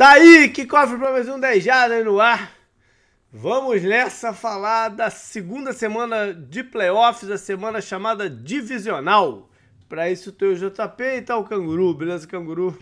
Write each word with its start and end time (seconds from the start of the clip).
Tá 0.00 0.12
aí, 0.12 0.48
que 0.48 0.64
cofre 0.64 0.96
para 0.96 1.12
mais 1.12 1.28
um 1.28 1.38
10 1.38 1.68
aí 1.68 2.02
no 2.02 2.18
ar. 2.18 2.54
Vamos 3.30 3.82
nessa 3.82 4.32
falar 4.32 4.88
da 4.88 5.10
segunda 5.10 5.74
semana 5.74 6.32
de 6.32 6.64
playoffs, 6.64 7.30
a 7.30 7.36
semana 7.36 7.82
chamada 7.82 8.30
divisional. 8.30 9.50
Para 9.90 10.10
isso 10.10 10.32
tem 10.32 10.48
o 10.48 10.56
JP 10.56 11.02
e 11.04 11.20
tá 11.20 11.36
o 11.36 11.44
Canguru, 11.44 11.92
beleza, 11.92 12.26
Canguru? 12.26 12.78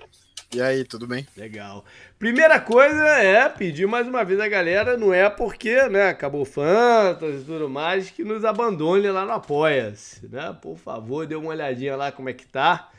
E 0.54 0.62
aí, 0.62 0.84
tudo 0.84 1.08
bem? 1.08 1.26
Legal. 1.36 1.84
Primeira 2.20 2.60
coisa 2.60 3.04
é 3.04 3.48
pedir 3.48 3.88
mais 3.88 4.06
uma 4.06 4.24
vez 4.24 4.38
a 4.38 4.46
galera, 4.46 4.96
não 4.96 5.12
é 5.12 5.28
porque, 5.28 5.88
né, 5.88 6.10
acabou 6.10 6.44
Fantasy 6.44 7.38
e 7.38 7.44
tudo 7.44 7.68
mais, 7.68 8.10
que 8.10 8.22
nos 8.22 8.44
abandone 8.44 9.10
lá 9.10 9.24
no 9.24 9.32
Apoia-se, 9.32 10.28
né? 10.28 10.56
Por 10.62 10.78
favor, 10.78 11.26
dê 11.26 11.34
uma 11.34 11.50
olhadinha 11.50 11.96
lá 11.96 12.12
como 12.12 12.28
é 12.28 12.32
que 12.32 12.46
tá. 12.46 12.92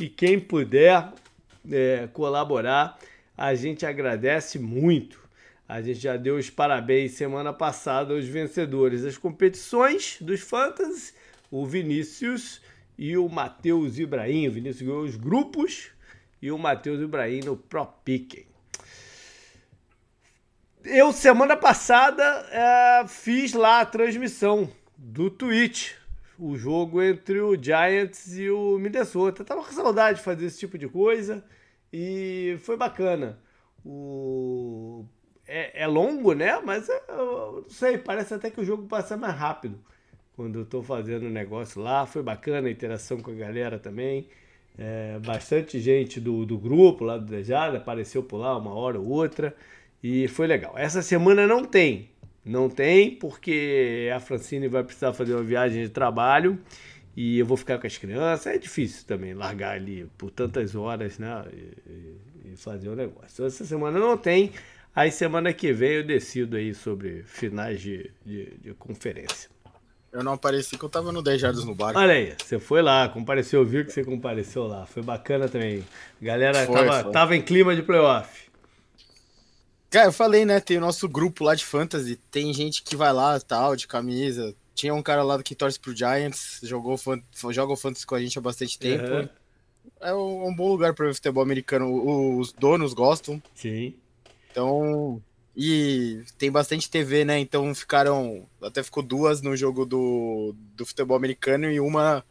E 0.00 0.08
quem 0.08 0.40
puder 0.40 1.12
é, 1.70 2.08
colaborar, 2.14 2.98
a 3.36 3.54
gente 3.54 3.84
agradece 3.84 4.58
muito. 4.58 5.20
A 5.68 5.82
gente 5.82 5.98
já 5.98 6.16
deu 6.16 6.36
os 6.36 6.48
parabéns 6.48 7.12
semana 7.12 7.52
passada 7.52 8.14
aos 8.14 8.24
vencedores 8.24 9.02
das 9.02 9.18
competições 9.18 10.16
dos 10.20 10.40
Fantasy, 10.40 11.12
o 11.50 11.66
Vinícius 11.66 12.62
e 12.96 13.16
o 13.16 13.28
Matheus 13.28 13.98
Ibrahim. 13.98 14.48
O 14.48 14.52
Vinícius 14.52 14.86
ganhou 14.86 15.02
os 15.02 15.16
grupos 15.16 15.90
e 16.40 16.50
o 16.52 16.58
Matheus 16.58 17.00
Ibrahim 17.00 17.40
no 17.40 17.56
Pro 17.56 17.84
Picking. 18.04 18.46
Eu, 20.84 21.12
semana 21.12 21.56
passada, 21.56 22.22
é, 22.52 23.08
fiz 23.08 23.52
lá 23.52 23.80
a 23.80 23.86
transmissão 23.86 24.70
do 24.96 25.28
Twitch, 25.28 25.94
o 26.38 26.56
jogo 26.56 27.02
entre 27.02 27.40
o 27.40 27.60
Giants 27.60 28.38
e 28.38 28.48
o 28.48 28.78
Minnesota. 28.78 29.44
Tava 29.44 29.64
com 29.64 29.72
saudade 29.72 30.18
de 30.18 30.24
fazer 30.24 30.46
esse 30.46 30.60
tipo 30.60 30.78
de 30.78 30.86
coisa. 30.86 31.44
E 31.92 32.56
foi 32.62 32.76
bacana. 32.76 33.38
O... 33.84 35.04
É, 35.46 35.82
é 35.82 35.86
longo, 35.86 36.32
né? 36.32 36.60
Mas 36.64 36.88
é, 36.88 37.02
eu 37.08 37.62
não 37.62 37.70
sei, 37.70 37.98
parece 37.98 38.34
até 38.34 38.50
que 38.50 38.60
o 38.60 38.64
jogo 38.64 38.86
passa 38.86 39.16
mais 39.16 39.34
rápido 39.34 39.78
quando 40.34 40.58
eu 40.58 40.66
tô 40.66 40.82
fazendo 40.82 41.26
o 41.26 41.30
negócio 41.30 41.80
lá. 41.80 42.06
Foi 42.06 42.22
bacana 42.22 42.68
a 42.68 42.70
interação 42.70 43.18
com 43.20 43.30
a 43.30 43.34
galera 43.34 43.78
também. 43.78 44.28
É, 44.78 45.18
bastante 45.24 45.80
gente 45.80 46.20
do, 46.20 46.44
do 46.44 46.58
grupo 46.58 47.02
lá 47.04 47.16
do 47.16 47.24
Dejada 47.24 47.78
apareceu 47.78 48.22
por 48.22 48.36
lá 48.36 48.56
uma 48.58 48.74
hora 48.74 49.00
ou 49.00 49.08
outra. 49.08 49.56
E 50.02 50.28
foi 50.28 50.46
legal. 50.46 50.74
Essa 50.76 51.00
semana 51.02 51.46
não 51.46 51.64
tem. 51.64 52.10
Não 52.44 52.68
tem, 52.68 53.10
porque 53.10 54.08
a 54.14 54.20
Francine 54.20 54.68
vai 54.68 54.84
precisar 54.84 55.12
fazer 55.12 55.34
uma 55.34 55.42
viagem 55.42 55.82
de 55.82 55.88
trabalho 55.88 56.58
e 57.16 57.38
eu 57.38 57.46
vou 57.46 57.56
ficar 57.56 57.78
com 57.78 57.86
as 57.86 57.96
crianças. 57.96 58.46
É 58.46 58.58
difícil 58.58 59.06
também 59.06 59.32
largar 59.32 59.72
ali 59.74 60.06
por 60.18 60.30
tantas 60.30 60.74
horas, 60.74 61.18
né? 61.18 61.44
E, 61.50 62.52
e 62.52 62.56
fazer 62.56 62.90
o 62.90 62.94
negócio. 62.94 63.30
Então, 63.32 63.46
essa 63.46 63.64
semana 63.64 63.98
não 63.98 64.18
tem. 64.18 64.52
Aí 64.94 65.10
semana 65.10 65.52
que 65.52 65.72
vem 65.72 65.92
eu 65.92 66.04
decido 66.04 66.56
aí 66.56 66.74
sobre 66.74 67.22
finais 67.24 67.80
de, 67.80 68.10
de, 68.24 68.56
de 68.58 68.74
conferência. 68.74 69.50
Eu 70.12 70.22
não 70.22 70.32
apareci 70.32 70.78
que 70.78 70.84
eu 70.84 70.88
tava 70.88 71.12
no 71.12 71.22
10 71.22 71.40
Jardas 71.40 71.64
no 71.64 71.74
bar. 71.74 71.94
Olha 71.94 72.14
aí, 72.14 72.34
você 72.42 72.58
foi 72.58 72.80
lá, 72.80 73.08
compareceu, 73.08 73.64
viu 73.64 73.84
que 73.84 73.92
você 73.92 74.02
compareceu 74.02 74.66
lá. 74.66 74.86
Foi 74.86 75.02
bacana 75.02 75.48
também. 75.48 75.84
Galera 76.20 76.64
foi, 76.64 76.74
tava, 76.74 77.02
foi. 77.02 77.12
tava 77.12 77.36
em 77.36 77.42
clima 77.42 77.76
de 77.76 77.82
playoff. 77.82 78.46
Cara, 79.90 80.08
eu 80.08 80.12
falei, 80.12 80.44
né? 80.44 80.60
Tem 80.60 80.78
o 80.78 80.80
nosso 80.80 81.08
grupo 81.08 81.44
lá 81.44 81.54
de 81.54 81.64
fantasy. 81.64 82.16
Tem 82.30 82.52
gente 82.52 82.82
que 82.82 82.96
vai 82.96 83.12
lá, 83.12 83.38
tal, 83.40 83.76
de 83.76 83.86
camisa, 83.86 84.54
tinha 84.76 84.94
um 84.94 85.02
cara 85.02 85.22
lá 85.22 85.42
que 85.42 85.54
torce 85.54 85.80
pro 85.80 85.96
Giants, 85.96 86.60
jogou 86.62 86.96
joga 87.50 87.72
o 87.72 87.76
Fantasy 87.76 88.06
com 88.06 88.14
a 88.14 88.20
gente 88.20 88.38
há 88.38 88.42
bastante 88.42 88.78
tempo. 88.78 89.10
Uhum. 89.10 89.28
É 90.00 90.14
um, 90.14 90.54
bom 90.54 90.68
lugar 90.68 90.94
para 90.94 91.06
ver 91.06 91.14
futebol 91.14 91.42
americano. 91.42 92.38
Os 92.38 92.52
donos 92.52 92.92
gostam. 92.92 93.42
Sim. 93.54 93.94
Então. 94.50 95.22
E 95.56 96.22
tem 96.36 96.52
bastante 96.52 96.90
TV, 96.90 97.24
né? 97.24 97.38
Então 97.38 97.74
ficaram. 97.74 98.46
Até 98.62 98.82
ficou 98.82 99.02
duas 99.02 99.40
no 99.40 99.56
jogo 99.56 99.86
do, 99.86 100.54
do 100.74 100.84
futebol 100.84 101.16
americano 101.16 101.70
e 101.70 101.80
uma 101.80 102.22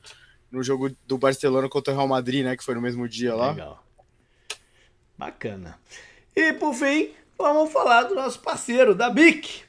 no 0.52 0.62
jogo 0.62 0.96
do 1.08 1.18
Barcelona 1.18 1.68
contra 1.68 1.92
o 1.92 1.98
Real 1.98 2.08
Madrid, 2.08 2.46
né? 2.46 2.56
Que 2.56 2.64
foi 2.64 2.76
no 2.76 2.82
mesmo 2.82 3.10
dia 3.10 3.34
lá. 3.34 3.52
Legal. 3.52 3.84
Bacana. 5.18 5.80
E 6.36 6.54
por 6.54 6.76
fim, 6.76 7.10
vamos 7.38 7.74
falar 7.74 8.04
do 8.04 8.14
nosso 8.14 8.40
parceiro, 8.40 8.94
da 8.94 9.10
BIC. 9.10 9.64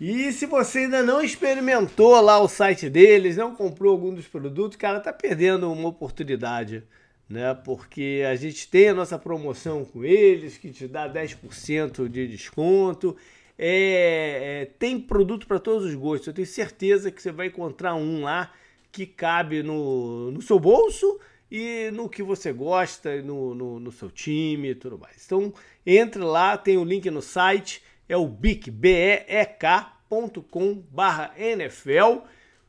E 0.00 0.30
se 0.30 0.44
você 0.44 0.80
ainda 0.80 1.02
não 1.02 1.22
experimentou 1.22 2.20
lá 2.20 2.38
o 2.38 2.48
site 2.48 2.90
deles, 2.90 3.36
não 3.36 3.54
comprou 3.54 3.92
algum 3.92 4.14
dos 4.14 4.26
produtos, 4.28 4.76
cara, 4.76 5.00
tá 5.00 5.12
perdendo 5.12 5.72
uma 5.72 5.88
oportunidade, 5.88 6.84
né? 7.28 7.54
Porque 7.54 8.22
a 8.30 8.36
gente 8.36 8.68
tem 8.68 8.90
a 8.90 8.94
nossa 8.94 9.18
promoção 9.18 9.86
com 9.86 10.04
eles, 10.04 10.58
que 10.58 10.70
te 10.70 10.86
dá 10.86 11.08
10% 11.08 12.08
de 12.08 12.28
desconto. 12.28 13.16
É, 13.58 14.62
é, 14.62 14.64
tem 14.78 15.00
produto 15.00 15.46
para 15.46 15.58
todos 15.58 15.86
os 15.86 15.94
gostos. 15.94 16.26
Eu 16.26 16.34
tenho 16.34 16.46
certeza 16.46 17.10
que 17.10 17.22
você 17.22 17.32
vai 17.32 17.46
encontrar 17.46 17.94
um 17.94 18.22
lá 18.22 18.52
que 18.92 19.06
cabe 19.06 19.62
no, 19.62 20.30
no 20.30 20.42
seu 20.42 20.58
bolso 20.58 21.18
e 21.50 21.90
no 21.92 22.06
que 22.08 22.22
você 22.22 22.52
gosta, 22.52 23.22
no, 23.22 23.54
no, 23.54 23.80
no 23.80 23.92
seu 23.92 24.10
time 24.10 24.70
e 24.70 24.74
tudo 24.74 24.98
mais. 24.98 25.24
Então, 25.24 25.54
entre 25.86 26.20
lá, 26.22 26.58
tem 26.58 26.76
o 26.76 26.84
link 26.84 27.10
no 27.10 27.22
site 27.22 27.82
é 28.08 28.16
o 28.16 28.26
BIC, 28.26 28.70
B-E-E-K.com 28.70 30.74
barra 30.90 31.32
NFL. 31.36 32.22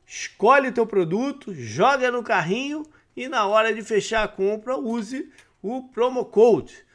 Escolhe 0.05 0.71
teu 0.71 0.85
produto, 0.85 1.53
joga 1.53 2.11
no 2.11 2.23
carrinho 2.23 2.83
e 3.15 3.27
na 3.27 3.45
hora 3.45 3.73
de 3.73 3.81
fechar 3.81 4.23
a 4.23 4.27
compra 4.27 4.77
use 4.77 5.31
o 5.61 5.83
promo 5.89 6.25
code 6.25 6.87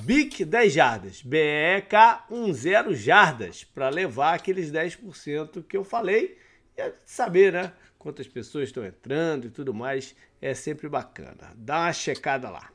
BIC 0.00 0.44
10 0.44 0.72
jardas, 0.72 1.22
B-E-K 1.22 2.26
10 2.28 2.98
jardas, 2.98 3.64
para 3.64 3.88
levar 3.88 4.34
aqueles 4.34 4.70
10% 4.70 5.64
que 5.64 5.76
eu 5.76 5.84
falei 5.84 6.38
e 6.76 6.92
saber, 7.04 7.52
né? 7.52 7.72
Quantas 7.98 8.26
pessoas 8.26 8.68
estão 8.68 8.84
entrando 8.84 9.46
e 9.46 9.50
tudo 9.50 9.72
mais, 9.72 10.14
é 10.40 10.54
sempre 10.54 10.88
bacana. 10.88 11.52
Dá 11.56 11.80
uma 11.80 11.92
checada 11.92 12.50
lá. 12.50 12.70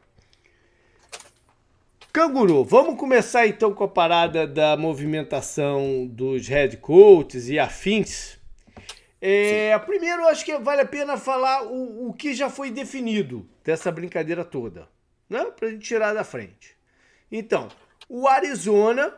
Canguru, 2.13 2.65
vamos 2.65 2.99
começar 2.99 3.47
então 3.47 3.73
com 3.73 3.85
a 3.85 3.87
parada 3.87 4.45
da 4.45 4.75
movimentação 4.75 6.05
dos 6.05 6.45
head 6.45 6.75
coaches 6.75 7.47
e 7.47 7.57
afins. 7.57 8.37
É, 9.21 9.79
primeiro, 9.79 10.27
acho 10.27 10.43
que 10.43 10.57
vale 10.57 10.81
a 10.81 10.85
pena 10.85 11.15
falar 11.15 11.63
o, 11.63 12.09
o 12.09 12.13
que 12.13 12.33
já 12.33 12.49
foi 12.49 12.69
definido 12.69 13.47
dessa 13.63 13.89
brincadeira 13.89 14.43
toda, 14.43 14.89
né? 15.29 15.45
Para 15.57 15.69
a 15.69 15.71
gente 15.71 15.87
tirar 15.87 16.13
da 16.13 16.25
frente. 16.25 16.75
Então, 17.31 17.69
o 18.09 18.27
Arizona 18.27 19.13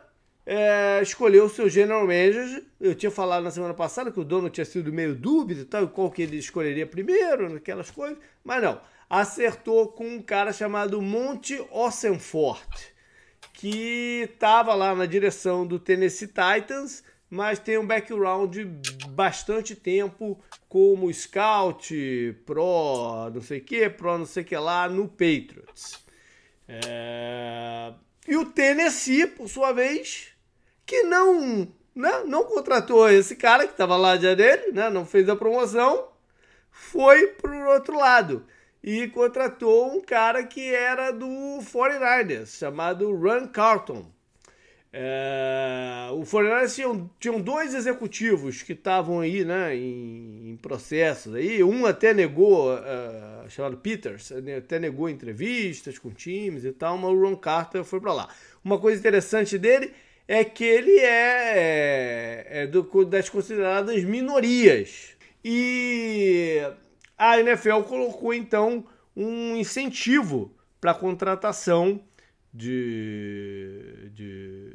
é, 0.46 1.00
escolheu 1.02 1.46
o 1.46 1.50
seu 1.50 1.68
general 1.68 2.02
manager. 2.02 2.62
Eu 2.80 2.94
tinha 2.94 3.10
falado 3.10 3.42
na 3.42 3.50
semana 3.50 3.74
passada 3.74 4.12
que 4.12 4.20
o 4.20 4.24
dono 4.24 4.48
tinha 4.48 4.64
sido 4.64 4.92
meio 4.92 5.16
dúvida 5.16 5.62
e 5.62 5.64
tal, 5.64 5.88
qual 5.88 6.12
que 6.12 6.22
ele 6.22 6.36
escolheria 6.36 6.86
primeiro, 6.86 7.56
aquelas 7.56 7.90
coisas, 7.90 8.18
mas 8.44 8.62
não 8.62 8.78
acertou 9.20 9.86
com 9.86 10.16
um 10.16 10.20
cara 10.20 10.52
chamado 10.52 11.00
Monte 11.00 11.64
Ossenfort, 11.70 12.86
que 13.52 14.28
estava 14.28 14.74
lá 14.74 14.92
na 14.92 15.06
direção 15.06 15.64
do 15.64 15.78
Tennessee 15.78 16.26
Titans, 16.26 17.04
mas 17.30 17.60
tem 17.60 17.78
um 17.78 17.86
background 17.86 18.52
de 18.52 18.64
bastante 19.10 19.76
tempo 19.76 20.42
como 20.68 21.12
scout, 21.12 22.36
pro, 22.44 23.30
não 23.32 23.40
sei 23.40 23.58
o 23.58 23.64
que, 23.64 23.88
pro 23.88 24.18
não 24.18 24.26
sei 24.26 24.42
o 24.42 24.46
que 24.46 24.56
lá 24.56 24.88
no 24.88 25.06
Patriots. 25.06 26.04
É... 26.66 27.92
E 28.26 28.36
o 28.36 28.46
Tennessee, 28.46 29.28
por 29.28 29.48
sua 29.48 29.70
vez, 29.70 30.30
que 30.84 31.04
não, 31.04 31.68
né, 31.94 32.24
não 32.26 32.42
contratou 32.42 33.08
esse 33.08 33.36
cara 33.36 33.64
que 33.64 33.74
estava 33.74 33.96
lá 33.96 34.16
já 34.16 34.34
dele, 34.34 34.72
né, 34.72 34.90
não 34.90 35.06
fez 35.06 35.28
a 35.28 35.36
promoção, 35.36 36.08
foi 36.68 37.28
para 37.28 37.52
o 37.52 37.68
outro 37.68 37.96
lado 37.96 38.44
e 38.86 39.08
contratou 39.08 39.96
um 39.96 40.00
cara 40.02 40.44
que 40.44 40.74
era 40.74 41.10
do 41.10 41.26
49ers, 41.26 42.58
chamado 42.58 43.16
Ron 43.16 43.48
Carlton. 43.48 44.04
É, 44.92 46.10
o 46.12 46.20
49ers 46.20 46.74
tinham, 46.74 47.10
tinham 47.18 47.40
dois 47.40 47.74
executivos 47.74 48.62
que 48.62 48.74
estavam 48.74 49.20
aí 49.20 49.42
né, 49.42 49.74
em, 49.74 50.50
em, 50.50 50.56
processos. 50.58 51.34
Aí. 51.34 51.64
Um 51.64 51.86
até 51.86 52.12
negou, 52.12 52.74
uh, 52.74 53.48
chamado 53.48 53.78
Peters, 53.78 54.30
até 54.58 54.78
negou 54.78 55.08
entrevistas 55.08 55.98
com 55.98 56.10
times 56.10 56.66
e 56.66 56.70
tal, 56.70 56.98
mas 56.98 57.10
o 57.10 57.18
Ron 57.18 57.36
Carter 57.36 57.84
foi 57.84 58.00
para 58.00 58.12
lá. 58.12 58.28
Uma 58.62 58.78
coisa 58.78 59.00
interessante 59.00 59.56
dele 59.56 59.94
é 60.28 60.44
que 60.44 60.62
ele 60.62 61.00
é, 61.00 62.46
é 62.50 62.66
do, 62.66 62.82
das 63.06 63.30
consideradas 63.30 64.04
minorias. 64.04 65.14
E 65.42 66.60
a 67.16 67.38
NFL 67.38 67.80
colocou 67.82 68.34
então 68.34 68.84
um 69.16 69.56
incentivo 69.56 70.54
para 70.80 70.90
a 70.90 70.94
contratação 70.94 72.00
de, 72.52 74.10
de, 74.12 74.70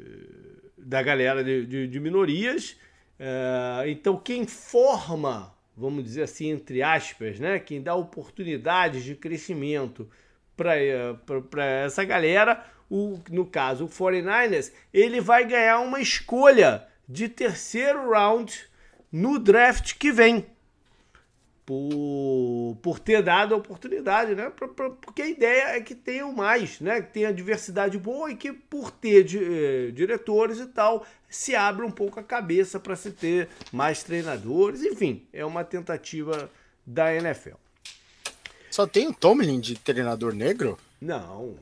da 0.76 1.02
galera 1.02 1.42
de, 1.42 1.66
de, 1.66 1.86
de 1.86 2.00
minorias. 2.00 2.76
É, 3.18 3.90
então, 3.90 4.16
quem 4.16 4.46
forma, 4.46 5.54
vamos 5.76 6.04
dizer 6.04 6.22
assim, 6.22 6.50
entre 6.50 6.82
aspas, 6.82 7.38
né, 7.38 7.58
quem 7.58 7.82
dá 7.82 7.94
oportunidades 7.94 9.04
de 9.04 9.14
crescimento 9.14 10.08
para 10.56 11.64
essa 11.64 12.04
galera, 12.04 12.64
o, 12.88 13.18
no 13.30 13.46
caso 13.46 13.84
o 13.84 13.88
49ers, 13.88 14.72
ele 14.92 15.20
vai 15.20 15.46
ganhar 15.46 15.80
uma 15.80 16.00
escolha 16.00 16.86
de 17.08 17.28
terceiro 17.28 18.10
round 18.10 18.52
no 19.10 19.38
draft 19.38 19.96
que 19.96 20.12
vem. 20.12 20.46
Por, 21.70 22.76
por 22.82 22.98
ter 22.98 23.22
dado 23.22 23.54
a 23.54 23.58
oportunidade, 23.58 24.34
né? 24.34 24.50
Porque 24.50 25.22
a 25.22 25.28
ideia 25.28 25.76
é 25.76 25.80
que 25.80 25.94
tenham 25.94 26.32
mais, 26.32 26.80
né? 26.80 27.00
Que 27.00 27.12
tenha 27.12 27.32
diversidade 27.32 27.96
boa 27.96 28.28
e 28.28 28.34
que 28.34 28.52
por 28.52 28.90
ter 28.90 29.22
de, 29.22 29.38
eh, 29.38 29.92
diretores 29.92 30.58
e 30.58 30.66
tal, 30.66 31.06
se 31.28 31.54
abra 31.54 31.86
um 31.86 31.90
pouco 31.92 32.18
a 32.18 32.24
cabeça 32.24 32.80
para 32.80 32.96
se 32.96 33.12
ter 33.12 33.48
mais 33.70 34.02
treinadores. 34.02 34.82
Enfim, 34.82 35.24
é 35.32 35.44
uma 35.44 35.62
tentativa 35.62 36.50
da 36.84 37.14
NFL. 37.14 37.54
Só 38.68 38.84
tem 38.84 39.06
o 39.06 39.14
Tomlin 39.14 39.60
de 39.60 39.76
treinador 39.78 40.34
negro? 40.34 40.76
Não. 41.00 41.54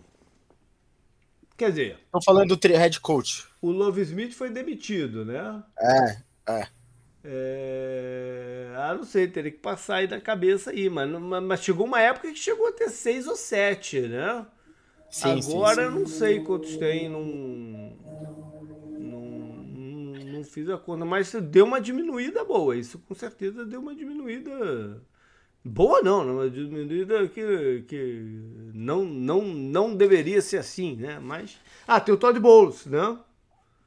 Quer 1.54 1.68
dizer. 1.68 1.98
Tô 2.10 2.22
falando 2.24 2.56
do 2.56 2.68
head 2.68 2.98
coach. 3.00 3.46
O 3.60 3.70
Love 3.70 4.00
Smith 4.00 4.32
foi 4.32 4.48
demitido, 4.48 5.26
né? 5.26 5.62
É, 5.78 6.16
é. 6.50 6.77
É... 7.30 8.72
Ah, 8.74 8.94
não 8.94 9.04
sei, 9.04 9.28
teria 9.28 9.50
que 9.50 9.58
passar 9.58 9.96
aí 9.96 10.06
da 10.06 10.18
cabeça 10.18 10.70
aí, 10.70 10.88
mano. 10.88 11.20
Mas 11.20 11.62
chegou 11.62 11.84
uma 11.86 12.00
época 12.00 12.32
que 12.32 12.38
chegou 12.38 12.68
a 12.68 12.72
ter 12.72 12.88
seis 12.88 13.26
ou 13.26 13.36
sete, 13.36 14.00
né? 14.00 14.46
Sim, 15.10 15.40
Agora 15.42 15.82
eu 15.82 15.90
não 15.90 16.06
sei 16.06 16.40
quantos 16.40 16.76
tem, 16.78 17.08
não... 17.08 17.24
não. 18.98 19.28
Não 20.32 20.44
fiz 20.44 20.70
a 20.70 20.78
conta, 20.78 21.04
mas 21.04 21.32
deu 21.32 21.66
uma 21.66 21.80
diminuída 21.80 22.44
boa. 22.44 22.76
Isso 22.76 22.98
com 23.00 23.14
certeza 23.14 23.66
deu 23.66 23.80
uma 23.80 23.94
diminuída. 23.94 25.02
Boa 25.62 26.00
não, 26.00 26.22
uma 26.32 26.48
diminuída 26.48 27.28
que, 27.28 27.84
que 27.88 28.22
não, 28.72 29.04
não, 29.04 29.42
não 29.42 29.94
deveria 29.94 30.40
ser 30.40 30.58
assim, 30.58 30.96
né? 30.96 31.18
Mas. 31.18 31.58
Ah, 31.86 32.00
tem 32.00 32.14
o 32.14 32.18
Todd 32.18 32.38
Bowles, 32.40 32.86
né? 32.86 33.18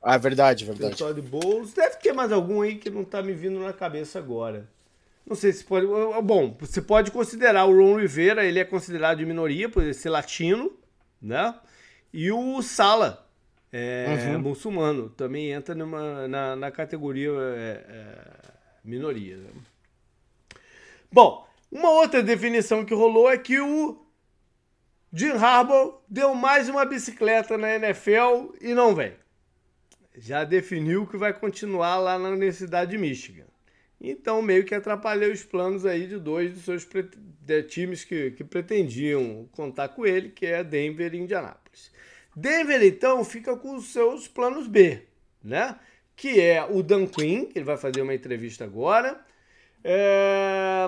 Ah, 0.02 0.16
é 0.16 0.20
verdade, 0.20 0.66
verdade. 0.66 0.98
Tem 0.98 1.08
o 1.08 1.22
Bowles. 1.22 1.74
Deve 1.74 1.98
ter 1.98 2.12
mais 2.12 2.32
algum 2.32 2.62
aí 2.62 2.76
que 2.76 2.90
não 2.90 3.04
tá 3.04 3.22
me 3.22 3.34
vindo 3.34 3.60
na 3.60 3.72
cabeça 3.72 4.18
agora. 4.18 4.68
Não 5.26 5.36
sei 5.36 5.54
se 5.54 5.64
pode. 5.64 5.86
Bom, 6.24 6.58
você 6.60 6.82
pode 6.82 7.12
considerar 7.12 7.66
o 7.66 7.76
Ron 7.76 8.00
Rivera, 8.00 8.44
ele 8.44 8.60
é 8.60 8.66
considerado 8.66 9.20
de 9.20 9.26
minoria 9.26 9.70
por 9.70 9.84
ele 9.84 9.94
ser 9.94 10.10
latino, 10.10 10.72
né? 11.22 11.54
E 12.12 12.32
o 12.32 12.62
Sala, 12.62 13.26
é, 13.72 14.28
uhum. 14.28 14.40
muçulmano, 14.40 15.10
também 15.10 15.52
entra 15.52 15.76
numa, 15.76 16.28
na, 16.28 16.56
na 16.56 16.72
categoria 16.72 17.30
é, 17.30 17.86
é, 17.88 18.18
minoria. 18.84 19.38
Né? 19.38 19.50
Bom, 21.12 21.48
uma 21.72 21.92
outra 21.92 22.22
definição 22.24 22.84
que 22.84 22.94
rolou 22.94 23.30
é 23.30 23.38
que 23.38 23.60
o 23.60 24.04
Jim 25.14 25.32
Harbaugh 25.32 26.02
deu 26.10 26.34
mais 26.34 26.68
uma 26.68 26.84
bicicleta 26.84 27.58
na 27.58 27.76
NFL 27.76 28.56
e 28.60 28.74
não 28.74 28.96
vem. 28.96 29.14
Já 30.18 30.44
definiu 30.44 31.08
que 31.08 31.18
vai 31.18 31.34
continuar 31.34 31.98
lá 31.98 32.20
na 32.20 32.30
Universidade 32.30 32.92
de 32.92 32.98
Michigan. 32.98 33.46
Então, 34.00 34.42
meio 34.42 34.66
que 34.66 34.74
atrapalhou 34.74 35.32
os 35.32 35.44
planos 35.44 35.86
aí 35.86 36.08
de 36.08 36.18
dois 36.18 36.54
dos 36.54 36.64
seus 36.64 36.88
de 37.42 37.64
times 37.64 38.04
que, 38.04 38.32
que 38.32 38.44
pretendiam 38.44 39.48
contar 39.52 39.90
com 39.90 40.06
ele, 40.06 40.30
que 40.30 40.46
é 40.46 40.64
Denver 40.64 41.14
e 41.14 41.20
Indianápolis. 41.20 41.92
Denver, 42.36 42.84
então, 42.84 43.24
fica 43.24 43.56
com 43.56 43.76
os 43.76 43.94
seus 43.94 44.28
planos 44.28 44.68
B, 44.68 45.04
né? 45.44 45.78
Que 46.16 46.42
é 46.42 46.66
o 46.66 46.82
Dan 46.82 47.06
Quinn, 47.06 47.46
que 47.46 47.60
ele 47.60 47.66
vai 47.66 47.78
fazer 47.78 48.02
uma 48.02 48.14
entrevista 48.14 48.64
agora. 48.64 49.24
É... 49.84 50.88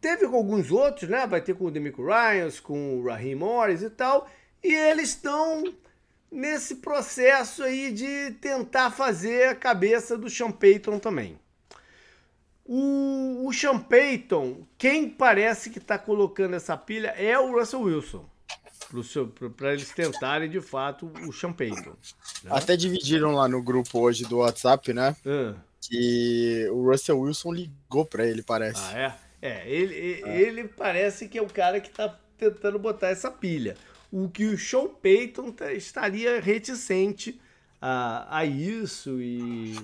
Teve 0.00 0.26
com 0.26 0.36
alguns 0.36 0.70
outros, 0.70 1.10
né? 1.10 1.26
Vai 1.26 1.42
ter 1.42 1.54
com 1.54 1.66
o 1.66 1.70
Demico 1.70 2.02
Ryans, 2.02 2.58
com 2.58 2.98
o 2.98 3.04
Raheem 3.04 3.34
Morris 3.34 3.82
e 3.82 3.90
tal. 3.90 4.26
E 4.64 4.72
eles 4.72 5.10
estão 5.10 5.64
nesse 6.30 6.76
processo 6.76 7.62
aí 7.62 7.90
de 7.92 8.32
tentar 8.40 8.90
fazer 8.90 9.48
a 9.48 9.54
cabeça 9.54 10.16
do 10.16 10.30
Sean 10.30 10.50
Payton 10.50 10.98
também. 10.98 11.38
O, 12.64 13.46
o 13.46 13.52
Sean 13.52 13.78
Payton, 13.78 14.64
quem 14.78 15.08
parece 15.08 15.70
que 15.70 15.78
está 15.78 15.98
colocando 15.98 16.54
essa 16.54 16.76
pilha 16.76 17.08
é 17.18 17.38
o 17.38 17.58
Russell 17.58 17.82
Wilson. 17.82 18.24
Para 19.56 19.72
eles 19.72 19.90
tentarem 19.90 20.48
de 20.48 20.60
fato 20.60 21.10
o 21.26 21.32
Sean 21.32 21.52
Payton. 21.52 21.96
Né? 22.44 22.50
Até 22.50 22.76
dividiram 22.76 23.32
lá 23.32 23.48
no 23.48 23.62
grupo 23.62 24.00
hoje 24.00 24.24
do 24.24 24.38
WhatsApp, 24.38 24.92
né? 24.92 25.16
Uh. 25.24 25.58
Que 25.80 26.68
o 26.70 26.90
Russell 26.90 27.20
Wilson 27.20 27.52
ligou 27.52 28.04
para 28.04 28.26
ele, 28.26 28.42
parece. 28.42 28.82
Ah, 28.94 28.98
é? 28.98 29.30
É, 29.42 29.70
ele, 29.70 30.22
é. 30.24 30.40
ele 30.40 30.64
parece 30.64 31.28
que 31.28 31.38
é 31.38 31.42
o 31.42 31.46
cara 31.46 31.80
que 31.80 31.88
está 31.88 32.14
tentando 32.36 32.78
botar 32.78 33.08
essa 33.08 33.30
pilha. 33.30 33.76
O 34.12 34.28
que 34.28 34.44
o 34.44 34.58
Sean 34.58 34.88
Payton 34.88 35.52
tá, 35.52 35.72
estaria 35.72 36.40
reticente 36.40 37.40
a, 37.80 38.38
a 38.38 38.44
isso 38.44 39.20
e. 39.20 39.74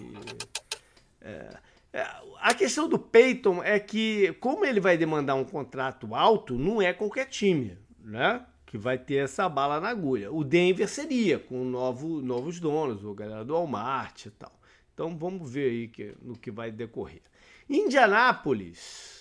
É, 1.21 1.57
é, 1.93 2.07
a 2.41 2.55
questão 2.55 2.89
do 2.89 2.99
Peyton 2.99 3.63
é 3.63 3.79
que, 3.79 4.33
como 4.35 4.65
ele 4.65 4.81
vai 4.81 4.99
demandar 4.99 5.35
um 5.35 5.45
contrato 5.45 6.15
alto, 6.15 6.59
não 6.59 6.83
é 6.83 6.93
qualquer 6.93 7.27
time, 7.27 7.79
né? 8.03 8.45
Que 8.67 8.77
vai 8.77 8.99
ter 8.99 9.17
essa 9.17 9.49
bala 9.49 9.81
na 9.81 9.89
agulha. 9.89 10.31
O 10.33 10.45
Denver 10.45 10.89
seria, 10.89 11.39
com 11.39 11.65
novo, 11.65 12.21
novos 12.21 12.61
donos, 12.61 13.05
o 13.05 13.15
galera 13.15 13.45
do 13.45 13.55
Walmart 13.55 14.27
e 14.27 14.31
tal. 14.31 14.53
Então 14.93 15.17
vamos 15.17 15.51
ver 15.51 15.71
aí 15.71 15.89
que, 15.89 16.15
no 16.21 16.37
que 16.37 16.51
vai 16.51 16.71
decorrer. 16.71 17.23
Indianápolis 17.69 19.17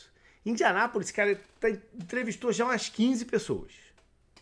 Indianápolis, 0.46 1.10
cara, 1.10 1.42
tá, 1.60 1.70
entrevistou 1.70 2.52
já 2.52 2.66
umas 2.66 2.88
15 2.88 3.26
pessoas 3.26 3.85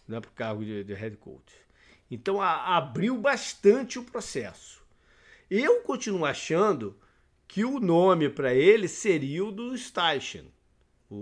né, 0.08 0.20
para 0.20 0.30
o 0.30 0.34
cargo 0.34 0.64
de, 0.64 0.84
de, 0.84 0.94
head 0.94 1.18
coach. 1.18 1.54
Então 2.10 2.42
a, 2.42 2.78
abriu 2.78 3.18
bastante 3.18 3.98
o 3.98 4.04
processo. 4.04 4.84
Eu 5.50 5.82
continuo 5.82 6.26
achando 6.26 6.98
que 7.48 7.64
o 7.64 7.80
nome 7.80 8.30
para 8.30 8.54
ele 8.54 8.88
seria 8.88 9.46
o 9.46 9.52
do 9.52 9.78
Steichen, 9.78 10.52
o, 11.10 11.16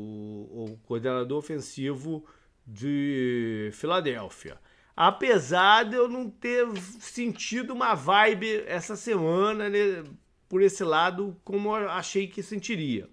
o 0.74 0.80
coordenador 0.83 1.38
ofensivo 1.38 2.25
de 2.66 3.69
Filadélfia. 3.74 4.57
Apesar 4.95 5.84
de 5.84 5.95
eu 5.95 6.07
não 6.07 6.30
ter 6.30 6.68
sentido 7.00 7.74
uma 7.74 7.95
vibe 7.95 8.63
essa 8.68 8.95
semana 8.95 9.69
né, 9.69 10.04
por 10.48 10.62
esse 10.62 10.84
lado 10.84 11.36
como 11.44 11.75
eu 11.75 11.89
achei 11.89 12.27
que 12.27 12.44
sentiria. 12.44 13.10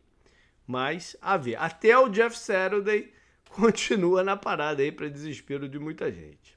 Mas 0.66 1.16
a 1.22 1.36
ver. 1.36 1.56
Até 1.56 1.96
o 1.96 2.08
Jeff 2.08 2.36
Saturday 2.38 3.12
continua 3.50 4.22
na 4.22 4.36
parada 4.36 4.82
aí 4.82 4.92
para 4.92 5.08
desespero 5.08 5.68
de 5.68 5.78
muita 5.78 6.10
gente. 6.10 6.56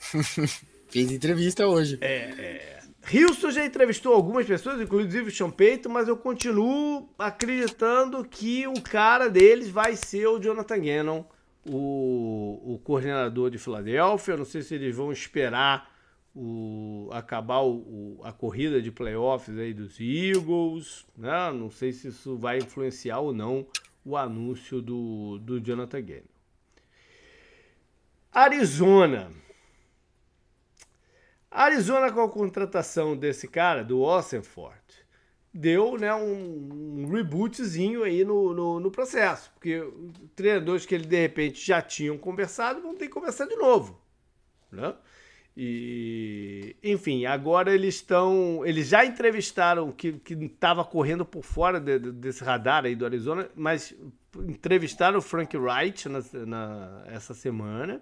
Fez 0.88 1.10
entrevista 1.10 1.66
hoje. 1.66 1.98
É, 2.00 2.16
é. 2.16 2.78
Houston 3.12 3.50
já 3.50 3.64
entrevistou 3.64 4.12
algumas 4.12 4.46
pessoas, 4.46 4.80
inclusive 4.80 5.28
o 5.28 5.34
Sean 5.34 5.50
Payton, 5.50 5.88
mas 5.88 6.08
eu 6.08 6.16
continuo 6.16 7.08
acreditando 7.18 8.24
que 8.24 8.66
o 8.66 8.80
cara 8.80 9.28
deles 9.28 9.70
vai 9.70 9.96
ser 9.96 10.26
o 10.26 10.38
Jonathan 10.38 10.78
Gannon, 10.78 11.24
o, 11.66 12.74
o 12.74 12.80
coordenador 12.84 13.50
de 13.50 13.58
Filadélfia. 13.58 14.36
Não 14.36 14.44
sei 14.44 14.62
se 14.62 14.74
eles 14.74 14.94
vão 14.94 15.12
esperar 15.12 15.90
o, 16.34 17.08
acabar 17.12 17.62
o, 17.62 18.20
a 18.22 18.32
corrida 18.32 18.80
de 18.80 18.90
playoffs 18.90 19.56
aí 19.58 19.72
dos 19.72 19.98
Eagles, 19.98 21.06
né? 21.16 21.50
Não 21.52 21.70
sei 21.70 21.92
se 21.92 22.08
isso 22.08 22.36
vai 22.36 22.58
influenciar 22.58 23.20
ou 23.20 23.32
não 23.32 23.66
o 24.08 24.16
anúncio 24.16 24.80
do, 24.80 25.38
do 25.38 25.60
Jonathan 25.60 26.00
Gannon. 26.00 26.22
Arizona. 28.32 29.30
Arizona 31.50 32.10
com 32.10 32.22
a 32.22 32.28
contratação 32.28 33.16
desse 33.16 33.46
cara, 33.48 33.84
do 33.84 34.00
Ossenford, 34.00 34.80
deu 35.52 35.98
né, 35.98 36.14
um, 36.14 37.02
um 37.02 37.12
rebootzinho 37.12 38.02
aí 38.02 38.24
no, 38.24 38.54
no, 38.54 38.80
no, 38.80 38.90
processo. 38.90 39.50
Porque 39.52 39.86
treinadores 40.34 40.86
que 40.86 40.94
ele 40.94 41.06
de 41.06 41.20
repente 41.20 41.66
já 41.66 41.82
tinham 41.82 42.16
conversado 42.16 42.80
vão 42.80 42.94
ter 42.94 43.08
que 43.08 43.12
conversar 43.12 43.46
de 43.46 43.56
novo. 43.56 44.00
Né? 44.70 44.94
E, 45.60 46.76
enfim, 46.84 47.26
agora 47.26 47.74
eles 47.74 47.96
estão. 47.96 48.64
Eles 48.64 48.86
já 48.86 49.04
entrevistaram 49.04 49.90
que 49.90 50.22
estava 50.30 50.84
correndo 50.84 51.24
por 51.24 51.42
fora 51.42 51.80
de, 51.80 51.98
de, 51.98 52.12
desse 52.12 52.44
radar 52.44 52.84
aí 52.84 52.94
do 52.94 53.04
Arizona, 53.04 53.50
mas 53.56 53.92
entrevistaram 54.36 55.18
o 55.18 55.20
Frank 55.20 55.56
Wright 55.56 56.08
na, 56.08 56.22
na, 56.46 57.02
essa 57.06 57.34
semana. 57.34 58.00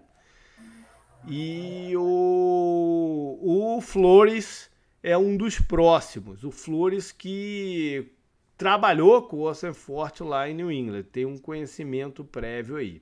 E 1.26 1.94
o, 1.96 3.38
o 3.40 3.80
Flores 3.80 4.70
é 5.02 5.16
um 5.16 5.34
dos 5.34 5.58
próximos. 5.58 6.44
O 6.44 6.50
Flores 6.50 7.10
que 7.10 8.12
trabalhou 8.58 9.22
com 9.22 9.38
o 9.38 9.48
Austin 9.48 9.72
Forte 9.72 10.22
lá 10.22 10.46
em 10.46 10.52
New 10.52 10.70
England, 10.70 11.04
tem 11.04 11.24
um 11.24 11.38
conhecimento 11.38 12.22
prévio 12.22 12.76
aí. 12.76 13.00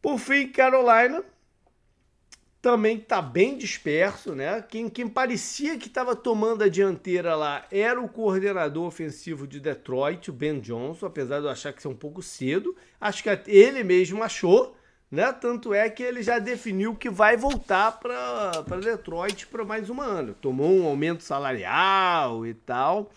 Por 0.00 0.18
fim, 0.18 0.48
Carolina 0.48 1.22
também 2.68 2.98
está 2.98 3.22
bem 3.22 3.56
disperso, 3.56 4.34
né? 4.34 4.60
Quem, 4.60 4.90
quem 4.90 5.08
parecia 5.08 5.78
que 5.78 5.86
estava 5.86 6.14
tomando 6.14 6.62
a 6.62 6.68
dianteira 6.68 7.34
lá 7.34 7.64
era 7.70 7.98
o 7.98 8.06
coordenador 8.06 8.84
ofensivo 8.84 9.46
de 9.46 9.58
Detroit, 9.58 10.28
o 10.28 10.34
Ben 10.34 10.60
Johnson, 10.60 11.06
apesar 11.06 11.38
de 11.38 11.46
eu 11.46 11.50
achar 11.50 11.72
que 11.72 11.78
isso 11.78 11.88
é 11.88 11.90
um 11.90 11.96
pouco 11.96 12.22
cedo. 12.22 12.76
Acho 13.00 13.22
que 13.22 13.30
ele 13.46 13.82
mesmo 13.82 14.22
achou, 14.22 14.76
né? 15.10 15.32
Tanto 15.32 15.72
é 15.72 15.88
que 15.88 16.02
ele 16.02 16.22
já 16.22 16.38
definiu 16.38 16.94
que 16.94 17.08
vai 17.08 17.38
voltar 17.38 17.92
para 17.92 18.76
Detroit 18.82 19.46
para 19.46 19.64
mais 19.64 19.88
um 19.88 20.02
ano. 20.02 20.34
Tomou 20.34 20.70
um 20.70 20.86
aumento 20.86 21.22
salarial 21.22 22.44
e 22.44 22.52
tal. 22.52 23.10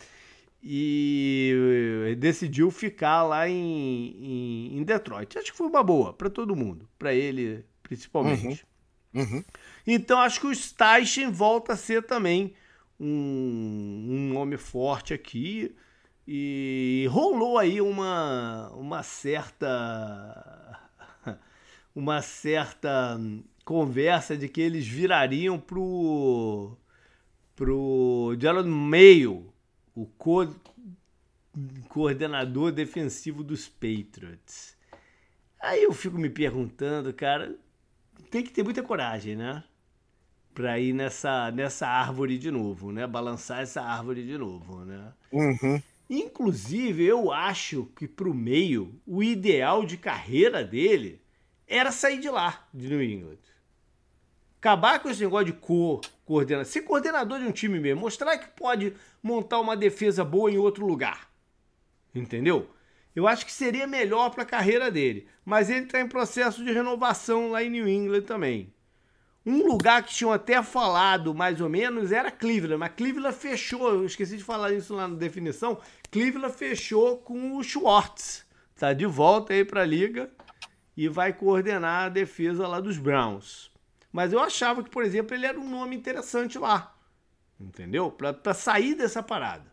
E 0.64 2.16
decidiu 2.20 2.72
ficar 2.72 3.24
lá 3.24 3.50
em, 3.50 3.58
em, 3.58 4.78
em 4.78 4.84
Detroit. 4.84 5.38
Acho 5.38 5.52
que 5.52 5.58
foi 5.58 5.68
uma 5.68 5.84
boa 5.84 6.14
para 6.14 6.30
todo 6.30 6.56
mundo, 6.56 6.88
para 6.98 7.14
ele 7.14 7.66
principalmente. 7.84 8.48
Uhum. 8.48 8.71
Uhum. 9.14 9.44
Então 9.86 10.20
acho 10.20 10.40
que 10.40 10.48
o 10.48 10.56
Steichen 10.56 11.32
volta 11.32 11.74
a 11.74 11.78
ser 11.78 12.04
também 12.04 12.54
um, 13.00 14.08
um 14.10 14.34
nome 14.34 14.58
forte 14.58 15.14
aqui. 15.14 15.76
E 16.28 17.08
rolou 17.10 17.58
aí 17.58 17.82
uma, 17.82 18.70
uma 18.76 19.04
certa 19.04 20.80
uma 21.96 22.22
certa 22.22 23.20
conversa 23.66 24.38
de 24.38 24.48
que 24.48 24.62
eles 24.62 24.88
virariam 24.88 25.60
pro 25.60 26.78
pro 27.56 28.36
Jalen 28.40 28.68
Mayo, 28.68 29.54
o 29.94 30.06
co 30.06 30.48
coordenador 31.90 32.72
defensivo 32.72 33.44
dos 33.44 33.68
Patriots. 33.68 34.76
Aí 35.60 35.84
eu 35.84 35.94
fico 35.94 36.18
me 36.18 36.30
perguntando, 36.30 37.14
cara, 37.14 37.56
tem 38.32 38.42
que 38.42 38.50
ter 38.50 38.64
muita 38.64 38.82
coragem, 38.82 39.36
né? 39.36 39.64
Pra 40.54 40.80
ir 40.80 40.94
nessa, 40.94 41.52
nessa 41.52 41.86
árvore 41.86 42.38
de 42.38 42.50
novo, 42.50 42.92
né? 42.92 43.06
Balançar 43.06 43.62
essa 43.62 43.82
árvore 43.82 44.24
de 44.24 44.38
novo, 44.38 44.86
né? 44.86 45.14
Uhum. 45.32 45.82
Inclusive, 46.10 47.04
eu 47.04 47.32
acho 47.32 47.86
que 47.96 48.08
pro 48.08 48.34
meio, 48.34 49.00
o 49.06 49.22
ideal 49.22 49.86
de 49.86 49.98
carreira 49.98 50.64
dele 50.64 51.22
era 51.68 51.92
sair 51.92 52.20
de 52.20 52.30
lá, 52.30 52.68
de 52.74 52.88
New 52.88 53.04
England. 53.04 53.38
Acabar 54.60 55.00
com 55.00 55.10
esse 55.10 55.24
negócio 55.24 55.48
de 55.48 55.54
co 55.54 56.02
coordenador, 56.26 56.72
ser 56.72 56.82
coordenador 56.82 57.40
de 57.40 57.46
um 57.46 57.52
time 57.52 57.80
mesmo, 57.80 58.02
mostrar 58.02 58.38
que 58.38 58.48
pode 58.50 58.94
montar 59.22 59.60
uma 59.60 59.76
defesa 59.76 60.24
boa 60.24 60.52
em 60.52 60.58
outro 60.58 60.86
lugar. 60.86 61.30
Entendeu? 62.14 62.70
Eu 63.16 63.28
acho 63.28 63.46
que 63.46 63.52
seria 63.52 63.86
melhor 63.86 64.30
para 64.30 64.44
a 64.44 64.46
carreira 64.46 64.90
dele. 64.90 65.28
Mas 65.44 65.70
ele 65.70 65.86
está 65.86 66.00
em 66.00 66.08
processo 66.08 66.64
de 66.64 66.72
renovação 66.72 67.52
lá 67.52 67.64
em 67.64 67.70
New 67.70 67.88
England 67.88 68.22
também. 68.22 68.74
Um 69.46 69.66
lugar 69.66 70.04
que 70.04 70.14
tinham 70.14 70.32
até 70.32 70.62
falado 70.62 71.34
mais 71.34 71.60
ou 71.60 71.68
menos 71.68 72.12
era 72.12 72.30
Cleveland, 72.30 72.78
mas 72.78 72.94
Cleveland 72.96 73.36
fechou. 73.36 73.90
Eu 73.90 74.06
esqueci 74.06 74.38
de 74.38 74.44
falar 74.44 74.72
isso 74.72 74.94
lá 74.94 75.08
na 75.08 75.16
definição. 75.16 75.80
Cleveland 76.12 76.56
fechou 76.56 77.18
com 77.18 77.58
o 77.58 77.64
Schwartz. 77.64 78.46
Tá 78.76 78.94
de 78.94 79.06
volta 79.06 79.54
aí 79.54 79.66
para 79.66 79.82
a 79.82 79.86
liga 79.86 80.32
e 80.96 81.08
vai 81.08 81.34
coordenar 81.34 82.06
a 82.06 82.10
defesa 82.10 82.68
lá 82.68 82.80
dos 82.80 82.98
Browns. 82.98 83.72
Mas 84.12 84.32
eu 84.34 84.40
achava 84.40 84.84
que, 84.84 84.90
por 84.90 85.04
exemplo, 85.04 85.36
ele 85.36 85.46
era 85.46 85.60
um 85.60 85.70
nome 85.70 85.96
interessante 85.96 86.60
lá. 86.60 86.96
Entendeu? 87.60 88.12
Para 88.12 88.54
sair 88.54 88.96
dessa 88.96 89.24
parada. 89.24 89.72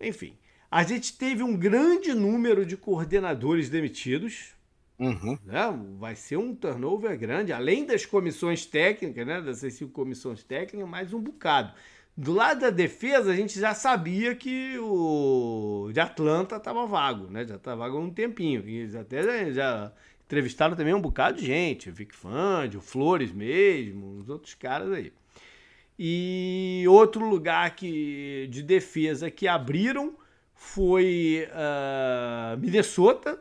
Enfim, 0.00 0.36
a 0.72 0.82
gente 0.84 1.18
teve 1.18 1.42
um 1.42 1.54
grande 1.54 2.14
número 2.14 2.64
de 2.64 2.78
coordenadores 2.78 3.68
demitidos. 3.68 4.54
Uhum. 4.98 5.36
Né? 5.44 5.78
Vai 5.98 6.16
ser 6.16 6.38
um 6.38 6.54
turnover 6.54 7.18
grande, 7.18 7.52
além 7.52 7.84
das 7.84 8.06
comissões 8.06 8.64
técnicas, 8.64 9.26
né? 9.26 9.42
dessas 9.42 9.74
cinco 9.74 9.92
comissões 9.92 10.42
técnicas, 10.42 10.88
mais 10.88 11.12
um 11.12 11.20
bocado. 11.20 11.74
Do 12.16 12.32
lado 12.32 12.60
da 12.60 12.70
defesa, 12.70 13.32
a 13.32 13.36
gente 13.36 13.60
já 13.60 13.74
sabia 13.74 14.34
que 14.34 14.78
o 14.78 15.90
de 15.92 16.00
Atlanta 16.00 16.56
estava 16.56 16.86
vago, 16.86 17.30
né? 17.30 17.46
Já 17.46 17.56
estava 17.56 17.76
vago 17.76 17.98
há 17.98 18.00
um 18.00 18.10
tempinho. 18.10 18.66
Eles 18.66 18.94
até 18.94 19.52
já 19.52 19.92
entrevistaram 20.24 20.74
também 20.74 20.94
um 20.94 21.00
bocado 21.00 21.38
de 21.38 21.46
gente, 21.46 21.90
o 21.90 21.92
Vic 21.92 22.14
Fand, 22.14 22.70
o 22.76 22.80
Flores 22.80 23.30
mesmo, 23.30 24.20
os 24.20 24.28
outros 24.30 24.54
caras 24.54 24.90
aí. 24.90 25.12
E 25.98 26.84
outro 26.88 27.28
lugar 27.28 27.74
que, 27.76 28.46
de 28.50 28.62
defesa 28.62 29.30
que 29.30 29.46
abriram 29.46 30.14
foi 30.62 31.48
uh, 31.50 32.58
Minnesota. 32.58 33.38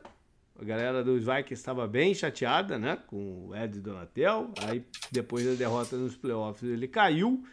A 0.60 0.66
galera 0.66 1.04
dos 1.04 1.24
Vikings 1.24 1.54
estava 1.54 1.88
bem 1.88 2.13
chateada 2.13 2.78
né, 2.78 2.98
com 3.08 3.48
o 3.48 3.56
Ed 3.56 3.80
Donatel. 3.80 4.51
Aí, 4.63 4.84
depois 5.12 5.46
da 5.46 5.54
derrota 5.54 5.96
nos 5.96 6.18
playoffs, 6.18 6.70
ele 6.70 6.88
caiu 6.88 7.46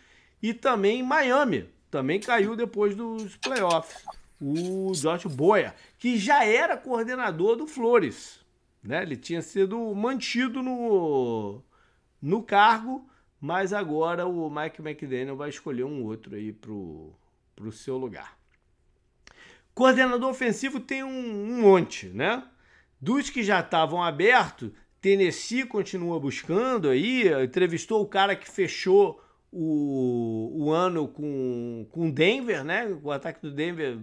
e 0.43 0.53
também 0.53 1.03
Miami, 1.03 1.69
também 1.91 2.19
caiu 2.19 2.57
depois 2.57 2.97
dos 2.97 3.37
playoffs. 3.37 4.05
O 4.41 4.93
Josh 4.95 5.27
Boyer, 5.27 5.75
que 5.99 6.19
já 6.19 6.45
era 6.45 6.77
coordenador 6.77 7.55
do 7.55 7.67
Flores. 7.67 8.41
Né? 8.83 9.03
Ele 9.03 9.17
tinha 9.17 9.43
sido 9.43 9.95
mantido 9.95 10.63
no, 10.63 11.63
no 12.21 12.43
cargo, 12.43 13.09
mas 13.41 13.73
agora 13.73 14.27
o 14.27 14.51
Mike 14.51 14.81
McDaniel 14.81 15.37
vai 15.37 15.51
escolher 15.51 15.85
um 15.85 16.05
outro 16.05 16.35
aí 16.35 16.53
para 16.53 16.73
o 16.73 17.73
seu 17.73 17.97
lugar. 17.97 18.38
Coordenador 19.79 20.29
ofensivo 20.29 20.81
tem 20.81 21.05
um, 21.05 21.09
um 21.09 21.63
monte, 21.63 22.09
né? 22.09 22.43
Dos 23.01 23.31
que 23.31 23.45
já 23.45 23.61
estavam 23.61 24.03
abertos, 24.03 24.73
Tennessee 25.01 25.65
continua 25.65 26.19
buscando 26.19 26.89
aí, 26.89 27.29
entrevistou 27.45 28.03
o 28.03 28.07
cara 28.09 28.35
que 28.35 28.51
fechou 28.51 29.23
o, 29.53 30.65
o 30.65 30.73
ano 30.73 31.07
com, 31.07 31.87
com 31.93 32.11
Denver, 32.11 32.65
né? 32.65 32.89
O 33.05 33.13
ataque 33.13 33.41
do 33.41 33.53
Denver 33.53 34.01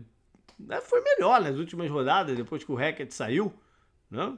né, 0.57 0.79
foi 0.79 1.01
melhor 1.01 1.41
nas 1.41 1.57
últimas 1.57 1.91
rodadas, 1.91 2.37
depois 2.37 2.63
que 2.63 2.71
o 2.71 2.75
Hackett 2.75 3.13
saiu, 3.13 3.53
né? 4.09 4.33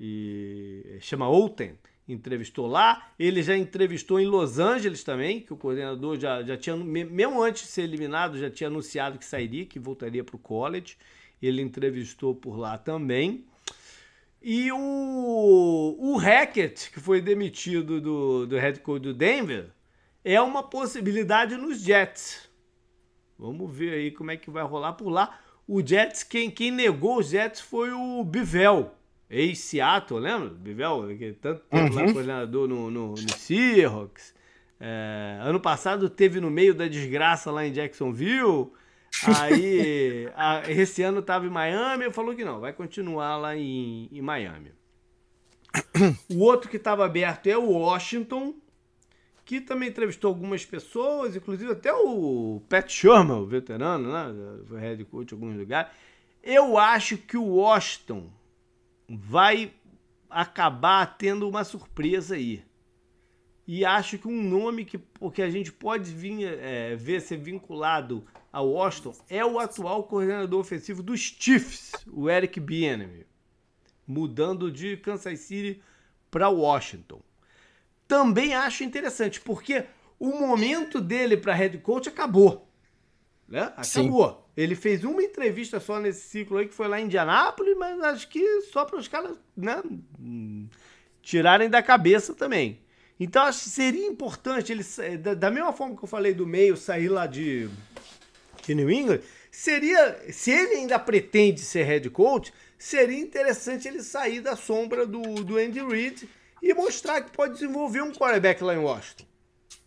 E 0.00 0.96
chama 1.02 1.28
Outen, 1.28 1.76
entrevistou 2.12 2.66
lá. 2.66 3.10
Ele 3.18 3.42
já 3.42 3.56
entrevistou 3.56 4.20
em 4.20 4.26
Los 4.26 4.58
Angeles 4.58 5.02
também, 5.02 5.40
que 5.40 5.52
o 5.52 5.56
coordenador 5.56 6.18
já, 6.18 6.42
já 6.42 6.56
tinha, 6.56 6.76
mesmo 6.76 7.42
antes 7.42 7.62
de 7.62 7.68
ser 7.68 7.82
eliminado, 7.82 8.38
já 8.38 8.50
tinha 8.50 8.68
anunciado 8.68 9.18
que 9.18 9.24
sairia, 9.24 9.66
que 9.66 9.78
voltaria 9.78 10.22
para 10.22 10.36
o 10.36 10.38
college. 10.38 10.96
Ele 11.40 11.62
entrevistou 11.62 12.34
por 12.34 12.56
lá 12.56 12.78
também. 12.78 13.44
E 14.40 14.72
o, 14.72 15.96
o 15.98 16.16
Hackett, 16.16 16.90
que 16.90 16.98
foi 16.98 17.20
demitido 17.20 18.00
do, 18.00 18.46
do 18.46 18.56
head 18.56 18.80
coach 18.80 19.02
do 19.02 19.14
Denver, 19.14 19.70
é 20.24 20.40
uma 20.40 20.62
possibilidade 20.62 21.56
nos 21.56 21.80
Jets. 21.80 22.50
Vamos 23.38 23.74
ver 23.74 23.94
aí 23.94 24.10
como 24.10 24.30
é 24.30 24.36
que 24.36 24.50
vai 24.50 24.64
rolar 24.64 24.94
por 24.94 25.08
lá. 25.08 25.38
O 25.66 25.84
Jets, 25.84 26.24
quem, 26.24 26.50
quem 26.50 26.70
negou 26.70 27.18
os 27.18 27.28
Jets 27.28 27.60
foi 27.60 27.92
o 27.92 28.24
Bivel, 28.24 28.92
ex-Seattle, 29.32 30.20
lembra? 30.20 30.50
Bivel, 30.50 31.16
que 31.16 31.32
tanto 31.32 31.62
tempo 31.62 31.94
uhum. 31.94 32.06
lá 32.06 32.12
coordenador 32.12 32.68
no, 32.68 32.90
no, 32.90 33.08
no 33.12 33.32
Seahawks. 33.38 34.34
É, 34.78 35.38
ano 35.40 35.58
passado 35.58 36.10
teve 36.10 36.40
no 36.40 36.50
meio 36.50 36.74
da 36.74 36.86
desgraça 36.86 37.50
lá 37.50 37.66
em 37.66 37.72
Jacksonville. 37.72 38.70
Aí, 39.38 40.28
a, 40.36 40.62
esse 40.70 41.02
ano 41.02 41.20
estava 41.20 41.46
em 41.46 41.50
Miami, 41.50 42.12
falou 42.12 42.34
que 42.34 42.44
não, 42.44 42.60
vai 42.60 42.72
continuar 42.72 43.38
lá 43.38 43.56
em, 43.56 44.08
em 44.12 44.20
Miami. 44.20 44.72
O 46.28 46.40
outro 46.40 46.68
que 46.68 46.76
estava 46.76 47.04
aberto 47.04 47.46
é 47.46 47.56
o 47.56 47.70
Washington, 47.70 48.54
que 49.44 49.60
também 49.60 49.88
entrevistou 49.88 50.28
algumas 50.28 50.64
pessoas, 50.66 51.34
inclusive 51.34 51.72
até 51.72 51.92
o 51.92 52.60
Pat 52.68 52.90
Sherman, 52.90 53.38
o 53.38 53.46
veterano, 53.46 54.12
né? 54.12 54.60
Foi 54.68 54.78
head 54.78 55.04
coach 55.06 55.32
em 55.32 55.34
alguns 55.34 55.56
lugares. 55.56 55.90
Eu 56.42 56.76
acho 56.76 57.16
que 57.16 57.36
o 57.36 57.44
Washington 57.44 58.28
vai 59.08 59.72
acabar 60.28 61.18
tendo 61.18 61.48
uma 61.48 61.64
surpresa 61.64 62.34
aí. 62.34 62.64
E 63.66 63.84
acho 63.84 64.18
que 64.18 64.26
um 64.26 64.42
nome 64.42 64.84
que, 64.84 64.98
porque 64.98 65.42
a 65.42 65.50
gente 65.50 65.72
pode 65.72 66.12
vir, 66.12 66.44
é, 66.44 66.96
ver 66.96 67.20
ser 67.20 67.36
vinculado 67.36 68.24
ao 68.52 68.68
Washington 68.68 69.14
é 69.28 69.44
o 69.44 69.58
atual 69.58 70.04
coordenador 70.04 70.60
ofensivo 70.60 71.02
dos 71.02 71.20
Chiefs, 71.20 71.92
o 72.10 72.28
Eric 72.28 72.58
Bieniemy, 72.58 73.24
mudando 74.06 74.70
de 74.70 74.96
Kansas 74.96 75.38
City 75.40 75.80
para 76.30 76.48
Washington 76.48 77.22
também 78.12 78.54
acho 78.54 78.84
interessante, 78.84 79.40
porque 79.40 79.86
o 80.20 80.38
momento 80.38 81.00
dele 81.00 81.34
para 81.34 81.54
head 81.54 81.78
coach 81.78 82.10
acabou. 82.10 82.68
Né? 83.52 83.70
Acabou. 83.76 84.30
Sim. 84.30 84.36
Ele 84.56 84.74
fez 84.74 85.04
uma 85.04 85.22
entrevista 85.22 85.78
só 85.78 86.00
nesse 86.00 86.26
ciclo 86.26 86.56
aí, 86.56 86.66
que 86.66 86.74
foi 86.74 86.88
lá 86.88 86.98
em 86.98 87.04
Indianápolis, 87.04 87.76
mas 87.76 88.00
acho 88.00 88.28
que 88.28 88.62
só 88.62 88.86
para 88.86 88.98
os 88.98 89.06
caras 89.06 89.36
né, 89.54 89.82
tirarem 91.20 91.68
da 91.68 91.82
cabeça 91.82 92.34
também. 92.34 92.80
Então 93.20 93.42
acho 93.42 93.64
que 93.64 93.68
seria 93.68 94.06
importante 94.06 94.72
ele, 94.72 94.82
da, 95.18 95.50
mesma 95.50 95.70
forma 95.70 95.94
que 95.94 96.02
eu 96.02 96.08
falei 96.08 96.32
do 96.32 96.46
meio, 96.46 96.78
sair 96.78 97.10
lá 97.10 97.26
de, 97.26 97.68
de 98.64 98.74
New 98.74 98.90
England, 98.90 99.20
seria, 99.50 100.18
se 100.32 100.50
ele 100.50 100.76
ainda 100.76 100.98
pretende 100.98 101.60
ser 101.60 101.84
head 101.84 102.08
coach, 102.08 102.54
seria 102.78 103.20
interessante 103.20 103.86
ele 103.86 104.02
sair 104.02 104.40
da 104.40 104.56
sombra 104.56 105.06
do, 105.06 105.20
do 105.44 105.58
Andy 105.58 105.84
Reid 105.84 106.26
e 106.62 106.72
mostrar 106.72 107.20
que 107.20 107.30
pode 107.30 107.52
desenvolver 107.52 108.00
um 108.00 108.12
quarterback 108.12 108.64
lá 108.64 108.74
em 108.74 108.78
Washington. 108.78 109.26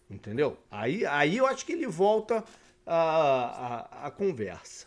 Entendeu? 0.07 0.55
Aí, 0.69 1.03
aí 1.03 1.37
eu 1.37 1.47
acho 1.47 1.65
que 1.65 1.73
ele 1.73 1.87
volta 1.87 2.43
a, 2.85 3.87
a, 4.03 4.07
a 4.07 4.11
conversa. 4.11 4.85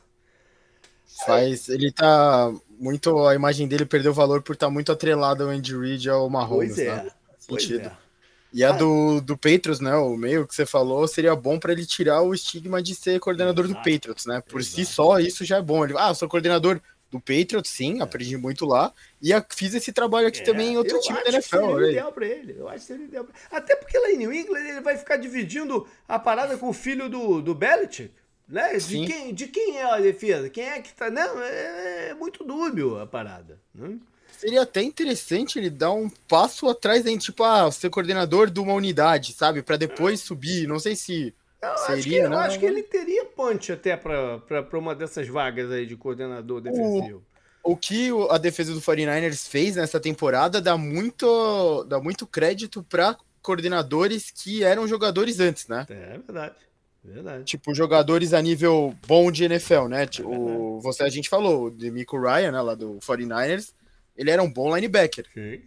Faz, 1.27 1.69
ele 1.69 1.91
tá 1.91 2.53
muito. 2.79 3.27
A 3.27 3.35
imagem 3.35 3.67
dele 3.67 3.85
perdeu 3.85 4.13
valor 4.15 4.41
por 4.41 4.53
estar 4.53 4.67
tá 4.67 4.73
muito 4.73 4.93
atrelado 4.93 5.43
ao 5.43 5.51
Andy 5.51 5.77
Reid 5.77 6.09
ao 6.09 6.31
Mahomes, 6.31 6.75
pois 6.75 6.79
é, 6.79 6.95
né? 6.95 7.11
Sentido. 7.39 7.87
É. 7.87 8.09
E 8.53 8.65
a 8.65 8.73
do, 8.73 9.21
do 9.21 9.37
Patriots, 9.37 9.81
né? 9.81 9.95
O 9.97 10.17
meio 10.17 10.47
que 10.47 10.55
você 10.55 10.65
falou, 10.65 11.07
seria 11.07 11.35
bom 11.35 11.59
para 11.59 11.73
ele 11.73 11.85
tirar 11.85 12.23
o 12.23 12.33
estigma 12.33 12.83
de 12.83 12.95
ser 12.95 13.21
coordenador 13.21 13.67
Exato. 13.67 13.81
do 13.81 13.93
Patriots, 13.93 14.27
né? 14.27 14.41
Por 14.41 14.61
Exato. 14.61 14.77
si 14.77 14.87
só, 14.87 15.19
isso 15.19 15.45
já 15.45 15.59
é 15.59 15.63
bom. 15.63 15.85
Ele, 15.85 15.95
ah, 15.99 16.11
eu 16.11 16.15
sou 16.15 16.29
coordenador 16.29 16.81
do 17.11 17.19
Patriots, 17.19 17.71
sim, 17.71 18.01
é. 18.01 18.03
aprendi 18.03 18.37
muito 18.37 18.67
lá. 18.67 18.93
E 19.21 19.33
a, 19.33 19.45
fiz 19.49 19.75
esse 19.75 19.93
trabalho 19.93 20.29
aqui 20.29 20.41
é, 20.41 20.45
também 20.45 20.73
em 20.73 20.77
outro 20.77 21.01
time 21.01 21.23
da 21.23 21.31
NFL. 21.31 21.57
Seria 21.57 21.77
né? 21.77 21.91
ideal 21.91 22.13
pra 22.13 22.27
ele. 22.27 22.57
Eu 22.59 22.69
acho 22.69 22.81
que 22.81 22.85
seria 22.85 23.05
ideal 23.07 23.25
pra... 23.25 23.35
Até 23.59 23.77
porque 23.77 23.99
lá 23.99 24.11
em 24.11 24.19
New 24.19 24.33
England 24.33 24.61
ele 24.61 24.81
vai 24.81 24.97
ficar 24.97 25.17
dividindo 25.17 25.87
a 26.07 26.19
parada 26.19 26.57
com 26.59 26.69
o 26.69 26.73
filho 26.73 27.09
do, 27.09 27.41
do 27.41 27.55
Belichick. 27.55 28.13
Né? 28.49 28.79
De, 28.79 29.07
quem, 29.07 29.35
de 29.35 29.47
quem 29.47 29.77
é 29.77 29.85
a 29.85 30.01
defesa? 30.01 30.49
Quem 30.49 30.65
é 30.65 30.81
que 30.81 30.93
tá. 30.95 31.11
Não, 31.11 31.43
é, 31.43 32.09
é 32.11 32.15
muito 32.15 32.43
dúbio 32.43 32.99
a 32.99 33.07
parada. 33.07 33.61
Né? 33.75 33.99
Seria 34.39 34.63
até 34.63 34.81
interessante 34.83 35.59
ele 35.59 35.69
dar 35.69 35.93
um 35.93 36.09
passo 36.29 36.69
atrás, 36.69 37.05
em, 37.05 37.19
tipo, 37.19 37.43
ah, 37.45 37.71
ser 37.71 37.91
coordenador 37.91 38.49
de 38.49 38.61
uma 38.61 38.73
unidade, 38.73 39.33
sabe? 39.35 39.63
para 39.63 39.77
depois 39.77 40.21
subir. 40.21 40.67
Não 40.67 40.79
sei 40.79 40.97
se. 40.97 41.35
Eu 41.61 41.77
seria, 41.79 41.95
acho 41.95 42.09
que, 42.09 42.17
eu 42.17 42.39
acho 42.39 42.59
que 42.61 42.67
ele 42.67 42.83
teria 42.83 43.25
punch 43.25 43.73
até 43.73 43.97
para 43.97 44.79
uma 44.79 44.95
dessas 44.95 45.27
vagas 45.27 45.71
aí 45.71 45.87
de 45.87 45.97
coordenador 45.97 46.61
defensivo. 46.61 47.23
O, 47.63 47.73
o 47.73 47.77
que 47.77 48.11
a 48.31 48.39
defesa 48.39 48.73
do 48.73 48.81
49ers 48.81 49.49
fez 49.49 49.77
nessa 49.77 49.99
temporada 49.99 50.61
dá 50.61 50.77
muito, 50.77 51.85
dá 51.85 52.01
muito 52.01 52.27
crédito 52.27 52.83
para 52.83 53.17
coordenadores 53.43 54.31
que 54.31 54.63
eram 54.63 54.87
jogadores 54.87 55.41
antes, 55.41 55.67
né? 55.67 55.87
É 55.91 56.19
verdade. 56.19 56.57
Verdade. 57.05 57.45
Tipo, 57.45 57.75
jogadores 57.75 58.35
a 58.35 58.43
nível 58.43 58.95
bom 59.07 59.31
de 59.31 59.45
NFL, 59.45 59.87
né? 59.89 60.07
Tipo, 60.07 60.79
é 60.79 60.83
você, 60.83 61.03
a 61.03 61.09
gente 61.09 61.29
falou, 61.29 61.65
o 61.65 61.71
Demico 61.71 62.19
Ryan, 62.19 62.53
né, 62.53 62.61
lá 62.61 62.75
do 62.75 62.99
49ers, 62.99 63.73
ele 64.17 64.31
era 64.31 64.43
um 64.43 64.53
bom 64.53 64.75
linebacker. 64.75 65.25
Sim. 65.33 65.63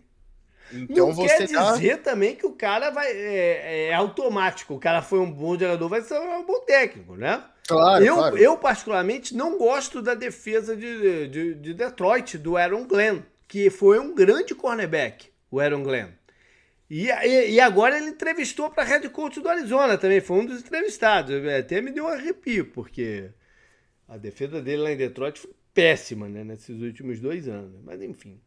Então 0.74 1.08
não 1.08 1.14
você 1.14 1.48
quer 1.48 1.48
dizer 1.48 1.98
também 1.98 2.36
que 2.36 2.46
o 2.46 2.52
cara 2.52 2.90
vai 2.90 3.08
é, 3.12 3.90
é, 3.90 3.94
automático. 3.94 4.74
O 4.74 4.80
cara 4.80 5.02
foi 5.02 5.20
um 5.20 5.32
bom 5.32 5.58
jogador, 5.58 5.88
vai 5.90 6.02
ser 6.02 6.20
um 6.20 6.46
bom 6.46 6.60
técnico, 6.62 7.16
né? 7.16 7.44
Claro, 7.68 8.04
eu, 8.04 8.16
claro. 8.16 8.38
eu 8.38 8.58
particularmente 8.58 9.36
não 9.36 9.58
gosto 9.58 10.02
da 10.02 10.14
defesa 10.14 10.76
de, 10.76 11.28
de, 11.28 11.56
de 11.56 11.74
Detroit 11.74 12.38
do 12.38 12.58
Aaron 12.58 12.86
Glenn, 12.86 13.22
que 13.48 13.70
foi 13.70 14.00
um 14.00 14.14
grande 14.14 14.54
cornerback, 14.54 15.30
o 15.50 15.60
Aaron 15.60 15.84
Glenn. 15.84 16.10
E, 16.90 17.08
e, 17.08 17.52
e, 17.52 17.60
agora 17.62 17.98
ele 17.98 18.10
entrevistou 18.10 18.70
para 18.70 18.84
head 18.84 19.08
coach 19.10 19.40
do 19.40 19.48
Arizona 19.48 19.98
também, 19.98 20.20
foi 20.20 20.40
um 20.40 20.46
dos 20.46 20.60
entrevistados. 20.60 21.34
Até 21.48 21.80
me 21.80 21.90
deu 21.90 22.04
um 22.04 22.10
arrepio, 22.10 22.66
porque 22.66 23.30
a 24.10 24.18
defesa 24.18 24.62
dele 24.62 24.82
lá 24.82 24.92
em 24.92 24.98
Detroit 24.98 25.40
foi 25.40 25.52
péssima 25.74 26.28
né, 26.28 26.44
nesses 26.44 26.82
últimos 26.82 27.22
dois 27.22 27.48
anos. 27.48 27.80
Mas 27.86 28.02
enfim. 28.02 28.38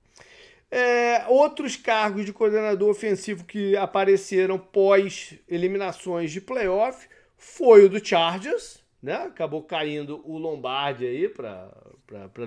É, 0.76 1.24
outros 1.28 1.76
cargos 1.76 2.26
de 2.26 2.32
coordenador 2.32 2.90
ofensivo 2.90 3.44
que 3.44 3.76
apareceram 3.76 4.58
pós 4.58 5.38
eliminações 5.48 6.32
de 6.32 6.40
playoff 6.40 7.08
foi 7.36 7.84
o 7.84 7.88
do 7.88 8.04
Chargers, 8.04 8.82
né? 9.00 9.14
Acabou 9.14 9.62
caindo 9.62 10.20
o 10.28 10.36
Lombardi 10.36 11.06
aí, 11.06 11.28
para 11.28 11.70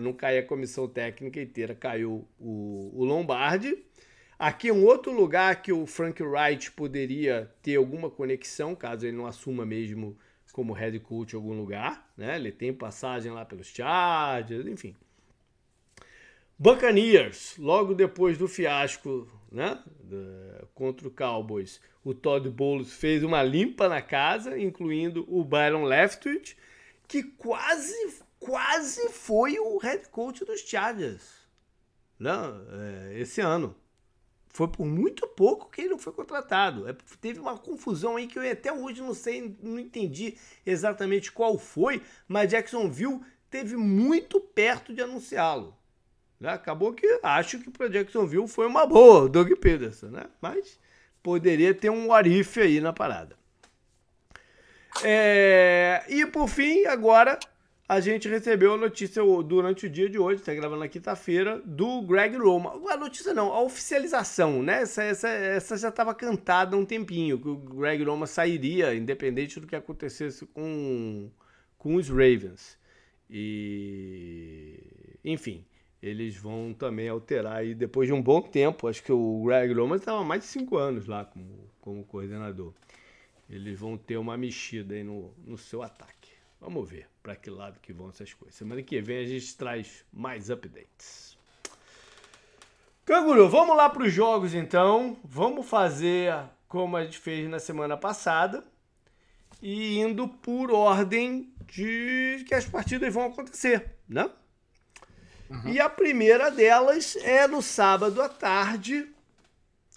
não 0.02 0.12
cair 0.12 0.40
a 0.40 0.46
comissão 0.46 0.90
técnica 0.90 1.42
inteira, 1.42 1.74
caiu 1.74 2.28
o, 2.38 2.92
o 2.94 3.06
Lombardi. 3.06 3.78
Aqui 4.38 4.74
um 4.74 4.84
outro 4.84 5.14
lugar 5.14 5.62
que 5.62 5.72
o 5.72 5.86
Frank 5.86 6.22
Wright 6.22 6.74
poderia 6.74 7.50
ter 7.62 7.78
alguma 7.78 8.10
conexão, 8.10 8.76
caso 8.76 9.06
ele 9.08 9.16
não 9.16 9.26
assuma 9.26 9.66
mesmo 9.66 10.18
como 10.52 10.74
head 10.74 11.00
coach 11.00 11.32
em 11.32 11.38
algum 11.38 11.54
lugar, 11.54 12.12
né? 12.18 12.36
Ele 12.36 12.52
tem 12.52 12.74
passagem 12.74 13.32
lá 13.32 13.46
pelos 13.46 13.68
Chargers, 13.68 14.68
enfim. 14.68 14.98
Buccaneers, 16.60 17.56
logo 17.58 17.94
depois 17.94 18.38
do 18.38 18.48
fiasco, 18.48 19.28
né, 19.52 19.80
contra 20.74 21.08
o 21.08 21.12
Cowboys, 21.12 21.80
o 22.04 22.16
Todd 22.16 22.50
Bowles 22.50 22.94
fez 22.94 23.24
uma 23.24 23.44
limpa 23.44 23.88
na 23.88 24.02
casa, 24.02 24.58
incluindo 24.58 25.24
o 25.28 25.44
Byron 25.44 25.84
Leftwich, 25.84 26.58
que 27.08 27.22
quase, 27.22 27.94
quase 28.40 29.10
foi 29.10 29.60
o 29.60 29.78
head 29.78 30.10
coach 30.10 30.44
dos 30.46 30.62
Chargers, 30.62 31.48
né, 32.20 32.32
é, 33.12 33.20
esse 33.20 33.40
ano. 33.40 33.76
Foi 34.50 34.68
por 34.68 34.88
muito 34.88 35.28
pouco 35.28 35.70
que 35.70 35.82
ele 35.82 35.92
não 35.92 36.00
foi 36.00 36.12
contratado. 36.12 36.90
É, 36.90 36.96
teve 37.22 37.40
uma 37.40 37.56
confusão 37.60 38.16
aí 38.16 38.26
que 38.26 38.40
eu 38.40 38.52
até 38.52 38.74
hoje 38.74 39.04
não 39.04 39.14
sei, 39.14 39.56
não 39.62 39.78
entendi 39.78 40.36
exatamente 40.66 41.32
qual 41.32 41.60
foi, 41.60 42.02
mas 42.28 42.50
Jacksonville 42.50 43.22
teve 43.52 43.76
muito 43.76 44.40
perto 44.40 44.96
de 44.96 45.02
anunciá-lo. 45.04 45.77
Né? 46.40 46.50
Acabou 46.50 46.94
que 46.94 47.20
acho 47.24 47.60
que 47.60 47.70
para 47.70 47.88
Jacksonville 47.88 48.48
foi 48.48 48.68
uma 48.68 48.86
boa, 48.86 49.28
Doug 49.28 49.52
Peterson, 49.54 50.08
né? 50.08 50.26
Mas 50.42 50.80
poderia 51.24 51.74
ter 51.74 51.90
um 51.90 52.08
Warif 52.08 52.60
aí 52.60 52.80
na 52.80 52.94
parada. 52.94 53.36
É... 55.04 56.04
E 56.08 56.26
por 56.26 56.48
fim, 56.48 56.86
agora 56.86 57.40
a 57.90 58.02
gente 58.02 58.28
recebeu 58.28 58.74
a 58.74 58.78
notícia 58.78 59.24
durante 59.44 59.86
o 59.86 59.90
dia 59.90 60.10
de 60.10 60.20
hoje, 60.20 60.42
está 60.42 60.54
gravando 60.54 60.82
na 60.82 60.90
quinta-feira, 60.90 61.62
do 61.66 62.02
Greg 62.02 62.36
Roma. 62.36 62.74
A 62.92 62.98
notícia 62.98 63.34
não, 63.34 63.54
a 63.54 63.62
oficialização, 63.62 64.62
né? 64.62 64.82
Essa, 64.82 65.04
essa, 65.04 65.30
essa 65.30 65.78
já 65.78 65.88
estava 65.88 66.14
cantada 66.14 66.76
há 66.76 66.80
um 66.80 66.86
tempinho, 66.86 67.40
que 67.40 67.48
o 67.48 67.56
Greg 67.56 68.04
Roma 68.04 68.28
sairia, 68.28 68.94
independente 68.94 69.60
do 69.60 69.68
que 69.68 69.76
acontecesse 69.76 70.46
com, 70.48 71.32
com 71.78 71.96
os 71.96 72.10
Ravens. 72.10 72.78
E. 73.30 74.84
Enfim, 75.24 75.66
eles 76.08 76.36
vão 76.36 76.74
também 76.74 77.10
alterar 77.10 77.58
aí 77.58 77.76
depois 77.76 78.08
de 78.08 78.14
um 78.14 78.22
bom 78.22 78.42
tempo. 78.42 78.88
Acho 78.88 79.04
que 79.04 79.12
o 79.12 79.44
Greg 79.46 79.74
Roma 79.74 79.96
estava 79.96 80.24
mais 80.24 80.42
de 80.42 80.48
cinco 80.48 80.78
anos 80.78 81.08
lá 81.08 81.26
como, 81.26 81.70
como 81.82 82.04
coordenador. 82.04 82.74
Eles 83.50 83.80
vão 83.80 83.98
ter 83.98 84.18
uma 84.18 84.38
mexida 84.38 84.96
aí 84.96 85.04
no, 85.04 85.34
no 85.46 85.58
seu 85.58 85.82
ataque. 85.84 86.32
Vamos 86.60 86.90
ver 86.90 87.08
para 87.22 87.36
que 87.36 87.50
lado 87.50 87.80
que 87.80 87.94
vão 87.94 88.10
essas 88.10 88.34
coisas. 88.34 88.56
Semana 88.56 88.82
que 88.82 89.00
vem 89.02 89.20
a 89.20 89.26
gente 89.26 89.56
traz 89.56 90.04
mais 90.12 90.50
updates. 90.50 91.38
Canguru, 93.06 93.48
vamos 93.48 93.78
lá 93.78 93.90
para 93.90 94.04
os 94.04 94.12
jogos 94.12 94.54
então. 94.54 95.18
Vamos 95.24 95.68
fazer 95.70 96.34
como 96.68 96.98
a 96.98 97.04
gente 97.04 97.18
fez 97.18 97.50
na 97.50 97.60
semana 97.60 97.96
passada 97.96 98.64
e 99.62 100.00
indo 100.00 100.28
por 100.28 100.72
ordem 100.72 101.54
de 101.66 102.44
que 102.48 102.54
as 102.54 102.66
partidas 102.66 103.14
vão 103.14 103.28
acontecer, 103.28 103.96
né? 104.08 104.30
Uhum. 105.50 105.70
E 105.70 105.80
a 105.80 105.90
primeira 105.90 106.50
delas 106.50 107.16
é 107.18 107.48
no 107.48 107.62
sábado 107.62 108.22
à 108.22 108.28
tarde, 108.28 109.08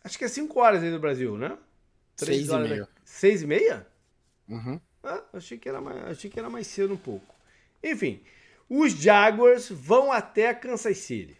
acho 0.04 0.18
que 0.18 0.24
é 0.24 0.28
5 0.28 0.60
horas 0.60 0.82
aí 0.82 0.90
do 0.90 1.00
Brasil, 1.00 1.36
né? 1.36 1.56
6 2.16 2.48
e 2.48 2.58
meia. 2.58 2.88
6 3.04 3.42
e 3.42 3.46
meia? 3.46 3.86
Uhum. 4.48 4.80
Ah, 5.02 5.22
achei 5.32 5.58
que, 5.58 5.68
era 5.68 5.80
mais, 5.80 6.04
achei 6.04 6.30
que 6.30 6.38
era 6.38 6.50
mais 6.50 6.66
cedo 6.66 6.94
um 6.94 6.98
pouco. 6.98 7.34
Enfim, 7.82 8.20
os 8.68 8.92
Jaguars 8.92 9.68
vão 9.70 10.12
até 10.12 10.52
Kansas 10.54 10.98
City. 10.98 11.36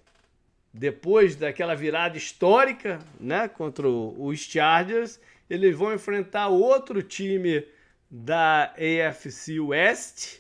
Depois 0.72 1.36
daquela 1.36 1.74
virada 1.74 2.16
histórica 2.16 3.00
né, 3.18 3.48
contra 3.48 3.88
os 3.88 4.38
Chargers, 4.38 5.20
eles 5.48 5.76
vão 5.76 5.92
enfrentar 5.92 6.48
outro 6.48 7.02
time 7.02 7.66
da 8.10 8.72
AFC 8.74 9.58
West. 9.60 10.38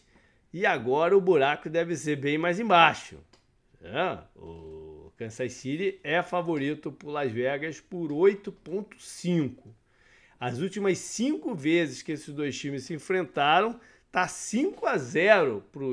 E 0.52 0.64
agora 0.64 1.16
o 1.16 1.20
buraco 1.20 1.68
deve 1.68 1.96
ser 1.96 2.16
bem 2.16 2.38
mais 2.38 2.58
embaixo. 2.58 3.18
O 4.36 5.10
Kansas 5.16 5.52
City 5.54 5.98
é 6.04 6.22
favorito 6.22 6.92
por 6.92 7.10
Las 7.10 7.32
Vegas 7.32 7.80
por 7.80 8.10
8,5. 8.10 9.56
As 10.38 10.58
últimas 10.58 10.98
cinco 10.98 11.54
vezes 11.54 12.02
que 12.02 12.12
esses 12.12 12.34
dois 12.34 12.58
times 12.58 12.84
se 12.84 12.94
enfrentaram, 12.94 13.80
tá 14.12 14.28
5 14.28 14.86
a 14.86 14.98
0 14.98 15.64
para 15.72 15.84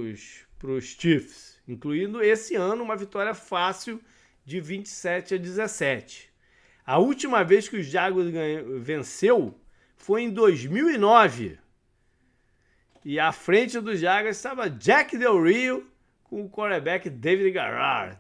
os 0.72 0.84
Chiefs, 0.84 1.60
incluindo 1.68 2.22
esse 2.22 2.56
ano 2.56 2.84
uma 2.84 2.96
vitória 2.96 3.34
fácil 3.34 4.02
de 4.46 4.60
27 4.60 5.36
a 5.36 5.38
17. 5.38 6.30
A 6.86 6.98
última 6.98 7.44
vez 7.44 7.68
que 7.68 7.78
o 7.78 7.84
Jaguars 7.84 8.30
venceu 8.82 9.60
foi 9.96 10.24
em 10.24 10.30
2009. 10.30 11.58
E 13.04 13.20
à 13.20 13.32
frente 13.32 13.80
do 13.80 13.96
Jaguars 13.96 14.38
estava 14.38 14.70
Jack 14.70 15.18
Del 15.18 15.42
Rio 15.44 15.86
com 16.30 16.44
o 16.44 16.50
quarterback 16.50 17.10
David 17.10 17.52
Garrard. 17.52 18.20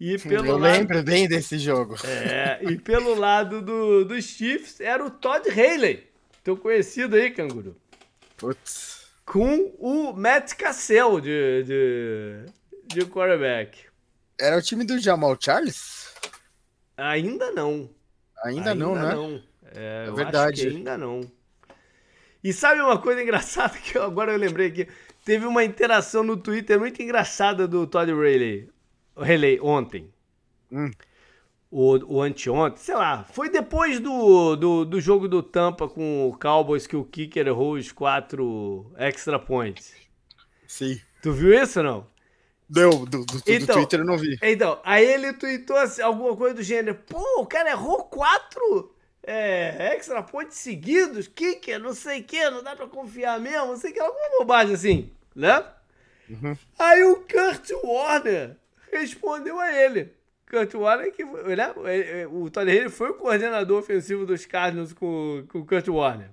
E 0.00 0.16
pelo 0.18 0.46
Eu 0.46 0.58
lado... 0.58 0.72
lembro 0.72 1.02
bem 1.02 1.28
desse 1.28 1.58
jogo. 1.58 1.96
É, 2.04 2.60
e 2.62 2.78
pelo 2.78 3.14
lado 3.14 3.60
do, 3.60 4.04
dos 4.04 4.24
Chiefs 4.24 4.80
era 4.80 5.04
o 5.04 5.10
Todd 5.10 5.48
Haley, 5.50 6.06
teu 6.44 6.56
conhecido 6.56 7.16
aí, 7.16 7.30
canguru. 7.30 7.76
Putz. 8.36 9.08
Com 9.24 9.74
o 9.78 10.12
Matt 10.12 10.54
Cassell 10.54 11.20
de, 11.20 11.64
de, 11.64 12.46
de 12.86 13.06
quarterback. 13.06 13.86
Era 14.40 14.56
o 14.56 14.62
time 14.62 14.84
do 14.84 14.98
Jamal 14.98 15.36
Charles? 15.38 16.14
Ainda 16.96 17.50
não. 17.50 17.90
Ainda, 18.44 18.70
ainda 18.70 18.74
não, 18.74 18.94
né? 18.94 19.14
Não. 19.14 19.42
É, 19.74 20.06
é 20.08 20.12
verdade. 20.12 20.68
ainda 20.68 20.96
não. 20.96 21.20
E 22.42 22.52
sabe 22.52 22.80
uma 22.80 22.98
coisa 22.98 23.22
engraçada 23.22 23.76
que 23.82 23.98
eu, 23.98 24.04
agora 24.04 24.32
eu 24.32 24.38
lembrei 24.38 24.68
aqui? 24.68 24.88
Teve 25.28 25.44
uma 25.44 25.62
interação 25.62 26.22
no 26.22 26.38
Twitter 26.38 26.80
muito 26.80 27.02
engraçada 27.02 27.68
do 27.68 27.86
Todd 27.86 28.10
Rayleigh, 28.10 28.70
Rayleigh 29.14 29.60
ontem. 29.60 30.10
Hum. 30.72 30.90
O, 31.70 32.16
o 32.16 32.22
anteontem, 32.22 32.78
sei 32.78 32.94
lá. 32.94 33.24
Foi 33.24 33.50
depois 33.50 34.00
do, 34.00 34.56
do, 34.56 34.86
do 34.86 34.98
jogo 34.98 35.28
do 35.28 35.42
Tampa 35.42 35.86
com 35.86 36.30
o 36.30 36.38
Cowboys 36.38 36.86
que 36.86 36.96
o 36.96 37.04
Kicker 37.04 37.46
errou 37.46 37.74
os 37.74 37.92
quatro 37.92 38.90
extra 38.96 39.38
points. 39.38 39.92
Sim. 40.66 40.98
Tu 41.22 41.30
viu 41.30 41.52
isso 41.52 41.80
ou 41.80 41.84
não? 41.84 42.06
Deu, 42.66 42.90
do, 43.04 43.26
do, 43.26 43.42
então, 43.46 43.66
do 43.66 43.72
Twitter 43.80 44.00
eu 44.00 44.06
não 44.06 44.16
vi. 44.16 44.38
Então, 44.42 44.80
aí 44.82 45.04
ele 45.04 45.34
tweetou 45.34 45.76
assim, 45.76 46.00
alguma 46.00 46.34
coisa 46.34 46.54
do 46.54 46.62
gênero. 46.62 46.98
Pô, 47.06 47.42
o 47.42 47.46
cara 47.46 47.68
errou 47.68 48.04
quatro 48.04 48.94
é, 49.22 49.94
extra 49.94 50.22
points 50.22 50.56
seguidos, 50.56 51.28
kicker, 51.28 51.78
não 51.78 51.92
sei 51.92 52.20
o 52.20 52.24
que, 52.24 52.48
não 52.48 52.62
dá 52.62 52.74
pra 52.74 52.86
confiar 52.86 53.38
mesmo, 53.38 53.66
não 53.66 53.76
sei 53.76 53.90
o 53.90 53.92
que, 53.92 54.00
alguma 54.00 54.38
bobagem 54.38 54.74
assim, 54.74 55.10
né? 55.38 55.64
Uhum. 56.28 56.56
Aí 56.78 57.04
o 57.04 57.16
Kurt 57.16 57.70
Warner 57.84 58.56
respondeu 58.92 59.58
a 59.58 59.72
ele. 59.72 60.12
Kurt 60.50 60.74
Warner, 60.74 61.12
que, 61.12 61.24
né? 61.24 61.74
É, 61.84 62.20
é, 62.22 62.26
o 62.26 62.50
Tony 62.50 62.70
Haley 62.72 62.88
foi 62.88 63.10
o 63.10 63.14
coordenador 63.14 63.78
ofensivo 63.78 64.26
dos 64.26 64.44
Cardinals 64.44 64.92
com, 64.92 65.44
com 65.48 65.60
o 65.60 65.66
Kurt 65.66 65.86
Warner. 65.88 66.30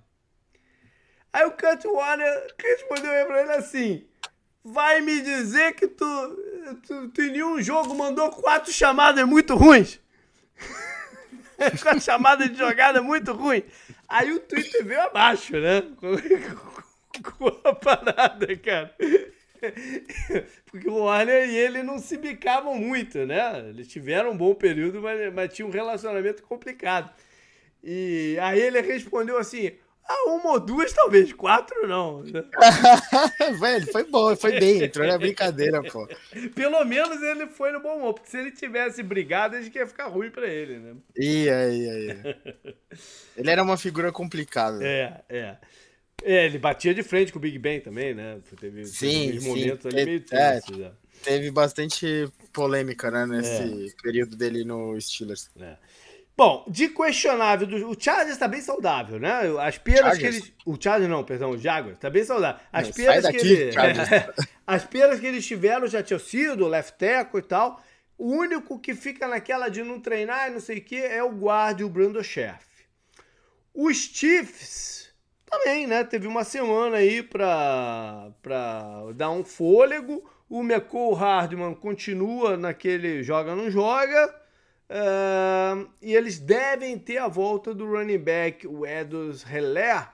Aí 1.32 1.46
o 1.46 1.52
Kurt 1.52 1.86
Warner 1.86 2.56
respondeu 2.60 3.26
pra 3.28 3.42
ele 3.42 3.52
assim: 3.52 4.06
Vai 4.64 5.02
me 5.02 5.22
dizer 5.22 5.74
que 5.76 5.88
tu, 5.88 6.06
tu, 6.88 7.10
tu 7.10 7.22
em 7.22 7.32
nenhum 7.32 7.62
jogo 7.62 7.94
mandou 7.94 8.32
quatro 8.32 8.72
chamadas 8.72 9.26
muito 9.26 9.56
ruins? 9.56 10.00
com 11.82 11.90
a 11.90 12.00
chamada 12.00 12.50
de 12.50 12.58
jogada 12.58 13.02
muito 13.02 13.34
ruim. 13.34 13.64
Aí 14.08 14.32
o 14.34 14.40
Twitter 14.40 14.84
veio 14.84 15.02
abaixo, 15.02 15.54
né? 15.54 15.84
Com, 17.24 17.48
a 17.64 17.74
parada, 17.74 18.56
cara. 18.58 18.96
Porque 20.66 20.90
o 20.90 21.04
Warner 21.04 21.50
e 21.50 21.56
ele 21.56 21.82
não 21.82 21.98
se 21.98 22.18
bicavam 22.18 22.76
muito, 22.76 23.26
né? 23.26 23.70
Eles 23.70 23.88
tiveram 23.88 24.32
um 24.32 24.38
bom 24.38 24.54
período, 24.54 25.02
mas, 25.02 25.34
mas 25.34 25.54
tinha 25.54 25.66
um 25.66 25.72
relacionamento 25.72 26.44
complicado. 26.44 27.12
E 27.84 28.38
aí 28.42 28.60
ele 28.60 28.82
respondeu 28.82 29.38
assim: 29.38 29.72
ah, 30.08 30.30
uma 30.30 30.52
ou 30.52 30.60
duas, 30.60 30.94
talvez. 30.94 31.34
Quatro, 31.34 31.88
não. 31.88 32.22
Velho, 33.60 33.92
foi 33.92 34.04
bom, 34.04 34.36
foi 34.36 34.60
bem. 34.60 34.84
Entrou 34.84 35.08
na 35.08 35.18
brincadeira, 35.18 35.82
pô. 35.82 36.08
Pelo 36.54 36.86
menos 36.86 37.22
ele 37.24 37.48
foi 37.48 37.72
no 37.72 37.80
bom 37.80 37.98
humor. 37.98 38.14
Porque 38.14 38.30
se 38.30 38.38
ele 38.38 38.52
tivesse 38.52 39.02
brigado, 39.02 39.56
acho 39.56 39.72
que 39.72 39.80
ia 39.80 39.88
ficar 39.88 40.08
ruim 40.08 40.30
pra 40.30 40.48
ele, 40.48 40.78
né? 40.78 40.96
Ia, 41.18 41.70
ia, 41.70 42.00
ia. 42.00 42.38
Ele 43.36 43.50
era 43.50 43.64
uma 43.64 43.78
figura 43.78 44.12
complicada. 44.12 44.86
É, 44.86 45.22
é. 45.28 45.58
É, 46.24 46.46
ele 46.46 46.58
batia 46.58 46.94
de 46.94 47.04
frente 47.04 47.32
com 47.32 47.38
o 47.38 47.42
Big 47.42 47.58
Ben 47.60 47.80
também, 47.80 48.14
né? 48.14 48.40
Teve, 48.60 48.86
sim, 48.86 49.28
teve 49.28 49.42
sim. 49.42 49.48
momentos 49.48 49.86
ali 49.86 50.06
meio 50.06 50.26
é, 50.32 50.62
Teve 51.24 51.52
bastante 51.52 52.28
polêmica, 52.52 53.10
né, 53.10 53.26
nesse 53.26 53.90
é. 53.90 54.02
período 54.02 54.36
dele 54.36 54.64
no 54.64 55.00
Steelers. 55.00 55.50
É. 55.60 55.76
Bom, 56.38 56.66
de 56.68 56.90
questionável, 56.90 57.66
do, 57.66 57.90
o 57.90 57.96
Chargers 57.98 58.38
tá 58.38 58.48
bem 58.48 58.60
saudável, 58.60 59.18
né? 59.18 59.42
As 59.62 59.78
peras 59.78 60.18
que 60.18 60.26
eles. 60.26 60.52
O 60.66 60.76
Chargers 60.80 61.10
não, 61.10 61.24
perdão, 61.24 61.52
o 61.52 61.58
Jaguars 61.58 61.98
tá 61.98 62.10
bem 62.10 62.26
saudável. 62.26 62.60
As 62.74 62.92
peras 62.92 63.26
que 63.28 63.38
ele, 63.38 63.72
As 64.68 64.84
peras 64.84 65.20
que 65.20 65.26
eles 65.26 65.46
tiveram 65.46 65.88
já 65.88 66.04
tinham 66.04 66.20
sido, 66.20 66.66
o 66.66 66.68
left 66.68 66.98
tackle 66.98 67.40
e 67.40 67.44
tal. 67.44 67.82
O 68.18 68.32
único 68.32 68.80
que 68.80 68.94
fica 68.94 69.28
naquela 69.28 69.70
de 69.70 69.82
não 69.82 70.00
treinar 70.00 70.50
e 70.50 70.54
não 70.54 70.60
sei 70.60 70.80
o 70.80 70.82
que 70.82 70.98
é 70.98 71.24
o 71.24 71.32
guarda, 71.32 71.86
o 71.86 71.90
Brando 71.90 72.22
Chef. 72.24 72.66
Os 73.74 73.98
Chiefs 73.98 75.05
também, 75.58 75.88
né? 75.88 76.04
Teve 76.04 76.28
uma 76.28 76.44
semana 76.44 76.98
aí 76.98 77.24
pra, 77.24 78.32
pra 78.42 79.12
dar 79.16 79.32
um 79.32 79.44
fôlego. 79.44 80.24
O 80.50 80.62
McCall 80.62 81.14
Hardman 81.14 81.74
continua 81.74 82.58
naquele 82.58 83.24
joga 83.24 83.56
não 83.56 83.70
joga. 83.70 84.42
Uh, 84.88 85.90
e 86.02 86.14
eles 86.14 86.38
devem 86.38 86.98
ter 87.00 87.18
a 87.18 87.28
volta 87.28 87.74
do 87.74 87.86
running 87.86 88.20
back, 88.20 88.68
o 88.68 88.86
Edos 88.86 89.44
Heller. 89.44 90.10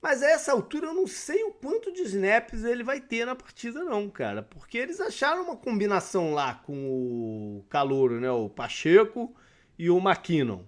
Mas 0.00 0.22
a 0.22 0.30
essa 0.30 0.52
altura 0.52 0.86
eu 0.86 0.94
não 0.94 1.06
sei 1.06 1.42
o 1.44 1.52
quanto 1.52 1.92
de 1.92 2.02
snaps 2.02 2.64
ele 2.64 2.82
vai 2.82 3.00
ter 3.00 3.24
na 3.24 3.34
partida, 3.34 3.84
não, 3.84 4.08
cara. 4.08 4.42
Porque 4.42 4.78
eles 4.78 5.00
acharam 5.00 5.44
uma 5.44 5.56
combinação 5.56 6.32
lá 6.32 6.54
com 6.54 6.74
o 6.74 7.64
Calouro, 7.68 8.20
né? 8.20 8.30
O 8.30 8.48
Pacheco 8.48 9.34
e 9.78 9.90
o 9.90 9.98
McKinnon. 9.98 10.62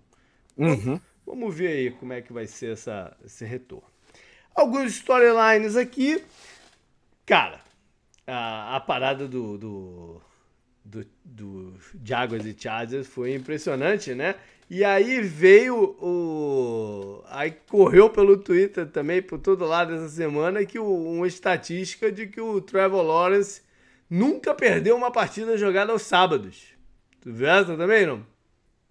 Uhum. 0.56 1.00
Vamos 1.24 1.54
ver 1.54 1.68
aí 1.68 1.90
como 1.92 2.12
é 2.12 2.20
que 2.20 2.33
vai 2.33 2.46
ser 2.46 2.72
essa, 2.72 3.16
esse 3.24 3.44
retorno. 3.44 3.89
Alguns 4.60 4.92
storylines 4.92 5.74
aqui. 5.74 6.22
Cara, 7.24 7.60
a, 8.26 8.76
a 8.76 8.80
parada 8.80 9.26
do, 9.26 9.56
do 9.56 10.22
do, 10.84 11.06
do 11.24 11.74
Jaguars 12.04 12.44
e 12.44 12.56
Chargers 12.58 13.06
foi 13.06 13.34
impressionante, 13.34 14.14
né? 14.14 14.34
E 14.68 14.84
aí 14.84 15.20
veio 15.20 15.96
o. 16.00 17.22
Aí 17.28 17.52
correu 17.68 18.08
pelo 18.10 18.36
Twitter 18.36 18.86
também, 18.86 19.20
por 19.20 19.38
todo 19.38 19.64
lado 19.64 19.94
essa 19.94 20.08
semana, 20.08 20.64
que 20.64 20.78
o, 20.78 20.86
uma 20.86 21.26
estatística 21.26 22.10
de 22.10 22.26
que 22.26 22.40
o 22.40 22.60
Trevor 22.60 23.02
Lawrence 23.02 23.62
nunca 24.08 24.54
perdeu 24.54 24.96
uma 24.96 25.10
partida 25.10 25.56
jogada 25.56 25.92
aos 25.92 26.02
sábados. 26.02 26.68
Tu 27.20 27.32
viu 27.32 27.48
essa 27.48 27.76
também, 27.76 28.06
não? 28.06 28.24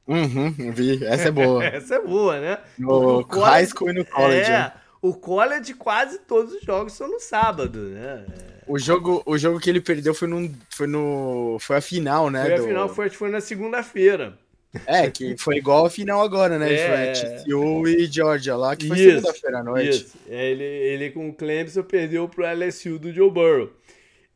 Uhum, 0.05 0.71
vi. 0.71 1.05
Essa 1.05 1.27
é 1.27 1.31
boa. 1.31 1.63
essa 1.63 1.95
é 1.95 2.01
boa, 2.01 2.39
né? 2.39 2.57
No 2.77 3.21
high 3.21 3.65
school 3.65 3.91
e 3.91 3.93
no 3.93 4.05
college. 4.05 4.51
É, 4.51 4.73
o 5.01 5.13
college 5.13 5.73
quase 5.73 6.19
todos 6.19 6.53
os 6.53 6.61
jogos 6.61 6.93
são 6.93 7.07
no 7.07 7.19
sábado, 7.19 7.79
né? 7.79 8.25
O 8.67 8.77
jogo, 8.77 9.23
o 9.25 9.37
jogo 9.37 9.59
que 9.59 9.69
ele 9.69 9.81
perdeu 9.81 10.13
foi, 10.13 10.27
num, 10.27 10.53
foi 10.69 10.87
no. 10.87 11.57
Foi 11.59 11.77
a 11.77 11.81
final, 11.81 12.29
né? 12.29 12.43
Foi 12.43 12.53
a 12.53 12.57
do... 12.57 12.63
final, 12.63 12.89
foi, 12.89 13.09
foi 13.09 13.29
na 13.29 13.41
segunda-feira. 13.41 14.37
É, 14.85 15.09
que 15.09 15.35
foi 15.35 15.57
igual 15.57 15.87
a 15.87 15.89
final 15.89 16.21
agora, 16.21 16.59
né? 16.59 16.71
É, 16.71 17.15
foi 17.15 17.43
TCU 17.43 17.87
e 17.87 18.05
Georgia 18.05 18.55
lá, 18.55 18.75
que 18.75 18.87
foi 18.87 18.97
segunda-feira 18.97 19.59
à 19.59 19.63
noite. 19.63 19.89
Isso. 19.89 20.17
É, 20.29 20.51
ele, 20.51 20.63
ele 20.63 21.09
com 21.09 21.29
o 21.29 21.33
Clemson 21.33 21.81
perdeu 21.81 22.29
pro 22.29 22.45
LSU 22.45 22.99
do 22.99 23.11
Joe 23.11 23.31
Burrow. 23.31 23.71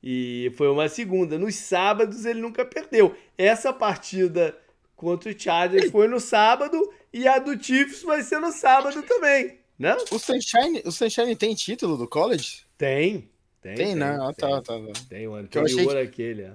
E 0.01 0.51
foi 0.57 0.67
uma 0.69 0.89
segunda. 0.89 1.37
Nos 1.37 1.55
sábados 1.55 2.25
ele 2.25 2.41
nunca 2.41 2.65
perdeu. 2.65 3.15
Essa 3.37 3.71
partida 3.71 4.57
contra 4.95 5.31
o 5.31 5.39
Chargers 5.39 5.91
foi 5.91 6.07
no 6.07 6.19
sábado 6.19 6.91
e 7.11 7.27
a 7.27 7.37
do 7.37 7.61
Chiefs 7.61 8.01
vai 8.01 8.23
ser 8.23 8.39
no 8.39 8.51
sábado 8.51 9.03
também, 9.03 9.59
né? 9.77 9.95
O 10.11 10.19
Sunshine, 10.19 10.81
o 10.85 10.91
Sunshine 10.91 11.35
tem 11.35 11.55
título 11.55 11.97
do 11.97 12.07
college? 12.07 12.63
Tem. 12.77 13.29
Tem, 13.61 13.75
tem 13.75 13.95
né? 13.95 14.17
Ah, 14.21 14.33
tá, 14.33 14.61
tá, 14.61 14.77
tá. 14.79 14.93
Tem 15.09 15.27
o 15.27 15.35
anterior 15.35 15.93
que... 15.93 15.97
aquele, 15.97 16.41
é. 16.43 16.51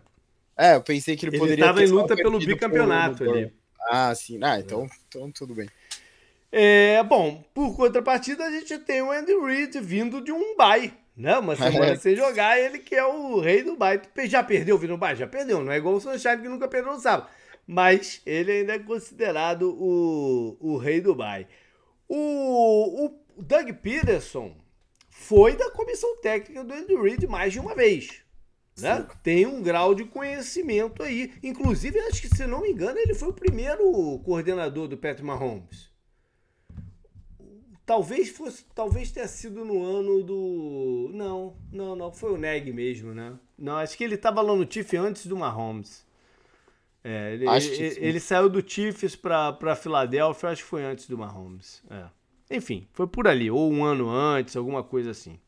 É, 0.59 0.75
eu 0.75 0.83
pensei 0.83 1.17
que 1.17 1.25
ele, 1.25 1.37
ele 1.37 1.39
poderia 1.39 1.65
Ele 1.65 1.71
estava 1.71 1.85
em 1.85 1.89
luta 1.89 2.17
pelo 2.17 2.39
bicampeonato 2.39 3.23
ali. 3.23 3.53
Ah, 3.89 4.13
sim. 4.15 4.41
Ah, 4.43 4.59
então, 4.59 4.87
então 5.07 5.31
tudo 5.31 5.55
bem. 5.55 5.69
É, 6.51 7.03
bom, 7.05 7.45
por 7.55 7.77
contrapartida, 7.77 8.45
a 8.45 8.51
gente 8.51 8.77
tem 8.79 9.01
o 9.01 9.13
Andy 9.13 9.39
Reid 9.39 9.81
vindo 9.81 10.21
de 10.21 10.33
um 10.33 10.57
bye, 10.57 10.93
né? 11.17 11.39
Uma 11.39 11.55
semana 11.57 11.93
é. 11.93 11.97
sem 11.97 12.17
jogar, 12.17 12.59
ele 12.59 12.79
que 12.81 12.95
é 12.95 13.05
o 13.05 13.39
rei 13.39 13.63
do 13.63 13.77
bye. 13.77 14.01
Já 14.25 14.43
perdeu 14.43 14.77
vindo 14.77 14.97
bye? 14.97 15.15
Já 15.15 15.27
perdeu, 15.27 15.63
não 15.63 15.73
é 15.73 15.77
igual 15.77 15.95
o 15.95 16.01
Sunshine 16.01 16.43
que 16.43 16.49
nunca 16.49 16.67
perdeu 16.67 16.93
no 16.93 17.01
sábado. 17.01 17.29
Mas 17.67 18.21
ele 18.25 18.51
ainda 18.51 18.75
é 18.75 18.79
considerado 18.79 19.77
o, 19.79 20.57
o 20.59 20.77
rei 20.79 21.01
do 21.01 21.15
bye. 21.15 21.47
O, 22.09 23.07
o 23.07 23.43
Doug 23.43 23.71
Peterson, 23.83 24.57
foi 25.19 25.57
da 25.57 25.71
comissão 25.71 26.17
técnica 26.21 26.65
do 26.65 26.73
Andy 26.73 26.95
Reid 26.95 27.27
mais 27.27 27.53
de 27.53 27.61
uma 27.61 27.75
vez. 27.75 28.23
Né? 28.79 29.07
Tem 29.23 29.45
um 29.45 29.61
grau 29.61 29.95
de 29.95 30.05
conhecimento 30.05 31.03
aí. 31.03 31.33
Inclusive, 31.43 31.99
acho 32.01 32.23
que, 32.23 32.29
se 32.29 32.47
não 32.47 32.63
me 32.63 32.71
engano, 32.71 32.99
ele 32.99 33.15
foi 33.15 33.29
o 33.29 33.33
primeiro 33.33 34.19
coordenador 34.21 34.87
do 34.87 34.97
Patrick 34.97 35.25
Mahomes. 35.25 35.91
Talvez 37.85 38.29
fosse, 38.29 38.65
talvez 38.75 39.11
tenha 39.11 39.27
sido 39.27 39.65
no 39.65 39.83
ano 39.83 40.23
do. 40.23 41.11
Não, 41.13 41.57
não, 41.73 41.97
não, 41.97 42.13
foi 42.13 42.33
o 42.33 42.37
Neg 42.37 42.71
mesmo, 42.73 43.15
né? 43.15 43.39
Não, 43.59 43.77
acho 43.77 43.97
que 43.97 44.05
ele 44.05 44.15
estava 44.15 44.43
lá 44.43 44.55
no 44.55 44.71
Chiefs 44.71 45.01
antes 45.01 45.27
do 45.27 45.37
Mahomes. 45.37 46.07
É, 47.03 47.35
ele, 47.35 47.47
ele, 47.49 47.99
ele, 48.01 48.21
saiu 48.21 48.49
do 48.49 48.63
Chiefs 48.67 49.15
para 49.15 49.77
Filadélfia, 49.77 50.51
acho 50.51 50.63
que 50.63 50.69
foi 50.69 50.85
antes 50.85 51.09
do 51.09 51.17
Mahomes. 51.17 51.83
É. 51.91 52.05
Enfim, 52.57 52.89
foi 52.93 53.07
por 53.07 53.29
ali, 53.29 53.51
ou 53.51 53.73
um 53.73 53.85
ano 53.85 54.09
antes, 54.09 54.57
alguma 54.57 54.83
coisa 54.83 55.11
assim. 55.11 55.39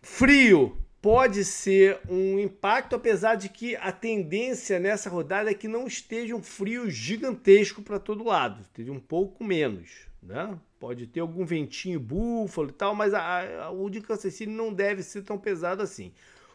Frio 0.00 0.76
pode 1.00 1.44
ser 1.44 1.98
um 2.08 2.38
impacto, 2.38 2.94
apesar 2.94 3.34
de 3.34 3.48
que 3.48 3.74
a 3.76 3.90
tendência 3.90 4.78
nessa 4.78 5.08
rodada 5.08 5.50
é 5.50 5.54
que 5.54 5.66
não 5.66 5.86
esteja 5.86 6.34
um 6.34 6.42
frio 6.42 6.90
gigantesco 6.90 7.82
para 7.82 7.98
todo 7.98 8.24
lado, 8.24 8.60
esteja 8.60 8.92
um 8.92 9.00
pouco 9.00 9.42
menos. 9.42 10.08
Né? 10.22 10.58
Pode 10.78 11.06
ter 11.06 11.20
algum 11.20 11.44
ventinho 11.44 11.98
búfalo 11.98 12.68
e 12.68 12.72
tal, 12.72 12.94
mas 12.94 13.14
a, 13.14 13.64
a, 13.64 13.70
o 13.70 13.88
de 13.88 14.02
Kansas 14.02 14.34
City 14.34 14.50
não 14.50 14.72
deve 14.72 15.02
ser 15.02 15.22
tão 15.22 15.38
pesado 15.38 15.82
assim. 15.82 16.12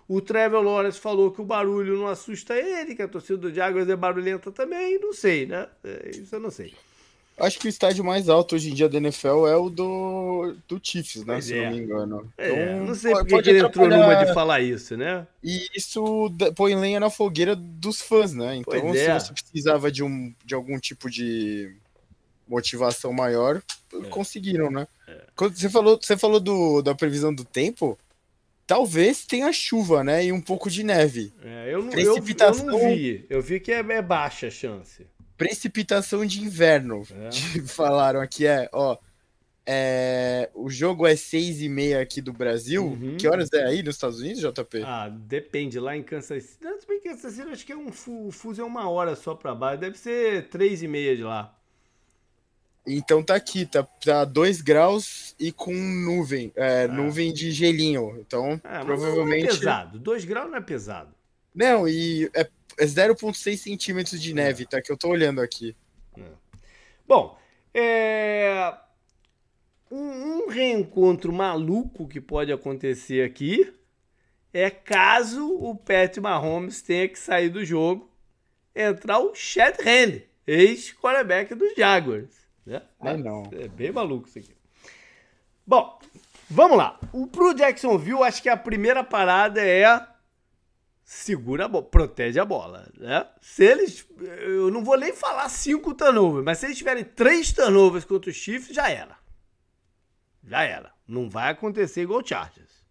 O 0.07 0.21
Trevor 0.21 0.61
Lawrence 0.61 0.99
falou 0.99 1.31
que 1.31 1.41
o 1.41 1.45
barulho 1.45 1.97
não 1.97 2.07
assusta 2.07 2.55
ele, 2.55 2.93
que 2.95 3.01
a 3.01 3.07
torcida 3.07 3.37
do 3.37 3.53
Jaguars 3.53 3.89
é 3.89 3.95
barulhenta 3.95 4.51
também, 4.51 4.99
não 4.99 5.11
sei, 5.13 5.45
né? 5.47 5.67
É, 5.83 6.11
isso 6.11 6.35
eu 6.35 6.39
não 6.39 6.51
sei. 6.51 6.73
Acho 7.37 7.59
que 7.59 7.67
o 7.67 7.69
estádio 7.69 8.01
mais 8.03 8.29
alto 8.29 8.55
hoje 8.55 8.69
em 8.71 8.73
dia 8.73 8.87
da 8.87 8.97
NFL 8.97 9.45
é 9.47 9.57
o 9.57 9.69
do 9.69 10.55
do, 10.69 10.79
Chiefs, 10.81 11.25
né? 11.25 11.33
Pois 11.33 11.45
se 11.45 11.57
é. 11.57 11.65
não 11.69 11.75
me 11.75 11.83
engano. 11.83 12.33
É, 12.37 12.49
Então, 12.73 12.85
não 12.85 12.95
sei 12.95 13.11
pode- 13.11 13.23
porque 13.23 13.27
que 13.27 13.35
pode 13.35 13.49
ele 13.49 13.59
entrou 13.67 13.87
numa 13.89 14.13
de 14.25 14.33
falar 14.33 14.61
isso, 14.61 14.95
né? 14.95 15.27
E 15.43 15.67
isso 15.75 16.31
põe 16.55 16.75
lenha 16.75 16.99
na 16.99 17.09
fogueira 17.09 17.53
dos 17.55 17.99
fãs, 17.99 18.31
né? 18.33 18.55
Então, 18.55 18.79
Pois 18.79 18.99
se 18.99 19.05
é. 19.07 19.19
você 19.19 19.33
precisava 19.33 19.91
de, 19.91 20.01
um, 20.03 20.33
de 20.45 20.53
algum 20.55 20.79
tipo 20.79 21.09
de 21.09 21.75
motivação 22.47 23.11
maior, 23.11 23.61
É. 23.93 24.07
conseguiram, 24.09 24.69
né? 24.71 24.87
Quando 25.35 25.57
você 25.57 25.69
falou, 25.69 25.99
você 26.01 26.15
falou 26.15 26.39
do, 26.39 26.81
da 26.81 26.95
previsão 26.95 27.33
do 27.33 27.43
tempo, 27.43 27.97
talvez 28.67 29.25
tenha 29.25 29.51
chuva, 29.54 30.04
né? 30.04 30.25
E 30.25 30.32
um 30.32 30.41
pouco 30.41 30.69
de 30.69 30.84
neve. 30.84 31.34
É, 31.43 31.73
eu, 31.73 31.82
não, 31.84 31.91
eu, 31.93 31.99
eu 31.99 32.13
Precipitação- 32.13 32.65
não 32.65 32.80
vi. 32.80 33.25
Eu 33.30 33.41
vi 33.41 33.60
que 33.60 33.71
é, 33.71 33.80
é 33.80 34.01
baixa 34.01 34.47
a 34.47 34.51
chance. 34.51 35.06
Precipitação 35.38 36.25
de 36.25 36.41
inverno. 36.41 37.04
É. 37.12 37.30
Falaram 37.67 38.21
aqui, 38.21 38.45
é, 38.47 38.69
ó. 38.71 38.97
é, 39.65 40.49
o 40.54 40.69
jogo 40.69 41.06
é 41.06 41.15
seis 41.15 41.62
e 41.62 41.67
meia 41.67 42.01
aqui 42.01 42.21
do 42.21 42.32
Brasil. 42.32 42.86
Uhum. 42.86 43.17
Que 43.17 43.28
horas 43.28 43.51
é 43.54 43.65
aí 43.65 43.84
nos 43.84 43.95
Estados 43.95 44.19
Unidos, 44.19 44.41
JP? 44.41 44.84
Ah, 44.86 45.10
depende. 45.10 45.80
Lá 45.80 45.95
em 45.95 46.04
Kansas 46.04 46.43
City. 46.43 46.63
Não, 46.63 46.80
se 46.80 46.88
bem 46.88 46.99
que 46.99 47.10
Kansas 47.10 47.34
City, 47.34 47.49
acho 47.49 47.65
que 47.65 47.71
é 47.73 47.78
um 47.78 47.91
fuso 47.91 48.62
é 48.62 48.63
uma 48.63 48.89
hora 48.89 49.15
só 49.15 49.36
pra 49.36 49.54
baixo. 49.54 49.82
Deve 49.82 49.97
ser 49.97 50.47
três 50.49 50.82
e 50.82 50.88
meia 50.88 51.15
de 51.15 51.23
lá. 51.23 51.54
Então 52.87 53.23
tá 53.23 53.35
aqui, 53.35 53.65
tá, 53.65 53.83
tá 53.83 54.23
2 54.25 54.61
graus 54.61 55.35
e 55.39 55.51
com 55.51 55.73
nuvem, 55.73 56.51
é, 56.55 56.87
nuvem 56.87 57.33
de 57.33 57.51
gelinho. 57.51 58.17
Então, 58.19 58.59
Ah, 58.63 58.83
provavelmente. 58.85 59.45
não 59.45 59.49
é 59.53 59.57
pesado. 59.57 59.99
2 59.99 60.25
graus 60.25 60.49
não 60.51 60.57
é 60.57 60.61
pesado. 60.61 61.15
Não, 61.53 61.87
e 61.87 62.29
é, 62.35 62.47
é 62.77 62.85
0,6 62.85 63.57
centímetros 63.57 64.21
de 64.21 64.33
neve, 64.33 64.65
tá? 64.65 64.81
Que 64.81 64.91
eu 64.91 64.97
tô 64.97 65.09
olhando 65.09 65.41
aqui. 65.41 65.75
Bom, 67.07 67.37
é... 67.73 68.73
Um, 69.91 70.43
um 70.45 70.49
reencontro 70.49 71.31
maluco 71.31 72.07
que 72.07 72.19
pode 72.19 72.51
acontecer 72.51 73.23
aqui 73.23 73.71
é 74.51 74.69
caso 74.69 75.47
o 75.47 75.75
Pat 75.75 76.17
Mahomes 76.17 76.81
tenha 76.81 77.07
que 77.07 77.19
sair 77.19 77.49
do 77.49 77.63
jogo, 77.63 78.09
entrar 78.75 79.19
o 79.19 79.35
Chad 79.35 79.75
Henne, 79.85 80.23
ex-quarterback 80.47 81.53
dos 81.53 81.75
Jaguars. 81.75 82.44
Né? 82.65 82.82
Ah, 82.99 83.15
não. 83.15 83.43
É 83.54 83.67
bem 83.67 83.91
maluco 83.91 84.28
isso 84.28 84.39
aqui. 84.39 84.56
Bom, 85.67 85.99
vamos 86.49 86.78
lá. 86.78 86.99
O 87.13 87.28
pro 87.28 87.54
Jacksonville, 87.54 88.23
acho 88.23 88.41
que 88.41 88.49
a 88.49 88.58
primeira 88.58 89.04
parada 89.04 89.62
é 89.65 90.08
segura 91.04 91.65
a 91.65 91.67
bola, 91.67 91.86
protege 91.86 92.39
a 92.39 92.45
bola, 92.45 92.91
né? 92.97 93.28
Se 93.41 93.63
eles, 93.63 94.06
eu 94.19 94.71
não 94.71 94.84
vou 94.84 94.97
nem 94.97 95.13
falar 95.13 95.47
cinco 95.49 95.93
turnovers, 95.93 96.43
mas 96.43 96.58
se 96.58 96.65
eles 96.65 96.78
tiverem 96.78 97.04
três 97.04 97.51
turnovers 97.51 98.06
contra 98.06 98.30
os 98.32 98.36
Chiefs, 98.36 98.73
já 98.73 98.89
era. 98.89 99.15
Já 100.43 100.63
era. 100.63 100.91
Não 101.08 101.30
vai 101.30 101.51
acontecer 101.51 102.01
igual 102.01 102.21
o 102.21 102.28
Chargers. 102.28 102.84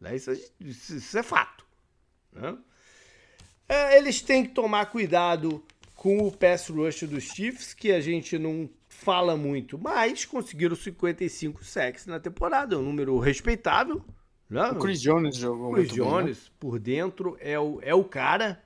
Né? 0.00 0.16
Isso, 0.16 0.32
isso- 0.58 0.96
isso 0.96 1.18
é 1.18 1.22
fato. 1.22 1.64
né? 2.32 2.56
É, 3.68 3.98
eles 3.98 4.20
têm 4.22 4.44
que 4.44 4.52
tomar 4.54 4.86
cuidado 4.86 5.62
com 5.94 6.18
o 6.26 6.32
pass 6.32 6.68
rush 6.68 7.02
dos 7.04 7.24
Chiefs, 7.24 7.74
que 7.74 7.92
a 7.92 8.00
gente 8.00 8.38
não 8.38 8.68
fala 9.00 9.36
muito, 9.36 9.78
mas 9.78 10.24
conseguiram 10.24 10.76
55 10.76 11.64
sacks 11.64 12.06
na 12.06 12.20
temporada, 12.20 12.74
é 12.74 12.78
um 12.78 12.82
número 12.82 13.18
respeitável. 13.18 14.04
Né? 14.48 14.68
O 14.70 14.78
Chris 14.78 15.00
Jones 15.00 15.36
jogou 15.36 15.72
Chris 15.72 15.88
muito 15.90 16.02
bem, 16.02 16.12
né? 16.12 16.20
Jones, 16.22 16.52
por 16.58 16.78
dentro, 16.78 17.36
é 17.40 17.58
o, 17.58 17.78
é 17.82 17.94
o 17.94 18.04
cara. 18.04 18.62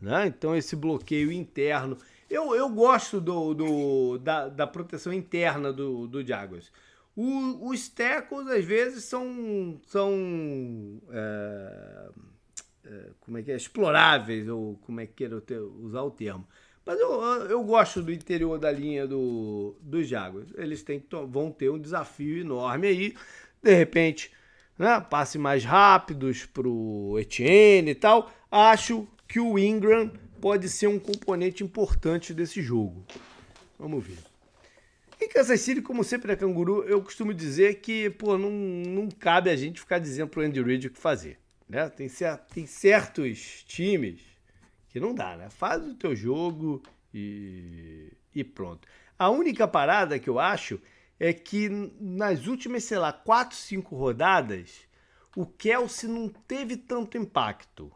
Né? 0.00 0.26
Então, 0.26 0.54
esse 0.54 0.74
bloqueio 0.76 1.30
interno. 1.32 1.96
Eu, 2.28 2.54
eu 2.54 2.68
gosto 2.68 3.20
do, 3.20 3.54
do- 3.54 4.18
da, 4.18 4.48
da 4.48 4.66
proteção 4.66 5.12
interna 5.12 5.72
do, 5.72 6.06
do 6.06 6.26
Jaguars. 6.26 6.70
O- 7.14 7.68
os 7.70 7.88
tackles, 7.88 8.46
às 8.48 8.64
vezes, 8.64 9.04
são. 9.04 9.80
são 9.86 11.00
é, 11.10 12.08
é, 12.84 13.10
como 13.20 13.38
é 13.38 13.42
que 13.42 13.52
é? 13.52 13.56
Exploráveis, 13.56 14.48
ou 14.48 14.76
como 14.78 15.00
é 15.00 15.06
que 15.06 15.12
queira 15.14 15.42
usar 15.80 16.02
o 16.02 16.10
termo. 16.10 16.46
Mas 16.84 16.98
eu, 16.98 17.10
eu 17.48 17.62
gosto 17.62 18.02
do 18.02 18.12
interior 18.12 18.58
da 18.58 18.70
linha 18.70 19.06
do, 19.06 19.76
dos 19.80 20.08
Jaguars. 20.08 20.48
Eles 20.56 20.82
têm 20.82 21.02
vão 21.28 21.50
ter 21.50 21.70
um 21.70 21.78
desafio 21.78 22.40
enorme 22.40 22.88
aí. 22.88 23.14
De 23.62 23.72
repente, 23.74 24.32
né, 24.78 25.00
passe 25.00 25.38
mais 25.38 25.64
rápidos 25.64 26.44
para 26.44 26.68
o 26.68 27.18
Etienne 27.18 27.92
e 27.92 27.94
tal. 27.94 28.32
Acho 28.50 29.06
que 29.28 29.38
o 29.38 29.58
Ingram 29.58 30.10
pode 30.40 30.68
ser 30.68 30.88
um 30.88 30.98
componente 30.98 31.62
importante 31.62 32.34
desse 32.34 32.60
jogo. 32.60 33.04
Vamos 33.78 34.04
ver. 34.04 34.18
Em 35.20 35.28
Kansas 35.28 35.60
City, 35.60 35.80
como 35.80 36.02
sempre 36.02 36.32
é 36.32 36.36
canguru, 36.36 36.82
eu 36.82 37.00
costumo 37.00 37.32
dizer 37.32 37.76
que, 37.76 38.10
pô, 38.10 38.36
não, 38.36 38.50
não 38.50 39.08
cabe 39.08 39.50
a 39.50 39.56
gente 39.56 39.78
ficar 39.78 40.00
dizendo 40.00 40.28
pro 40.28 40.42
Andy 40.42 40.60
Reid 40.60 40.88
o 40.88 40.90
que 40.90 40.98
fazer. 40.98 41.38
Né? 41.68 41.88
Tem, 41.88 42.08
cer- 42.08 42.40
tem 42.52 42.66
certos 42.66 43.62
times 43.68 44.20
que 44.92 45.00
não 45.00 45.14
dá, 45.14 45.36
né? 45.36 45.50
Faz 45.50 45.84
o 45.86 45.94
teu 45.94 46.14
jogo 46.14 46.82
e, 47.14 48.12
e 48.34 48.44
pronto. 48.44 48.86
A 49.18 49.30
única 49.30 49.66
parada 49.68 50.18
que 50.18 50.28
eu 50.30 50.38
acho 50.38 50.80
é 51.18 51.32
que 51.32 51.68
nas 52.00 52.46
últimas, 52.46 52.84
sei 52.84 52.98
lá, 52.98 53.12
4, 53.12 53.56
5 53.56 53.96
rodadas, 53.96 54.86
o 55.36 55.46
Kelsey 55.46 56.08
não 56.10 56.28
teve 56.28 56.76
tanto 56.76 57.16
impacto. 57.18 57.92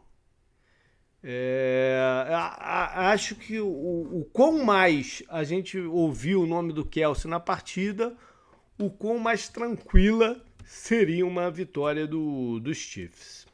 É, 1.23 1.99
a- 2.33 3.09
a- 3.09 3.11
acho 3.11 3.35
que 3.35 3.59
o, 3.61 3.67
o 3.69 4.25
quão 4.33 4.65
mais 4.65 5.23
a 5.29 5.43
gente 5.43 5.79
ouviu 5.79 6.43
o 6.43 6.47
nome 6.47 6.73
do 6.73 6.85
Kelsey 6.85 7.29
na 7.31 7.41
partida, 7.41 8.17
o 8.79 8.91
quão 8.91 9.19
mais 9.19 9.49
tranquila 9.49 10.41
seria 10.65 11.27
uma 11.27 11.51
vitória 11.51 12.07
do, 12.07 12.61
dos 12.61 12.77
Chiefs. 12.79 13.47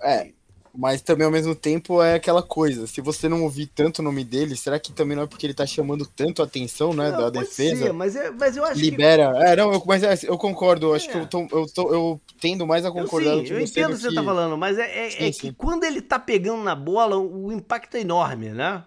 É, 0.00 0.32
mas 0.78 1.02
também 1.02 1.24
ao 1.26 1.32
mesmo 1.32 1.54
tempo 1.56 2.00
é 2.02 2.14
aquela 2.14 2.42
coisa, 2.42 2.86
se 2.86 3.00
você 3.00 3.28
não 3.28 3.42
ouvir 3.42 3.66
tanto 3.66 3.98
o 3.98 4.02
nome 4.02 4.22
dele, 4.24 4.56
será 4.56 4.78
que 4.78 4.92
também 4.92 5.16
não 5.16 5.24
é 5.24 5.26
porque 5.26 5.44
ele 5.46 5.54
tá 5.54 5.66
chamando 5.66 6.06
tanto 6.06 6.40
a 6.40 6.44
atenção, 6.44 6.94
né, 6.94 7.10
Não, 7.10 7.18
da 7.18 7.30
defesa? 7.30 7.76
ser, 7.86 7.92
mas, 7.92 8.14
é, 8.16 8.30
mas 8.30 8.56
eu 8.56 8.64
acho 8.64 8.74
que 8.74 8.80
Libera. 8.90 9.32
É, 9.44 9.56
não, 9.56 9.72
eu, 9.72 9.82
mas 9.86 10.02
é, 10.04 10.16
eu 10.24 10.38
concordo, 10.38 10.86
eu 10.88 10.94
acho 10.94 11.08
É. 11.08 11.12
que 11.12 11.18
eu, 11.18 11.26
tô, 11.26 11.48
eu, 11.50 11.66
tô, 11.74 11.92
eu 11.94 12.20
tendo 12.40 12.66
mais 12.66 12.84
a 12.84 12.88
Eu, 12.88 12.92
concordar 12.94 13.36
sim, 13.36 13.44
com 13.48 13.54
eu 13.54 13.66
você 13.66 13.80
entendo 13.80 13.92
o 13.92 13.96
que 13.96 14.02
você 14.02 14.08
que- 14.08 14.14
tá 14.14 14.22
falando, 14.22 14.56
mas 14.56 14.78
é, 14.78 15.06
é- 15.06 15.10
Sim, 15.10 15.24
é 15.26 15.32
sim. 15.32 15.40
que 15.48 15.52
quando 15.52 15.84
ele 15.84 16.00
tá 16.00 16.18
pegando 16.18 16.62
na 16.62 16.74
bola, 16.76 17.16
o 17.18 17.50
impacto 17.52 17.96
é 17.96 18.00
enorme, 18.00 18.50
né? 18.50 18.84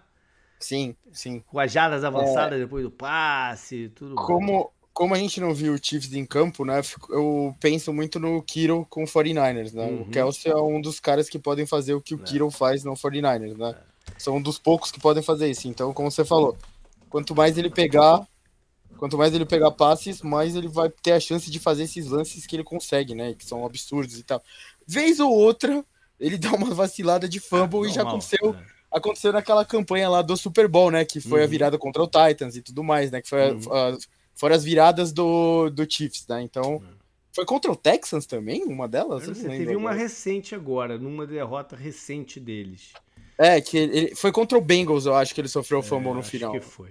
Sim, 0.58 0.94
sim. 1.12 1.40
Com 1.40 1.58
as 1.58 1.70
jardas 1.72 2.04
avançadas 2.04 2.58
depois 2.58 2.84
do 2.84 2.90
passe, 2.90 3.90
tudo. 3.94 4.14
É. 4.14 4.70
Como, 4.92 5.14
a 5.14 5.18
gente 5.18 5.40
não 5.40 5.54
viu 5.54 5.72
o 5.74 5.78
Chiefs 5.82 6.12
em 6.12 6.24
campo, 6.26 6.64
né? 6.64 6.80
Eu 7.08 7.56
penso 7.58 7.92
muito 7.92 8.20
no 8.20 8.42
Kiro 8.42 8.86
com 8.90 9.04
o 9.04 9.06
49ers, 9.06 9.72
né? 9.72 9.86
Uhum. 9.86 10.02
O 10.02 10.10
Kelsey 10.10 10.52
é 10.52 10.56
um 10.56 10.80
dos 10.80 11.00
caras 11.00 11.28
que 11.30 11.38
podem 11.38 11.64
fazer 11.64 11.94
o 11.94 12.00
que 12.00 12.14
o 12.14 12.20
É. 12.20 12.24
Kiro 12.24 12.50
faz 12.50 12.84
no 12.84 12.92
49ers, 12.94 13.56
né? 13.56 13.74
São 14.18 14.36
um 14.36 14.42
dos 14.42 14.58
poucos 14.58 14.90
que 14.90 15.00
podem 15.00 15.22
fazer 15.22 15.50
isso. 15.50 15.66
Então, 15.66 15.94
como 15.94 16.10
você 16.10 16.24
falou, 16.24 16.56
quanto 17.08 17.34
mais 17.34 17.56
ele 17.56 17.70
pegar, 17.70 18.26
quanto 18.98 19.16
mais 19.16 19.32
ele 19.34 19.46
pegar 19.46 19.70
passes, 19.70 20.20
mais 20.20 20.54
ele 20.54 20.68
vai 20.68 20.90
ter 20.90 21.12
a 21.12 21.20
chance 21.20 21.50
de 21.50 21.58
fazer 21.58 21.84
esses 21.84 22.06
lances 22.08 22.46
que 22.46 22.54
ele 22.54 22.64
consegue, 22.64 23.14
né? 23.14 23.32
Que 23.34 23.46
são 23.46 23.64
absurdos 23.64 24.18
e 24.18 24.22
tal. 24.22 24.42
Vez 24.86 25.18
ou 25.20 25.30
outra, 25.32 25.82
ele 26.20 26.36
dá 26.38 26.52
uma 26.52 26.74
vacilada 26.74 27.26
de 27.26 27.40
fumble 27.40 27.88
e 27.88 27.92
já 27.94 28.02
aconteceu 28.02 28.52
né? 28.52 28.62
aconteceu 28.90 29.32
naquela 29.32 29.64
campanha 29.64 30.06
lá 30.10 30.20
do 30.20 30.36
Super 30.36 30.68
Bowl, 30.68 30.90
né? 30.90 31.02
Que 31.02 31.18
foi 31.18 31.40
a 31.40 31.44
Uhum. 31.44 31.50
virada 31.50 31.78
contra 31.78 32.02
o 32.02 32.06
Titans 32.06 32.56
e 32.56 32.60
tudo 32.62 32.84
mais, 32.84 33.10
né? 33.10 33.22
Que 33.22 33.28
foi 33.30 33.42
a- 33.48 33.52
Uhum. 33.52 33.72
a- 33.72 33.98
foram 34.42 34.56
as 34.56 34.64
viradas 34.64 35.12
do, 35.12 35.70
do 35.70 35.88
Chiefs, 35.88 36.26
né? 36.26 36.42
Então, 36.42 36.82
foi 37.32 37.44
contra 37.44 37.70
o 37.70 37.76
Texans 37.76 38.26
também, 38.26 38.64
uma 38.64 38.88
delas? 38.88 39.24
Lembro 39.24 39.40
teve 39.40 39.76
uma 39.76 39.92
recente 39.92 40.52
agora, 40.52 40.98
numa 40.98 41.24
derrota 41.24 41.76
recente 41.76 42.40
deles. 42.40 42.92
É, 43.38 43.60
que 43.60 43.78
ele, 43.78 44.16
foi 44.16 44.32
contra 44.32 44.58
o 44.58 44.60
Bengals, 44.60 45.06
eu 45.06 45.14
acho 45.14 45.32
que 45.32 45.40
ele 45.40 45.46
sofreu 45.46 45.78
o 45.78 45.82
fumble 45.82 46.10
É, 46.10 46.14
no 46.14 46.18
acho 46.18 46.30
final. 46.30 46.50
que 46.50 46.58
foi. 46.58 46.90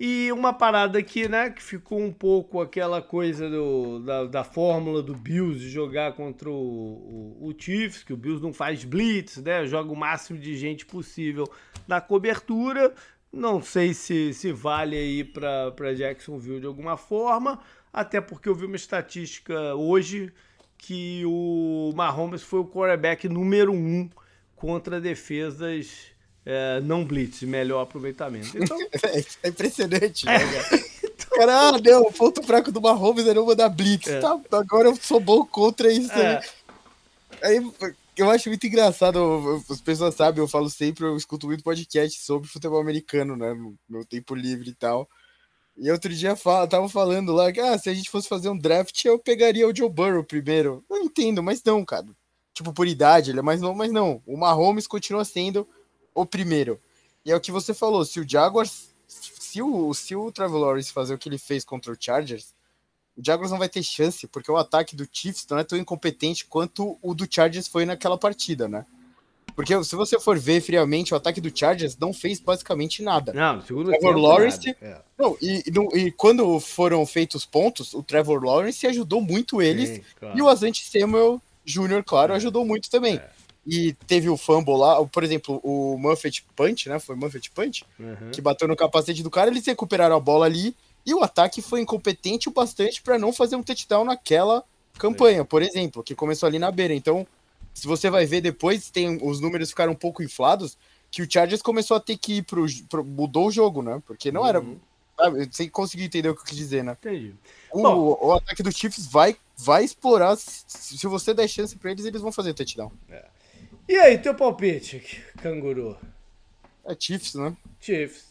E 0.00 0.32
uma 0.32 0.52
parada 0.52 0.98
aqui, 0.98 1.28
né, 1.28 1.50
que 1.50 1.62
ficou 1.62 2.00
um 2.00 2.12
pouco 2.12 2.60
aquela 2.60 3.00
coisa 3.00 3.48
do, 3.48 4.00
da, 4.00 4.24
da 4.24 4.42
fórmula 4.42 5.00
do 5.00 5.14
Bills 5.14 5.60
de 5.60 5.70
jogar 5.70 6.14
contra 6.14 6.50
o, 6.50 7.36
o, 7.40 7.50
o 7.50 7.54
Chiefs, 7.56 8.02
que 8.02 8.12
o 8.12 8.16
Bills 8.16 8.42
não 8.42 8.52
faz 8.52 8.82
blitz, 8.82 9.36
né, 9.36 9.64
joga 9.64 9.92
o 9.92 9.96
máximo 9.96 10.40
de 10.40 10.56
gente 10.56 10.84
possível 10.84 11.48
na 11.86 12.00
cobertura. 12.00 12.92
Não 13.32 13.62
sei 13.62 13.94
se, 13.94 14.34
se 14.34 14.52
vale 14.52 14.96
aí 14.96 15.24
para 15.24 15.94
Jacksonville 15.94 16.60
de 16.60 16.66
alguma 16.66 16.96
forma, 16.96 17.60
até 17.92 18.20
porque 18.20 18.48
eu 18.48 18.54
vi 18.54 18.66
uma 18.66 18.76
estatística 18.76 19.74
hoje 19.74 20.32
que 20.76 21.22
o 21.26 21.92
Mahomes 21.94 22.42
foi 22.42 22.60
o 22.60 22.66
quarterback 22.66 23.28
número 23.28 23.72
um 23.72 24.08
contra 24.56 25.00
defesas 25.00 26.10
é, 26.44 26.80
não 26.80 27.04
blitz, 27.04 27.42
melhor 27.42 27.82
aproveitamento. 27.82 28.56
Então, 28.56 28.76
É, 29.42 29.48
impressionante, 29.48 30.26
né, 30.26 30.38
cara? 30.38 30.90
Cara, 31.30 31.68
ah, 31.68 31.72
não, 31.72 32.02
o 32.02 32.12
ponto 32.12 32.42
fraco 32.42 32.72
do 32.72 32.80
Mahomes 32.80 33.26
é 33.26 33.32
não 33.32 33.46
mandar 33.46 33.68
blitz. 33.68 34.08
É. 34.08 34.18
Tá, 34.18 34.38
agora 34.50 34.88
eu 34.88 34.96
sou 34.96 35.20
bom 35.20 35.46
contra 35.46 35.90
isso. 35.90 36.12
É. 36.12 36.42
Aí, 37.40 37.72
eu 38.20 38.30
acho 38.30 38.48
muito 38.48 38.66
engraçado, 38.66 39.62
as 39.70 39.80
pessoas 39.80 40.14
sabem, 40.14 40.40
eu 40.42 40.48
falo 40.48 40.68
sempre, 40.68 41.04
eu 41.04 41.16
escuto 41.16 41.46
muito 41.46 41.64
podcast 41.64 42.20
sobre 42.20 42.48
futebol 42.48 42.80
americano, 42.80 43.36
né, 43.36 43.54
no 43.54 43.78
meu 43.88 44.04
tempo 44.04 44.34
livre 44.34 44.70
e 44.70 44.74
tal. 44.74 45.08
E 45.76 45.90
outro 45.90 46.12
dia 46.12 46.36
fala, 46.36 46.66
tava 46.68 46.88
falando 46.88 47.32
lá 47.32 47.50
que 47.50 47.60
ah, 47.60 47.78
se 47.78 47.88
a 47.88 47.94
gente 47.94 48.10
fosse 48.10 48.28
fazer 48.28 48.50
um 48.50 48.58
draft, 48.58 49.04
eu 49.04 49.18
pegaria 49.18 49.66
o 49.66 49.74
Joe 49.74 49.88
Burrow 49.88 50.22
primeiro. 50.22 50.84
Eu 50.90 50.98
entendo, 50.98 51.42
mas 51.42 51.62
não, 51.64 51.84
cara. 51.84 52.06
Tipo, 52.52 52.72
por 52.74 52.86
idade, 52.86 53.30
ele 53.30 53.38
é 53.38 53.42
mais 53.42 53.62
novo, 53.62 53.78
mas 53.78 53.90
não. 53.90 54.22
O 54.26 54.36
Mahomes 54.36 54.86
continua 54.86 55.24
sendo 55.24 55.66
o 56.14 56.26
primeiro. 56.26 56.78
E 57.24 57.32
é 57.32 57.36
o 57.36 57.40
que 57.40 57.50
você 57.50 57.72
falou, 57.72 58.04
se 58.04 58.20
o 58.20 58.28
Jaguars, 58.28 58.94
se 59.06 59.62
o, 59.62 59.94
se 59.94 60.14
o 60.14 60.30
Trevor 60.30 60.60
Lawrence 60.60 60.92
fazer 60.92 61.14
o 61.14 61.18
que 61.18 61.28
ele 61.28 61.38
fez 61.38 61.64
contra 61.64 61.92
o 61.92 61.96
Chargers, 61.98 62.54
o 63.20 63.24
Jaguars 63.24 63.50
não 63.50 63.58
vai 63.58 63.68
ter 63.68 63.82
chance, 63.82 64.26
porque 64.26 64.50
o 64.50 64.56
ataque 64.56 64.96
do 64.96 65.06
Chiefs 65.10 65.46
não 65.50 65.58
é 65.58 65.64
tão 65.64 65.78
incompetente 65.78 66.46
quanto 66.46 66.98
o 67.02 67.14
do 67.14 67.26
Chargers 67.30 67.68
foi 67.68 67.84
naquela 67.84 68.16
partida, 68.16 68.66
né? 68.68 68.84
Porque 69.54 69.82
se 69.84 69.94
você 69.94 70.18
for 70.18 70.38
ver 70.38 70.62
friamente, 70.62 71.12
o 71.12 71.16
ataque 71.16 71.40
do 71.40 71.56
Chargers 71.56 71.96
não 71.98 72.12
fez 72.14 72.40
basicamente 72.40 73.02
nada. 73.02 73.32
Não, 73.32 73.56
no 73.56 73.62
segundo 73.62 73.90
Trevor 73.90 74.14
tempo, 74.14 74.20
Lawrence. 74.26 74.76
É. 74.80 74.96
Não, 75.18 75.36
e, 75.40 75.62
e, 75.66 75.98
e 75.98 76.12
quando 76.12 76.58
foram 76.60 77.04
feitos 77.04 77.44
pontos, 77.44 77.92
o 77.92 78.02
Trevor 78.02 78.42
Lawrence 78.42 78.86
ajudou 78.86 79.20
muito 79.20 79.60
eles. 79.60 79.90
Sim, 79.90 80.02
claro. 80.18 80.38
E 80.38 80.40
o 80.40 80.48
Asante 80.48 80.88
Samuel 80.88 81.42
Jr., 81.64 82.02
claro, 82.06 82.32
ajudou 82.32 82.64
muito 82.64 82.88
também. 82.88 83.16
É. 83.16 83.28
E 83.66 83.92
teve 84.06 84.30
o 84.30 84.36
fumble 84.36 84.76
lá, 84.76 85.04
por 85.04 85.22
exemplo, 85.22 85.60
o 85.62 85.98
Muffet 85.98 86.42
Punch, 86.56 86.88
né? 86.88 86.98
Foi 86.98 87.14
Muffet 87.14 87.50
Punch, 87.54 87.84
Uhum. 87.98 88.30
que 88.32 88.40
bateu 88.40 88.66
no 88.66 88.74
capacete 88.74 89.22
do 89.22 89.30
cara, 89.30 89.50
eles 89.50 89.66
recuperaram 89.66 90.16
a 90.16 90.20
bola 90.20 90.46
ali. 90.46 90.74
E 91.04 91.14
o 91.14 91.22
ataque 91.22 91.62
foi 91.62 91.80
incompetente 91.80 92.48
o 92.48 92.52
bastante 92.52 93.02
para 93.02 93.18
não 93.18 93.32
fazer 93.32 93.56
um 93.56 93.62
touchdown 93.62 94.04
naquela 94.04 94.64
campanha, 94.98 95.44
por 95.44 95.62
exemplo, 95.62 96.02
que 96.02 96.14
começou 96.14 96.46
ali 96.46 96.58
na 96.58 96.70
beira. 96.70 96.94
Então, 96.94 97.26
se 97.72 97.86
você 97.86 98.10
vai 98.10 98.26
ver 98.26 98.40
depois, 98.40 98.90
tem 98.90 99.18
os 99.22 99.40
números 99.40 99.70
ficaram 99.70 99.92
um 99.92 99.96
pouco 99.96 100.22
inflados, 100.22 100.76
que 101.10 101.22
o 101.22 101.30
Chargers 101.30 101.62
começou 101.62 101.96
a 101.96 102.00
ter 102.00 102.16
que 102.16 102.34
ir 102.38 102.42
pro, 102.42 102.66
pro 102.88 103.04
mudou 103.04 103.48
o 103.48 103.50
jogo, 103.50 103.82
né? 103.82 104.00
Porque 104.06 104.30
não 104.30 104.46
era, 104.46 104.60
Uhum. 104.60 104.78
sabe, 105.16 105.48
você 105.50 105.68
conseguiu 105.68 106.06
entender 106.06 106.28
o 106.28 106.34
que 106.34 106.42
eu 106.42 106.44
quis 106.44 106.56
dizer, 106.56 106.84
né? 106.84 106.96
Entendi. 107.00 107.34
O, 107.72 107.82
Bom. 107.82 108.18
o 108.20 108.32
ataque 108.34 108.62
do 108.62 108.70
Chiefs 108.70 109.06
vai 109.06 109.36
vai 109.56 109.84
explorar, 109.84 110.36
se, 110.36 111.06
você 111.06 111.34
der 111.34 111.46
chance 111.46 111.76
para 111.76 111.90
eles, 111.90 112.04
eles 112.06 112.22
vão 112.22 112.32
fazer 112.32 112.54
touchdown. 112.54 112.90
E 113.88 113.96
aí, 113.96 114.16
teu 114.18 114.34
palpite, 114.34 115.22
canguru? 115.36 115.98
É 116.84 116.96
Chiefs, 116.98 117.34
né? 117.34 117.54
Chiefs. 117.78 118.29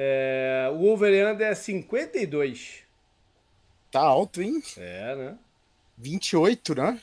É, 0.00 0.70
o 0.72 0.84
over-under 0.84 1.44
é 1.48 1.54
52. 1.56 2.84
Tá 3.90 4.00
alto, 4.00 4.40
hein? 4.40 4.62
É, 4.76 5.16
né? 5.16 5.38
28, 5.96 6.72
né? 6.76 7.00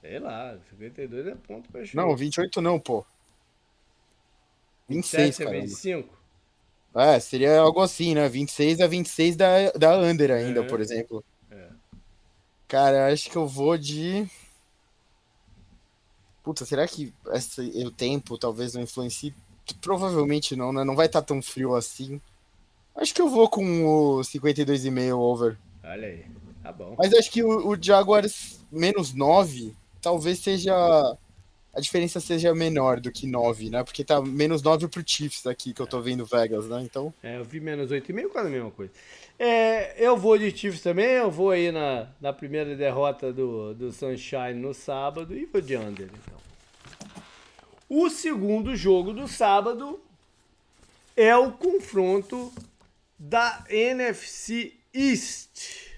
Sei 0.00 0.20
lá, 0.20 0.56
52 0.70 1.26
é 1.26 1.34
ponto 1.34 1.68
pra 1.72 1.84
show. 1.84 2.00
Não, 2.00 2.16
28 2.16 2.60
não, 2.60 2.78
pô. 2.78 3.04
26, 4.88 5.38
27 5.38 5.42
é 5.42 5.44
cara. 5.44 5.60
25? 5.60 6.18
É, 6.94 7.18
seria 7.18 7.58
algo 7.58 7.80
assim, 7.80 8.14
né? 8.14 8.28
26 8.28 8.80
a 8.80 8.86
26 8.86 9.34
da, 9.34 9.70
da 9.72 9.98
Under 9.98 10.30
ainda, 10.30 10.60
É. 10.60 10.68
por 10.68 10.80
exemplo. 10.80 11.24
É. 11.50 11.68
Cara, 12.68 13.12
acho 13.12 13.28
que 13.28 13.36
eu 13.36 13.48
vou 13.48 13.76
de. 13.76 14.24
Puta, 16.44 16.64
será 16.64 16.86
que 16.86 17.12
essa, 17.30 17.60
o 17.60 17.90
tempo 17.90 18.38
talvez 18.38 18.72
não 18.74 18.82
influencie? 18.82 19.34
Provavelmente 19.80 20.54
não, 20.54 20.72
né? 20.72 20.84
Não 20.84 20.94
vai 20.94 21.06
estar 21.06 21.22
tão 21.22 21.42
frio 21.42 21.74
assim. 21.74 22.20
Acho 22.96 23.14
que 23.14 23.20
eu 23.20 23.28
vou 23.28 23.48
com 23.48 23.84
o 23.84 24.20
52,5 24.20 25.18
over. 25.18 25.58
Olha 25.84 26.08
aí, 26.08 26.24
tá 26.62 26.72
bom. 26.72 26.94
Mas 26.98 27.12
acho 27.12 27.30
que 27.30 27.42
o, 27.42 27.68
o 27.68 27.76
Jaguars 27.80 28.64
menos 28.72 29.12
9 29.12 29.74
talvez 30.00 30.38
seja. 30.38 30.74
A 31.74 31.80
diferença 31.80 32.20
seja 32.20 32.54
menor 32.54 33.00
do 33.00 33.12
que 33.12 33.26
9, 33.26 33.68
né? 33.68 33.84
Porque 33.84 34.02
tá 34.02 34.22
menos 34.22 34.62
9 34.62 34.88
pro 34.88 35.02
Chiefs 35.04 35.46
aqui 35.46 35.74
que 35.74 35.82
eu 35.82 35.86
tô 35.86 36.00
vendo 36.00 36.24
Vegas, 36.24 36.66
né? 36.68 36.80
Então. 36.82 37.12
É, 37.22 37.36
eu 37.36 37.44
vi 37.44 37.60
menos 37.60 37.90
8,5, 37.90 38.28
quase 38.30 38.48
a 38.48 38.50
mesma 38.50 38.70
coisa. 38.70 38.90
É, 39.38 40.02
eu 40.02 40.16
vou 40.16 40.38
de 40.38 40.50
Chiefs 40.50 40.80
também, 40.80 41.04
eu 41.04 41.30
vou 41.30 41.50
aí 41.50 41.70
na, 41.70 42.08
na 42.18 42.32
primeira 42.32 42.74
derrota 42.74 43.30
do, 43.30 43.74
do 43.74 43.92
Sunshine 43.92 44.54
no 44.54 44.72
sábado 44.72 45.36
e 45.36 45.44
vou 45.44 45.60
de 45.60 45.76
under, 45.76 46.06
então. 46.06 46.38
O 47.90 48.08
segundo 48.08 48.74
jogo 48.74 49.12
do 49.12 49.28
sábado 49.28 50.00
é 51.14 51.36
o 51.36 51.52
confronto 51.52 52.50
da 53.18 53.64
NFC 53.68 54.74
East. 54.92 55.90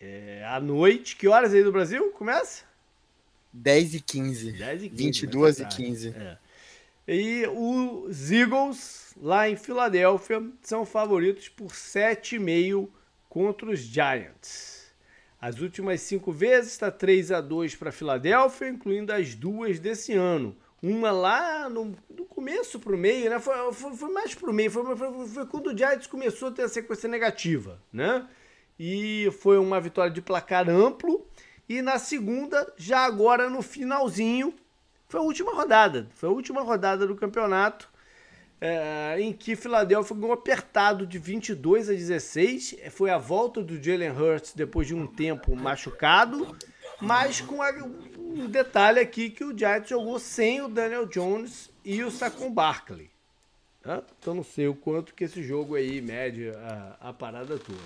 É, 0.00 0.44
à 0.46 0.60
noite, 0.60 1.16
que 1.16 1.26
horas 1.26 1.54
aí 1.54 1.62
do 1.62 1.72
Brasil? 1.72 2.10
Começa? 2.12 2.64
10 3.52 3.94
e 3.94 4.00
15. 4.00 4.52
10 4.52 4.82
e 4.82 4.88
15. 4.88 5.02
22 5.04 5.58
e 5.58 5.62
mais 5.62 5.74
tarde. 5.74 5.76
15. 5.76 6.08
É. 6.08 6.38
E 7.06 7.46
os 7.46 8.30
Eagles, 8.30 9.14
lá 9.20 9.48
em 9.48 9.56
Filadélfia, 9.56 10.42
são 10.62 10.84
favoritos 10.86 11.48
por 11.48 11.68
7,5 11.68 12.88
contra 13.28 13.70
os 13.70 13.80
Giants. 13.80 14.84
As 15.40 15.60
últimas 15.60 16.00
cinco 16.00 16.32
vezes 16.32 16.72
está 16.72 16.90
3 16.90 17.30
a 17.30 17.40
2 17.40 17.76
para 17.76 17.92
Filadélfia, 17.92 18.68
incluindo 18.68 19.12
as 19.12 19.34
duas 19.34 19.78
desse 19.78 20.14
ano. 20.14 20.56
Uma 20.86 21.10
lá 21.10 21.68
no, 21.70 21.96
no 22.10 22.24
começo 22.26 22.78
para 22.78 22.94
o 22.94 22.98
meio, 22.98 23.30
né? 23.30 23.38
Foi, 23.40 23.54
foi, 23.72 23.96
foi 23.96 24.12
mais 24.12 24.34
para 24.34 24.50
o 24.50 24.52
meio, 24.52 24.70
foi, 24.70 24.96
foi, 24.96 25.26
foi 25.28 25.46
quando 25.46 25.68
o 25.68 25.76
Giants 25.78 26.06
começou 26.06 26.48
a 26.48 26.52
ter 26.52 26.62
a 26.62 26.68
sequência 26.68 27.08
negativa, 27.08 27.80
né? 27.92 28.28
E 28.78 29.30
foi 29.40 29.56
uma 29.58 29.80
vitória 29.80 30.10
de 30.10 30.20
placar 30.20 30.68
amplo. 30.68 31.26
E 31.68 31.80
na 31.80 31.98
segunda, 31.98 32.70
já 32.76 32.98
agora 33.06 33.48
no 33.48 33.62
finalzinho, 33.62 34.52
foi 35.08 35.20
a 35.20 35.22
última 35.22 35.54
rodada. 35.54 36.08
Foi 36.14 36.28
a 36.28 36.32
última 36.32 36.60
rodada 36.60 37.06
do 37.06 37.14
campeonato. 37.16 37.88
é, 38.60 39.16
em 39.20 39.32
que 39.32 39.56
Filadélfia 39.56 40.16
ganhou 40.16 40.32
apertado 40.32 41.06
de 41.06 41.18
22 41.18 41.88
a 41.90 41.92
16. 41.92 42.76
Foi 42.90 43.10
a 43.10 43.18
volta 43.18 43.62
do 43.62 43.82
Jalen 43.82 44.10
Hurts 44.12 44.54
depois 44.54 44.86
de 44.86 44.94
um 44.94 45.06
tempo 45.06 45.54
machucado. 45.56 46.56
Mas 47.00 47.40
com 47.40 47.60
a- 47.62 47.72
detalhe 48.48 49.00
aqui 49.00 49.30
que 49.30 49.44
o 49.44 49.56
Giants 49.56 49.88
jogou 49.88 50.18
sem 50.18 50.60
o 50.60 50.68
Daniel 50.68 51.06
Jones 51.06 51.70
e 51.84 52.02
o 52.02 52.10
Saquon 52.10 52.50
Barkley. 52.52 53.10
tá? 53.82 54.02
Então 54.18 54.34
não 54.34 54.44
sei 54.44 54.66
o 54.66 54.74
quanto 54.74 55.14
que 55.14 55.24
esse 55.24 55.42
jogo 55.42 55.74
aí 55.76 56.00
mede 56.00 56.50
a, 56.50 56.96
a 57.00 57.12
parada 57.12 57.58
toda. 57.58 57.78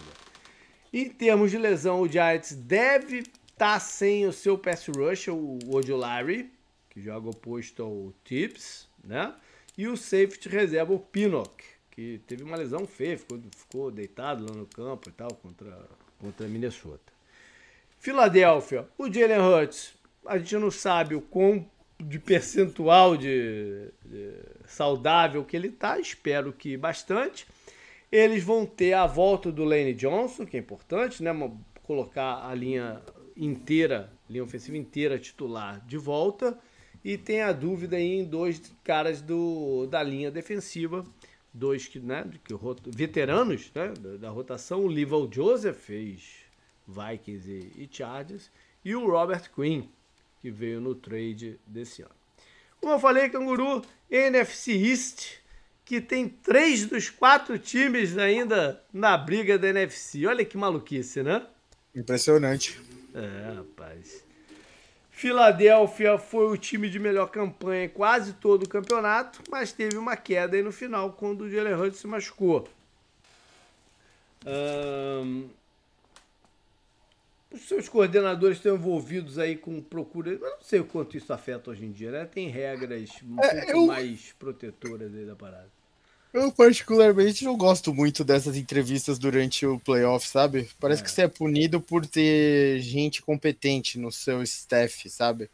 Em 0.92 1.08
termos 1.08 1.50
de 1.50 1.58
lesão, 1.58 2.00
o 2.00 2.08
Giants 2.08 2.52
deve 2.52 3.18
estar 3.18 3.78
sem 3.80 4.26
o 4.26 4.32
seu 4.32 4.56
pass 4.56 4.86
rusher, 4.86 5.34
o 5.34 5.58
Ojulari, 5.68 6.50
que 6.88 7.00
joga 7.00 7.28
oposto 7.28 7.82
ao 7.82 8.12
Tips, 8.24 8.88
né? 9.04 9.34
E 9.76 9.86
o 9.86 9.96
safety 9.96 10.48
reserva, 10.48 10.92
o 10.92 10.98
Pinnock, 10.98 11.62
que 11.90 12.20
teve 12.26 12.42
uma 12.42 12.56
lesão 12.56 12.86
feia, 12.86 13.18
ficou, 13.18 13.40
ficou 13.54 13.90
deitado 13.90 14.46
lá 14.48 14.56
no 14.56 14.66
campo 14.66 15.08
e 15.08 15.12
tal, 15.12 15.32
contra, 15.34 15.78
contra 16.18 16.48
Minnesota. 16.48 17.12
Filadélfia, 17.98 18.88
o 18.96 19.12
Jalen 19.12 19.40
Hurts, 19.40 19.97
a 20.28 20.38
gente 20.38 20.56
não 20.56 20.70
sabe 20.70 21.14
o 21.14 21.20
quão 21.20 21.66
de 21.98 22.18
percentual 22.18 23.16
de, 23.16 23.90
de 24.04 24.34
saudável 24.66 25.44
que 25.44 25.56
ele 25.56 25.70
tá, 25.70 25.98
espero 25.98 26.52
que 26.52 26.76
bastante. 26.76 27.46
Eles 28.12 28.44
vão 28.44 28.64
ter 28.64 28.92
a 28.92 29.06
volta 29.06 29.50
do 29.50 29.64
Lane 29.64 29.94
Johnson, 29.94 30.46
que 30.46 30.56
é 30.56 30.60
importante, 30.60 31.22
né? 31.22 31.30
Colocar 31.82 32.46
a 32.46 32.54
linha 32.54 33.02
inteira, 33.36 34.12
linha 34.28 34.44
ofensiva 34.44 34.76
inteira 34.76 35.18
titular 35.18 35.84
de 35.86 35.96
volta. 35.96 36.58
E 37.04 37.16
tem 37.16 37.42
a 37.42 37.52
dúvida 37.52 37.96
aí 37.96 38.20
em 38.20 38.24
dois 38.24 38.60
caras 38.84 39.20
do, 39.20 39.86
da 39.86 40.02
linha 40.02 40.30
defensiva, 40.30 41.04
dois 41.52 41.86
que, 41.86 41.98
né, 41.98 42.28
que 42.44 42.54
veteranos 42.86 43.70
né, 43.74 43.92
da, 43.98 44.16
da 44.16 44.30
rotação. 44.30 44.84
O 44.84 44.88
Lival 44.88 45.28
Joseph 45.30 45.76
fez 45.76 46.36
Vikings 46.86 47.50
e, 47.50 47.84
e 47.84 47.88
Chargers. 47.90 48.50
E 48.84 48.94
o 48.94 49.10
Robert 49.10 49.50
Quinn, 49.54 49.82
que 50.40 50.50
veio 50.50 50.80
no 50.80 50.94
trade 50.94 51.58
desse 51.66 52.02
ano. 52.02 52.10
Como 52.80 52.92
eu 52.92 52.98
falei, 52.98 53.28
Canguru, 53.28 53.82
NFC 54.10 54.72
East, 54.72 55.38
que 55.84 56.00
tem 56.00 56.28
três 56.28 56.86
dos 56.86 57.10
quatro 57.10 57.58
times 57.58 58.16
ainda 58.16 58.82
na 58.92 59.16
briga 59.16 59.58
da 59.58 59.68
NFC. 59.68 60.26
Olha 60.26 60.44
que 60.44 60.56
maluquice, 60.56 61.22
né? 61.22 61.46
Impressionante. 61.94 62.80
É, 63.14 63.54
rapaz. 63.56 64.24
Filadélfia 65.10 66.16
foi 66.16 66.46
o 66.46 66.56
time 66.56 66.88
de 66.88 67.00
melhor 67.00 67.26
campanha 67.28 67.86
em 67.86 67.88
quase 67.88 68.34
todo 68.34 68.62
o 68.62 68.68
campeonato, 68.68 69.42
mas 69.50 69.72
teve 69.72 69.96
uma 69.96 70.16
queda 70.16 70.56
aí 70.56 70.62
no 70.62 70.70
final 70.70 71.12
quando 71.12 71.40
o 71.40 71.50
Jalen 71.50 71.74
Hurts 71.74 71.98
se 71.98 72.06
machucou. 72.06 72.68
Ahn, 74.46 75.48
Os 77.50 77.62
seus 77.62 77.88
coordenadores 77.88 78.58
estão 78.58 78.74
envolvidos 78.76 79.38
aí 79.38 79.56
com 79.56 79.80
procura. 79.80 80.30
Eu 80.32 80.38
não 80.40 80.62
sei 80.62 80.80
o 80.80 80.84
quanto 80.84 81.16
isso 81.16 81.32
afeta 81.32 81.70
hoje 81.70 81.84
em 81.84 81.90
dia, 81.92 82.10
né? 82.10 82.26
Tem 82.26 82.48
regras 82.48 83.08
um 83.24 83.40
É, 83.40 83.48
pouco 83.56 83.70
eu- 83.70 83.86
mais 83.86 84.32
protetoras 84.38 85.14
aí 85.14 85.24
da 85.24 85.34
parada. 85.34 85.70
Eu, 86.30 86.52
particularmente, 86.52 87.42
não 87.46 87.56
gosto 87.56 87.94
muito 87.94 88.22
dessas 88.22 88.54
entrevistas 88.54 89.18
durante 89.18 89.64
o 89.64 89.80
playoff, 89.80 90.28
sabe? 90.28 90.68
Parece 90.78 91.00
É. 91.00 91.04
que 91.06 91.10
você 91.10 91.22
é 91.22 91.28
punido 91.28 91.80
por 91.80 92.04
ter 92.06 92.80
gente 92.80 93.22
competente 93.22 93.98
no 93.98 94.12
seu 94.12 94.42
staff, 94.42 95.08
sabe? 95.08 95.48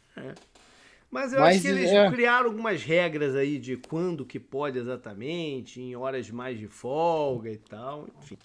Mas 1.09 1.31
eu 1.31 1.39
Mas, 1.39 1.55
acho 1.55 1.61
que 1.61 1.67
eles 1.69 1.89
é. 1.89 2.11
criaram 2.11 2.47
algumas 2.47 2.83
regras 2.83 3.35
aí 3.35 3.57
de 3.57 3.77
quando 3.77 4.25
que 4.25 4.37
pode 4.37 4.77
exatamente, 4.77 5.79
em 5.79 5.95
horas 5.95 6.29
mais 6.29 6.59
de 6.59 6.67
folga 6.67 7.49
e 7.49 7.57
tal, 7.57 8.09
enfim. 8.21 8.37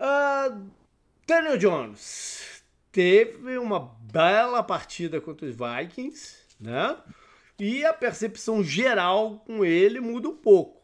Uh, 0.00 0.66
Daniel 1.30 1.56
Jones 1.56 2.64
teve 2.90 3.56
uma 3.56 3.78
bela 3.78 4.64
partida 4.64 5.20
contra 5.20 5.46
os 5.46 5.54
Vikings, 5.54 6.38
né? 6.60 6.96
E 7.56 7.84
a 7.84 7.92
percepção 7.92 8.64
geral 8.64 9.38
com 9.46 9.64
ele 9.64 10.00
muda 10.00 10.28
um 10.28 10.36
pouco. 10.36 10.82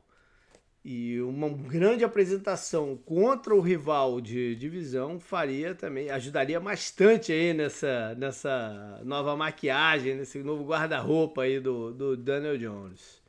E 0.85 1.21
uma 1.21 1.49
grande 1.49 2.05
apresentação 2.05 2.97
contra 2.97 3.57
o 3.57 3.61
rival 3.61 4.21
de 4.21 4.55
divisão 4.55 5.19
faria 5.19 5.75
também, 5.75 6.11
ajudaria 6.11 6.61
bastante 6.61 7.33
aí 7.33 7.53
nessa, 7.53 8.15
nessa 8.15 9.01
nova 9.05 9.35
maquiagem, 9.35 10.15
nesse 10.15 10.45
novo 10.45 10.65
guarda-roupa 10.65 11.43
aí 11.43 11.59
do, 11.59 11.93
do 11.93 12.17
Daniel 12.17 12.57
Jones. 12.57 13.21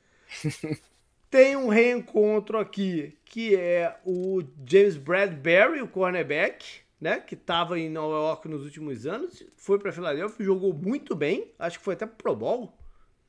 Tem 1.32 1.55
um 1.55 1.68
reencontro 1.68 2.59
aqui, 2.59 3.18
que 3.26 3.55
é 3.55 3.97
o 4.05 4.43
James 4.68 4.97
Bradbury, 4.97 5.82
o 5.82 5.88
cornerback, 5.88 6.86
né, 7.00 7.20
que 7.20 7.36
estava 7.36 7.80
em 7.80 7.89
Nova 7.89 8.16
York 8.16 8.48
nos 8.48 8.64
últimos 8.64 9.06
anos, 9.06 9.43
foi 9.56 9.78
para 9.80 9.91
Filadélfia, 9.91 10.45
jogou 10.45 10.74
muito 10.74 11.16
bem, 11.16 11.52
acho 11.60 11.78
que 11.78 11.86
foi 11.86 11.93
até 11.93 12.06
Pro 12.06 12.36
Bowl, 12.36 12.78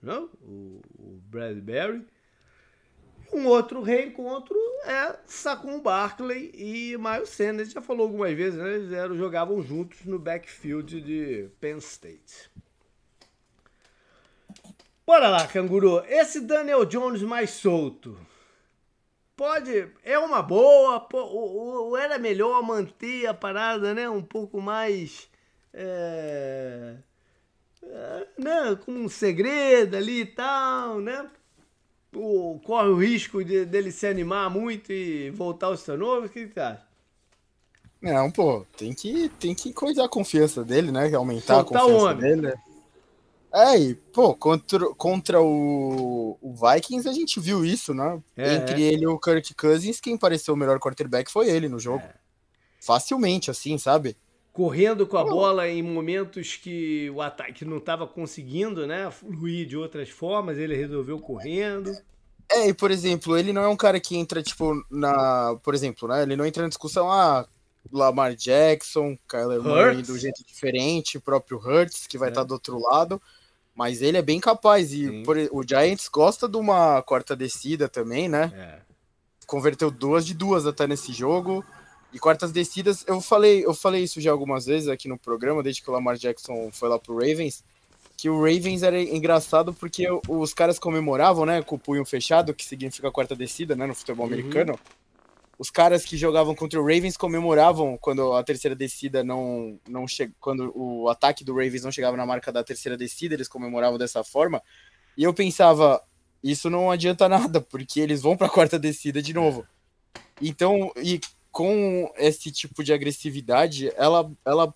né, 0.03 0.17
o, 0.43 0.81
o 0.99 1.21
Bradbury. 1.29 2.05
Um 3.31 3.47
outro 3.47 3.83
reencontro 3.83 4.57
é 4.87 5.19
Saquon 5.27 5.81
Barkley 5.81 6.51
e 6.55 6.97
Miles 6.97 7.29
Sanders. 7.29 7.71
Já 7.71 7.83
falou 7.83 8.07
algumas 8.07 8.35
vezes, 8.35 8.59
né? 8.59 8.75
Eles 8.75 8.91
eram, 8.91 9.15
jogavam 9.17 9.63
juntos 9.63 10.03
no 10.07 10.19
backfield 10.19 10.99
de 11.03 11.51
Penn 11.61 11.77
State. 11.77 12.51
Bora 15.07 15.29
lá, 15.29 15.47
canguru. 15.47 16.03
Esse 16.07 16.41
Daniel 16.41 16.87
Jones 16.87 17.23
mais 17.23 17.51
solto. 17.51 18.19
Pode. 19.39 19.89
É 20.05 20.19
uma 20.19 20.43
boa. 20.43 21.09
Ou 21.15 21.97
era 21.97 22.19
melhor 22.19 22.63
manter 22.63 23.27
a 23.27 23.33
parada, 23.33 23.95
né? 23.95 24.11
Um 24.11 24.23
pouco 24.23 24.61
mais. 24.61 25.31
É, 25.73 26.97
é, 27.83 28.27
né, 28.37 28.79
com 28.85 28.93
um 28.93 29.09
segredo 29.09 29.97
ali 29.97 30.23
e 30.23 30.27
tal, 30.27 31.01
né? 31.01 31.31
o, 32.15 32.59
corre 32.65 32.89
o 32.89 32.97
risco 32.97 33.45
de, 33.45 33.65
dele 33.65 33.93
se 33.93 34.07
animar 34.07 34.51
muito 34.51 34.93
e 34.93 35.31
voltar 35.31 35.67
aos 35.67 35.83
turnovers? 35.83 36.31
O 36.31 36.33
que 36.33 36.47
você 36.47 36.61
acha? 36.61 36.89
Não, 38.01 38.31
pô, 38.31 38.65
tem 38.77 38.95
que, 38.95 39.29
tem 39.41 39.55
que 39.55 39.73
coisar 39.73 40.05
a 40.05 40.09
confiança 40.09 40.65
dele, 40.65 40.93
né? 40.93 41.13
Aumentar 41.15 41.55
Soltar 41.55 41.83
a 41.83 41.85
confiança 41.85 42.15
dele. 42.15 42.55
É, 43.53 43.79
e, 43.79 43.95
pô, 43.95 44.35
contra, 44.35 44.95
contra 44.95 45.41
o, 45.41 46.39
o, 46.41 46.55
Vikings 46.55 47.09
a 47.09 47.13
gente 47.13 47.41
viu 47.41 47.65
isso, 47.65 47.95
né? 47.95 48.23
É, 48.37 48.55
Entre 48.55 48.83
é. 48.83 48.93
ele 48.93 49.05
e 49.05 49.07
o 49.07 49.19
Kirk 49.19 49.55
Cousins, 49.55 50.01
quem 50.01 50.19
pareceu 50.19 50.55
o 50.55 50.57
melhor 50.57 50.79
quarterback 50.79 51.31
foi 51.31 51.49
ele 51.49 51.69
no 51.69 51.79
jogo. 51.79 52.05
É. 52.05 52.15
Facilmente, 52.81 53.51
assim, 53.51 53.79
sabe? 53.79 54.17
Correndo 54.53 55.07
com 55.07 55.17
a 55.17 55.25
pô. 55.25 55.31
bola 55.31 55.69
em 55.69 55.83
momentos 55.83 56.57
que 56.57 57.09
o 57.11 57.23
ataque 57.23 57.65
não 57.65 57.79
estava 57.79 58.07
conseguindo, 58.07 58.87
né? 58.87 59.11
Fluir 59.11 59.67
de 59.67 59.77
outras 59.77 60.11
formas, 60.11 60.59
ele 60.59 60.77
resolveu 60.77 61.19
correndo. 61.19 61.91
É, 62.51 62.69
e 62.69 62.75
por 62.75 62.91
exemplo, 62.91 63.37
ele 63.37 63.53
não 63.53 63.63
é 63.63 63.69
um 63.69 63.77
cara 63.77 64.01
que 64.01 64.17
entra, 64.17 64.43
tipo, 64.43 64.75
na. 64.91 65.57
Por 65.63 65.75
exemplo, 65.75 66.09
né? 66.09 66.23
Ele 66.23 66.37
não 66.37 66.47
entra 66.47 66.63
na 66.63 66.69
discussão, 66.69 67.11
ah, 67.11 67.47
Lamar 67.93 68.35
Jackson, 68.35 69.19
Kyler 69.27 69.63
Murray 69.63 70.03
do 70.03 70.19
jeito 70.19 70.45
diferente, 70.45 71.19
o 71.19 71.21
próprio 71.21 71.59
Hurts, 71.59 72.07
que 72.07 72.19
vai 72.19 72.29
estar 72.29 72.41
é. 72.41 72.45
tá 72.45 72.49
do 72.49 72.55
outro 72.55 72.79
lado. 72.79 73.21
Mas 73.79 74.03
ele 74.03 74.17
é 74.19 74.23
bem 74.23 74.41
capaz. 74.41 74.93
E 74.93 75.23
por, 75.23 75.37
o 75.53 75.63
Giants 75.63 76.09
gosta 76.09 76.49
de 76.49 76.57
uma 76.57 77.01
quarta 77.01 77.37
descida 77.37 77.89
também, 77.89 78.29
né? 78.29 78.53
É. 78.53 78.81
Converteu 79.47 79.89
duas 79.89 80.27
de 80.27 80.35
duas 80.35 80.67
até 80.67 80.85
nesse 80.85 81.13
jogo. 81.13 81.65
E 82.13 82.19
quartas 82.19 82.51
descidas, 82.51 83.05
eu 83.07 83.21
falei, 83.21 83.65
eu 83.65 83.73
falei 83.73 84.03
isso 84.03 84.21
já 84.21 84.33
algumas 84.33 84.67
vezes 84.67 84.89
aqui 84.89 85.07
no 85.07 85.17
programa, 85.17 85.63
desde 85.63 85.81
que 85.81 85.89
o 85.89 85.93
Lamar 85.93 86.17
Jackson 86.17 86.71
foi 86.73 86.89
lá 86.89 86.99
pro 86.99 87.15
Ravens 87.15 87.63
que 88.17 88.29
o 88.29 88.41
Ravens 88.41 88.83
era 88.83 89.01
engraçado 89.01 89.73
porque 89.73 90.05
os 90.29 90.53
caras 90.53 90.77
comemoravam, 90.77 91.47
né, 91.47 91.63
com 91.63 91.77
o 91.77 91.79
punho 91.79 92.05
fechado, 92.05 92.53
que 92.53 92.65
significa 92.65 93.13
quarta 93.13 93.37
descida, 93.37 93.77
né, 93.77 93.87
no 93.87 93.95
futebol 93.95 94.27
uhum. 94.27 94.77
Os 95.59 95.71
caras 95.71 96.05
que 96.05 96.17
jogavam 96.17 96.55
contra 96.55 96.81
o 96.81 96.83
Ravens 96.83 97.17
comemoravam 97.17 97.99
quando 97.99 98.33
a 98.33 98.45
terceira 98.45 98.77
descida 98.77 99.25
não 99.25 99.79
não 99.89 100.07
che... 100.07 100.31
quando 100.41 100.73
o 100.75 101.09
ataque 101.09 101.43
do 101.43 101.53
Ravens 101.53 101.83
não 101.83 101.91
chegava 101.91 102.17
na 102.17 102.25
marca 102.25 102.53
da 102.53 102.63
terceira 102.63 102.97
descida, 102.97 103.35
eles 103.35 103.49
comemoravam 103.49 103.99
dessa 103.99 104.23
forma. 104.23 104.63
E 105.17 105.25
eu 105.25 105.35
pensava, 105.35 106.01
isso 106.43 106.71
não 106.71 106.91
adianta 106.91 107.29
nada, 107.29 107.61
porque 107.61 108.01
eles 108.01 108.23
vão 108.23 108.37
para 108.37 108.47
a 108.47 108.51
quarta 108.51 108.79
descida 108.79 109.21
de 109.21 109.35
novo. 109.35 109.67
Então, 110.41 110.93
e 110.97 111.21
com 111.51 112.13
esse 112.17 112.53
tipo 112.53 112.85
de 112.85 112.93
agressividade, 112.93 113.93
ela 113.97 114.31
ela 114.45 114.73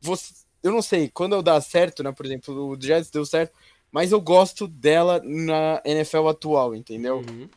você 0.00 0.32
eu 0.62 0.72
não 0.72 0.82
sei, 0.82 1.08
quando 1.08 1.34
eu 1.34 1.42
dá 1.42 1.60
certo, 1.60 2.02
né? 2.02 2.12
Por 2.12 2.26
exemplo, 2.26 2.68
o 2.68 2.80
Jets 2.80 3.10
deu 3.10 3.24
certo, 3.24 3.52
mas 3.90 4.12
eu 4.12 4.20
gosto 4.20 4.68
dela 4.68 5.20
na 5.24 5.80
NFL 5.84 6.28
atual, 6.28 6.74
entendeu? 6.74 7.18
Uhum. 7.18 7.48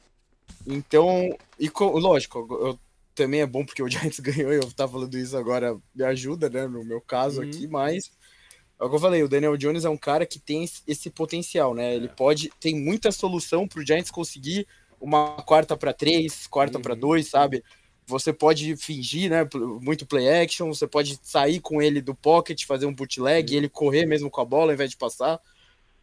Então, 0.65 1.35
e 1.59 1.69
lógico, 1.79 2.47
eu, 2.51 2.79
também 3.13 3.41
é 3.41 3.45
bom 3.45 3.65
porque 3.65 3.83
o 3.83 3.89
Giants 3.89 4.19
ganhou, 4.21 4.51
eu 4.51 4.71
tava 4.71 4.93
falando 4.93 5.17
isso 5.17 5.37
agora, 5.37 5.77
me 5.93 6.03
ajuda, 6.03 6.49
né? 6.49 6.67
No 6.67 6.83
meu 6.83 7.01
caso 7.01 7.41
uhum. 7.41 7.47
aqui, 7.47 7.67
mas 7.67 8.11
é 8.79 8.83
o 8.83 8.89
que 8.89 8.95
eu 8.95 8.99
falei, 8.99 9.23
o 9.23 9.29
Daniel 9.29 9.55
Jones 9.55 9.85
é 9.85 9.89
um 9.89 9.97
cara 9.97 10.25
que 10.25 10.39
tem 10.39 10.65
esse 10.87 11.09
potencial, 11.09 11.73
né? 11.73 11.95
Ele 11.95 12.07
é. 12.07 12.09
pode, 12.09 12.51
tem 12.59 12.75
muita 12.75 13.11
solução 13.11 13.67
pro 13.67 13.85
Giants 13.85 14.11
conseguir 14.11 14.67
uma 14.99 15.41
quarta 15.43 15.75
para 15.77 15.93
três, 15.93 16.47
quarta 16.47 16.77
uhum. 16.77 16.81
para 16.81 16.95
dois, 16.95 17.27
sabe? 17.27 17.63
Você 18.05 18.33
pode 18.33 18.75
fingir, 18.75 19.29
né? 19.29 19.47
Muito 19.81 20.05
play 20.05 20.29
action, 20.43 20.67
você 20.73 20.87
pode 20.87 21.17
sair 21.23 21.59
com 21.61 21.81
ele 21.81 22.01
do 22.01 22.13
pocket, 22.13 22.65
fazer 22.65 22.85
um 22.85 22.93
bootleg, 22.93 23.53
e 23.53 23.55
ele 23.55 23.69
correr 23.69 24.05
mesmo 24.05 24.29
com 24.29 24.41
a 24.41 24.45
bola 24.45 24.71
ao 24.71 24.73
invés 24.73 24.89
de 24.89 24.97
passar. 24.97 25.39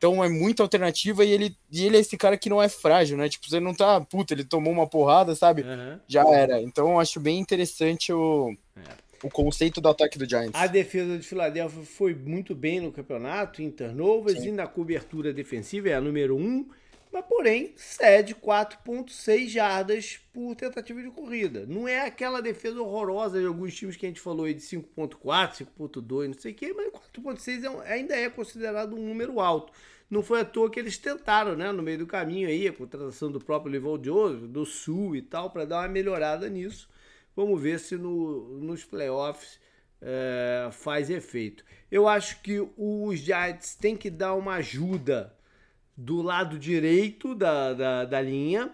Então 0.01 0.25
é 0.25 0.31
muita 0.31 0.63
alternativa 0.63 1.23
e 1.27 1.31
ele, 1.31 1.55
e 1.71 1.85
ele 1.85 1.99
é 1.99 2.01
esse 2.01 2.17
cara 2.17 2.39
que 2.39 2.49
não 2.49 2.63
é 2.63 2.71
frágil, 2.71 3.19
né? 3.19 3.29
Tipo, 3.29 3.47
você 3.47 3.61
não 3.61 3.75
tá, 3.75 4.01
puta, 4.01 4.33
ele 4.33 4.45
tomou 4.45 4.73
uma 4.73 4.87
porrada, 4.87 5.35
sabe? 5.35 5.61
Uhum. 5.61 6.01
Já 6.09 6.27
era. 6.27 6.59
Então 6.63 6.93
eu 6.93 6.99
acho 6.99 7.21
bem 7.21 7.39
interessante 7.39 8.11
o, 8.11 8.51
é. 8.75 8.81
o 9.23 9.29
conceito 9.29 9.79
do 9.79 9.91
ataque 9.91 10.19
do 10.19 10.27
Giants. 10.27 10.55
A 10.55 10.67
defesa 10.67 11.19
de 11.19 11.27
Filadélfia 11.27 11.83
foi 11.83 12.15
muito 12.15 12.55
bem 12.55 12.81
no 12.81 12.91
campeonato, 12.91 13.61
em 13.61 13.71
turnovers 13.71 14.41
Sim. 14.41 14.49
e 14.49 14.53
na 14.53 14.67
cobertura 14.67 15.35
defensiva, 15.35 15.91
é 15.91 15.95
a 15.95 16.01
número 16.01 16.35
um 16.35 16.67
mas 17.13 17.25
porém 17.27 17.73
cede 17.77 18.35
4,6 18.35 19.49
jardas 19.49 20.21
por 20.33 20.55
tentativa 20.55 21.03
de 21.03 21.11
corrida. 21.11 21.67
Não 21.67 21.89
é 21.89 22.07
aquela 22.07 22.41
defesa 22.41 22.81
horrorosa 22.81 23.41
de 23.41 23.47
alguns 23.47 23.75
times 23.75 23.97
que 23.97 24.07
a 24.07 24.09
gente 24.09 24.21
falou 24.21 24.47
aí 24.47 24.55
de 24.55 24.61
5,4, 24.61 25.67
5,2, 25.79 26.27
não 26.29 26.35
sei 26.35 26.53
o 26.53 26.55
quê, 26.55 26.73
mas 26.73 26.89
4,6 26.89 27.83
é 27.85 27.93
ainda 27.93 28.15
é 28.15 28.31
considerado 28.31 28.95
um 28.95 29.09
número 29.09 29.41
alto. 29.41 29.73
Não 30.09 30.23
foi 30.23 30.41
à 30.41 30.45
toa 30.45 30.71
que 30.71 30.81
eles 30.81 30.99
tentaram, 30.99 31.55
né, 31.55 31.71
no 31.71 31.83
meio 31.83 31.99
do 31.99 32.07
caminho 32.07 32.49
aí, 32.49 32.67
a 32.67 32.73
contratação 32.73 33.31
do 33.31 33.39
próprio 33.39 33.73
Leval 33.73 34.03
Joseph, 34.03 34.43
do 34.43 34.67
Sul 34.67 35.15
e 35.15 35.23
tal, 35.23 35.51
para 35.51 35.65
dar 35.65 35.79
uma 35.83 35.89
melhorada 35.89 36.49
nisso. 36.49 36.89
Vamos 37.37 37.61
ver 37.61 37.79
se 37.79 37.97
no, 37.97 38.59
nos 38.59 38.85
playoffs 38.85 39.61
é, 40.01 40.69
faz 40.73 41.11
efeito. 41.11 41.65
Eu 41.91 42.09
acho 42.09 42.41
que 42.43 42.61
os 42.77 43.21
Giants 43.21 43.77
têm 43.77 43.97
que 43.97 44.11
dar 44.11 44.35
uma 44.35 44.55
ajuda 44.55 45.33
do 46.01 46.23
lado 46.23 46.59
direito 46.59 47.35
da, 47.35 47.75
da, 47.75 48.05
da 48.07 48.23
linha, 48.23 48.73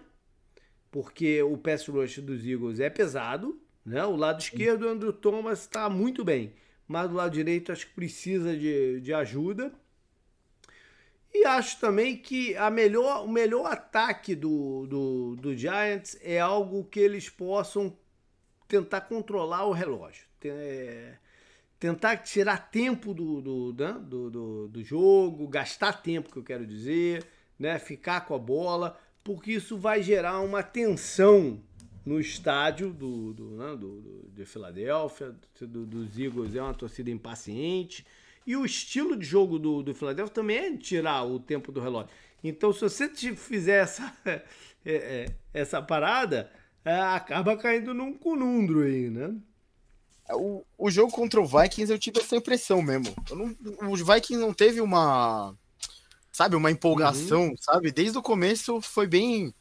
porque 0.89 1.43
o 1.43 1.57
pass 1.57 1.85
rush 1.85 2.19
dos 2.19 2.45
Eagles 2.47 2.79
é 2.79 2.89
pesado, 2.89 3.59
né? 3.85 4.05
O 4.05 4.15
lado 4.15 4.39
esquerdo, 4.39 4.83
o 4.83 4.87
Andrew 4.87 5.11
Thomas 5.11 5.59
está 5.59 5.89
muito 5.89 6.23
bem, 6.23 6.53
mas 6.87 7.09
do 7.09 7.15
lado 7.15 7.33
direito 7.33 7.69
acho 7.69 7.87
que 7.87 7.93
precisa 7.93 8.55
de, 8.55 9.01
de 9.01 9.13
ajuda. 9.13 9.73
E 11.33 11.45
acho 11.45 11.77
também 11.81 12.15
que 12.15 12.55
a 12.55 12.71
melhor, 12.71 13.25
o 13.25 13.27
melhor 13.27 13.65
ataque 13.65 14.33
do, 14.33 14.87
do, 14.87 15.35
do 15.35 15.53
Giants 15.53 16.17
é 16.21 16.39
algo 16.39 16.85
que 16.85 17.01
eles 17.01 17.29
possam 17.29 17.93
tentar 18.69 19.01
controlar 19.01 19.65
o 19.65 19.73
relógio. 19.73 20.25
É, 20.45 21.17
tentar 21.79 22.17
tirar 22.17 22.69
tempo 22.69 23.13
do, 23.13 23.41
do, 23.41 23.75
né, 23.77 23.93
do, 24.01 24.29
do, 24.29 24.67
do, 24.67 24.83
jogo, 24.83 25.47
gastar 25.47 26.01
tempo, 26.01 26.31
que 26.31 26.37
eu 26.37 26.43
quero 26.43 26.65
dizer, 26.65 27.25
né, 27.57 27.77
ficar 27.77 28.21
com 28.21 28.33
a 28.33 28.39
bola, 28.39 28.99
porque 29.23 29.51
isso 29.51 29.77
vai 29.77 30.01
gerar 30.01 30.39
uma 30.39 30.63
tensão 30.63 31.61
no 32.05 32.19
estádio 32.19 32.91
do, 32.91 33.33
do, 33.33 33.49
né, 33.51 33.75
do, 33.75 34.01
do 34.01 34.29
de 34.33 34.45
Filadélfia, 34.45 35.35
do, 35.61 35.85
dos 35.85 36.17
Eagles 36.17 36.55
é 36.55 36.61
uma 36.61 36.73
torcida 36.73 37.11
impaciente, 37.11 38.05
e 38.45 38.55
o 38.55 38.65
estilo 38.65 39.17
de 39.17 39.25
jogo 39.25 39.59
do, 39.59 39.83
do 39.83 39.93
Filadélfia 39.93 40.33
também 40.33 40.57
é 40.57 40.77
tirar 40.77 41.23
o 41.23 41.39
tempo 41.39 41.71
do 41.71 41.81
relógio. 41.81 42.09
Então, 42.43 42.71
se 42.71 42.81
você 42.81 43.09
fizer 43.35 43.83
essa, 43.83 44.15
é, 44.25 44.41
é, 44.85 45.25
essa 45.53 45.81
parada, 45.81 46.49
é, 46.85 46.95
acaba 46.95 47.57
caindo 47.57 47.93
num 47.93 48.13
conundro 48.13 48.83
aí, 48.83 49.09
né? 49.09 49.35
O, 50.33 50.65
o 50.77 50.91
jogo 50.91 51.11
contra 51.11 51.39
o 51.39 51.45
Vikings 51.45 51.91
eu 51.91 51.97
tive 51.97 52.19
essa 52.19 52.35
impressão 52.35 52.81
mesmo. 52.81 53.15
Não, 53.31 53.91
os 53.91 54.01
Vikings 54.01 54.35
não 54.37 54.53
teve 54.53 54.81
uma. 54.81 55.55
Sabe, 56.31 56.55
uma 56.55 56.69
empolgação, 56.69 57.47
uhum. 57.47 57.55
sabe? 57.59 57.91
Desde 57.91 58.17
o 58.17 58.21
começo 58.21 58.81
foi 58.81 59.07
bem. 59.07 59.53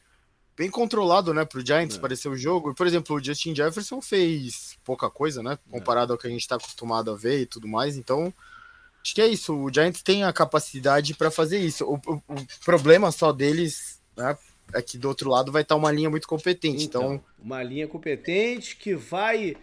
bem 0.57 0.71
controlado, 0.71 1.33
né, 1.33 1.45
pro 1.45 1.65
Giants 1.65 1.97
é. 1.97 2.01
parecer 2.01 2.29
o 2.29 2.37
jogo. 2.37 2.75
Por 2.75 2.87
exemplo, 2.87 3.17
o 3.17 3.23
Justin 3.23 3.55
Jefferson 3.55 4.03
fez 4.03 4.77
pouca 4.85 5.09
coisa, 5.09 5.43
né, 5.43 5.59
comparado 5.71 6.13
é. 6.13 6.15
ao 6.15 6.19
que 6.19 6.27
a 6.27 6.31
gente 6.31 6.47
tá 6.47 6.57
acostumado 6.57 7.11
a 7.11 7.15
ver 7.15 7.41
e 7.41 7.47
tudo 7.47 7.69
mais. 7.69 7.97
Então, 7.97 8.35
acho 9.03 9.15
que 9.15 9.23
é 9.23 9.27
isso. 9.27 9.55
O 9.55 9.73
Giants 9.73 10.03
tem 10.03 10.25
a 10.25 10.33
capacidade 10.33 11.15
para 11.15 11.31
fazer 11.31 11.61
isso. 11.61 11.85
O, 11.85 11.95
o, 11.95 12.15
o, 12.29 12.47
problema 12.65 13.11
só 13.13 13.33
deles, 13.33 14.03
né, 14.17 14.37
é 14.75 14.83
que 14.83 14.99
do 14.99 15.09
outro 15.09 15.31
lado 15.31 15.53
vai 15.53 15.63
estar 15.63 15.77
tá 15.77 15.79
uma 15.79 15.93
linha 15.93 16.11
muito 16.11 16.27
competente. 16.27 16.85
Então, 16.85 17.15
então, 17.15 17.25
uma 17.39 17.63
linha 17.63 17.87
competente 17.87 18.77
que 18.77 18.95
vai 18.95 19.57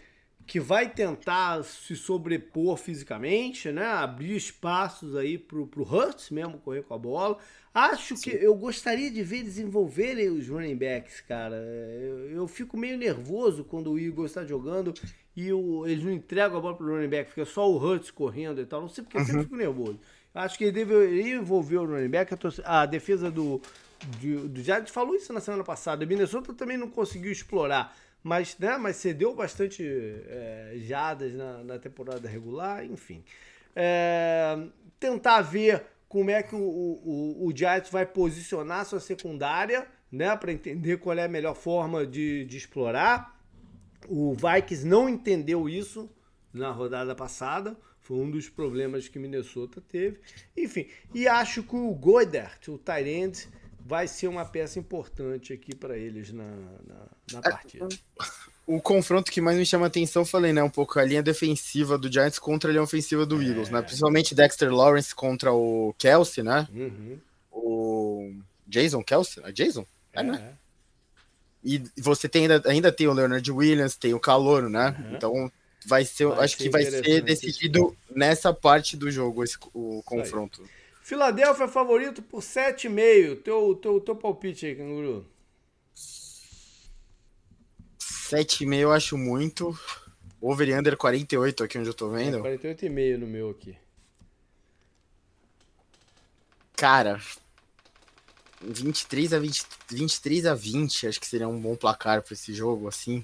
que 0.46 0.60
vai 0.60 0.88
tentar 0.88 1.64
se 1.64 1.96
sobrepor 1.96 2.76
fisicamente, 2.76 3.72
né? 3.72 3.86
Abrir 3.86 4.36
espaços 4.36 5.16
aí 5.16 5.38
pro, 5.38 5.66
pro 5.66 5.82
Hurts 5.82 6.30
mesmo 6.30 6.58
correr 6.58 6.82
com 6.82 6.94
a 6.94 6.98
bola. 6.98 7.38
Acho 7.72 8.16
Sim. 8.16 8.30
que 8.30 8.36
eu 8.36 8.54
gostaria 8.54 9.10
de 9.10 9.22
ver 9.22 9.42
desenvolverem 9.42 10.28
os 10.28 10.48
running 10.48 10.76
backs, 10.76 11.20
cara. 11.22 11.56
Eu, 11.56 12.30
eu 12.30 12.46
fico 12.46 12.76
meio 12.76 12.96
nervoso 12.96 13.64
quando 13.64 13.90
o 13.90 13.98
Eagles 13.98 14.30
está 14.30 14.44
jogando 14.44 14.92
e 15.34 15.52
o, 15.52 15.86
eles 15.86 16.04
não 16.04 16.12
entregam 16.12 16.58
a 16.58 16.60
bola 16.60 16.76
pro 16.76 16.94
running 16.94 17.08
back, 17.08 17.30
fica 17.30 17.44
só 17.44 17.68
o 17.68 17.76
Hurts 17.76 18.10
correndo 18.10 18.60
e 18.60 18.66
tal. 18.66 18.82
Não 18.82 18.88
sei 18.88 19.02
porque 19.02 19.16
uhum. 19.16 19.22
eu 19.22 19.26
sempre 19.26 19.40
uhum. 19.40 19.44
fico 19.44 19.56
nervoso. 19.56 19.98
Acho 20.34 20.58
que 20.58 20.64
ele 20.64 20.72
deveria 20.72 21.36
envolver 21.36 21.78
o 21.78 21.86
running 21.86 22.08
back. 22.08 22.34
A, 22.64 22.82
a 22.82 22.86
defesa 22.86 23.30
do, 23.30 23.62
do, 24.20 24.48
do 24.48 24.62
Giants 24.62 24.90
falou 24.90 25.14
isso 25.14 25.32
na 25.32 25.40
semana 25.40 25.64
passada. 25.64 26.04
O 26.04 26.08
Minnesota 26.08 26.52
também 26.52 26.76
não 26.76 26.90
conseguiu 26.90 27.32
explorar 27.32 27.96
mas, 28.24 28.56
né, 28.58 28.78
mas 28.78 28.96
cedeu 28.96 29.34
bastante 29.34 29.84
é, 29.86 30.76
jadas 30.78 31.34
na, 31.34 31.62
na, 31.62 31.78
temporada 31.78 32.26
regular, 32.26 32.82
enfim. 32.82 33.22
É, 33.76 34.66
tentar 34.98 35.42
ver 35.42 35.84
como 36.08 36.30
é 36.30 36.42
que 36.42 36.54
o, 36.54 36.58
o, 36.58 37.46
o 37.46 37.54
Giants 37.54 37.90
vai 37.90 38.06
posicionar 38.06 38.86
sua 38.86 38.98
secundária, 38.98 39.86
né, 40.10 40.34
para 40.34 40.50
entender 40.50 40.96
qual 40.96 41.18
é 41.18 41.24
a 41.24 41.28
melhor 41.28 41.54
forma 41.54 42.06
de, 42.06 42.46
de 42.46 42.56
explorar. 42.56 43.38
O 44.08 44.34
Vikings 44.34 44.86
não 44.86 45.06
entendeu 45.06 45.68
isso 45.68 46.10
na 46.50 46.70
rodada 46.70 47.14
passada, 47.14 47.76
foi 48.00 48.16
um 48.16 48.30
dos 48.30 48.48
problemas 48.48 49.06
que 49.06 49.18
Minnesota 49.18 49.82
teve. 49.82 50.18
Enfim, 50.56 50.88
e 51.12 51.28
acho 51.28 51.62
que 51.62 51.76
o 51.76 51.92
Goedert, 51.92 52.68
o 52.68 52.78
Tyrande, 52.78 53.48
vai 53.84 54.08
ser 54.08 54.28
uma 54.28 54.44
peça 54.44 54.78
importante 54.78 55.52
aqui 55.52 55.74
para 55.74 55.96
eles 55.96 56.32
na, 56.32 56.44
na, 56.44 57.06
na 57.32 57.38
é, 57.38 57.50
partida. 57.50 57.88
O 58.66 58.80
confronto 58.80 59.30
que 59.30 59.42
mais 59.42 59.58
me 59.58 59.66
chama 59.66 59.84
a 59.84 59.88
atenção, 59.88 60.24
falei, 60.24 60.52
né? 60.52 60.62
Um 60.62 60.70
pouco 60.70 60.98
a 60.98 61.04
linha 61.04 61.22
defensiva 61.22 61.98
do 61.98 62.10
Giants 62.10 62.38
contra 62.38 62.70
a 62.70 62.72
linha 62.72 62.82
ofensiva 62.82 63.26
do 63.26 63.42
é. 63.42 63.44
Eagles, 63.44 63.68
né? 63.68 63.82
Principalmente 63.82 64.34
Dexter 64.34 64.72
Lawrence 64.72 65.14
contra 65.14 65.52
o 65.52 65.94
Kelsey, 65.98 66.42
né? 66.42 66.66
Uhum. 66.72 67.18
O 67.52 68.32
Jason 68.66 69.04
Kelsey? 69.04 69.42
É 69.44 69.52
Jason? 69.52 69.86
É, 70.14 70.22
né? 70.22 70.34
é, 70.34 70.38
né? 70.38 70.52
E 71.62 71.82
você 71.98 72.26
tem 72.26 72.42
ainda, 72.42 72.62
ainda 72.66 72.92
tem 72.92 73.06
o 73.06 73.12
Leonard 73.12 73.52
Williams, 73.52 73.96
tem 73.96 74.14
o 74.14 74.20
Calouro, 74.20 74.70
né? 74.70 74.96
Uhum. 74.98 75.16
Então 75.16 75.52
vai 75.86 76.06
ser, 76.06 76.26
vai 76.26 76.44
acho 76.44 76.56
ser 76.56 76.62
que 76.62 76.70
vai 76.70 76.84
ser 76.84 77.20
decidido 77.20 77.94
nessa 78.10 78.52
parte 78.52 78.96
do 78.96 79.10
jogo 79.10 79.44
esse, 79.44 79.58
o 79.74 80.02
confronto. 80.04 80.62
Aí. 80.62 80.83
Filadélfia 81.04 81.68
favorito 81.68 82.22
por 82.22 82.40
7,5. 82.40 83.42
Teu, 83.42 83.74
teu, 83.74 84.00
teu 84.00 84.16
palpite 84.16 84.64
aí, 84.64 84.74
Canguru. 84.74 85.26
7,5 87.94 88.74
eu 88.78 88.90
acho 88.90 89.18
muito. 89.18 89.78
Over 90.40 90.66
e 90.66 90.74
under 90.74 90.96
48 90.96 91.62
aqui 91.62 91.78
onde 91.78 91.90
eu 91.90 91.94
tô 91.94 92.08
vendo. 92.08 92.38
É, 92.38 92.56
48,5 92.56 93.18
no 93.18 93.26
meu 93.26 93.50
aqui. 93.50 93.76
Cara, 96.74 97.20
23 98.62 99.34
a 99.34 99.38
20, 99.38 99.62
23 99.90 100.46
a 100.46 100.54
20, 100.54 101.06
acho 101.06 101.20
que 101.20 101.26
seria 101.26 101.46
um 101.46 101.60
bom 101.60 101.76
placar 101.76 102.22
para 102.22 102.32
esse 102.32 102.54
jogo, 102.54 102.88
assim. 102.88 103.22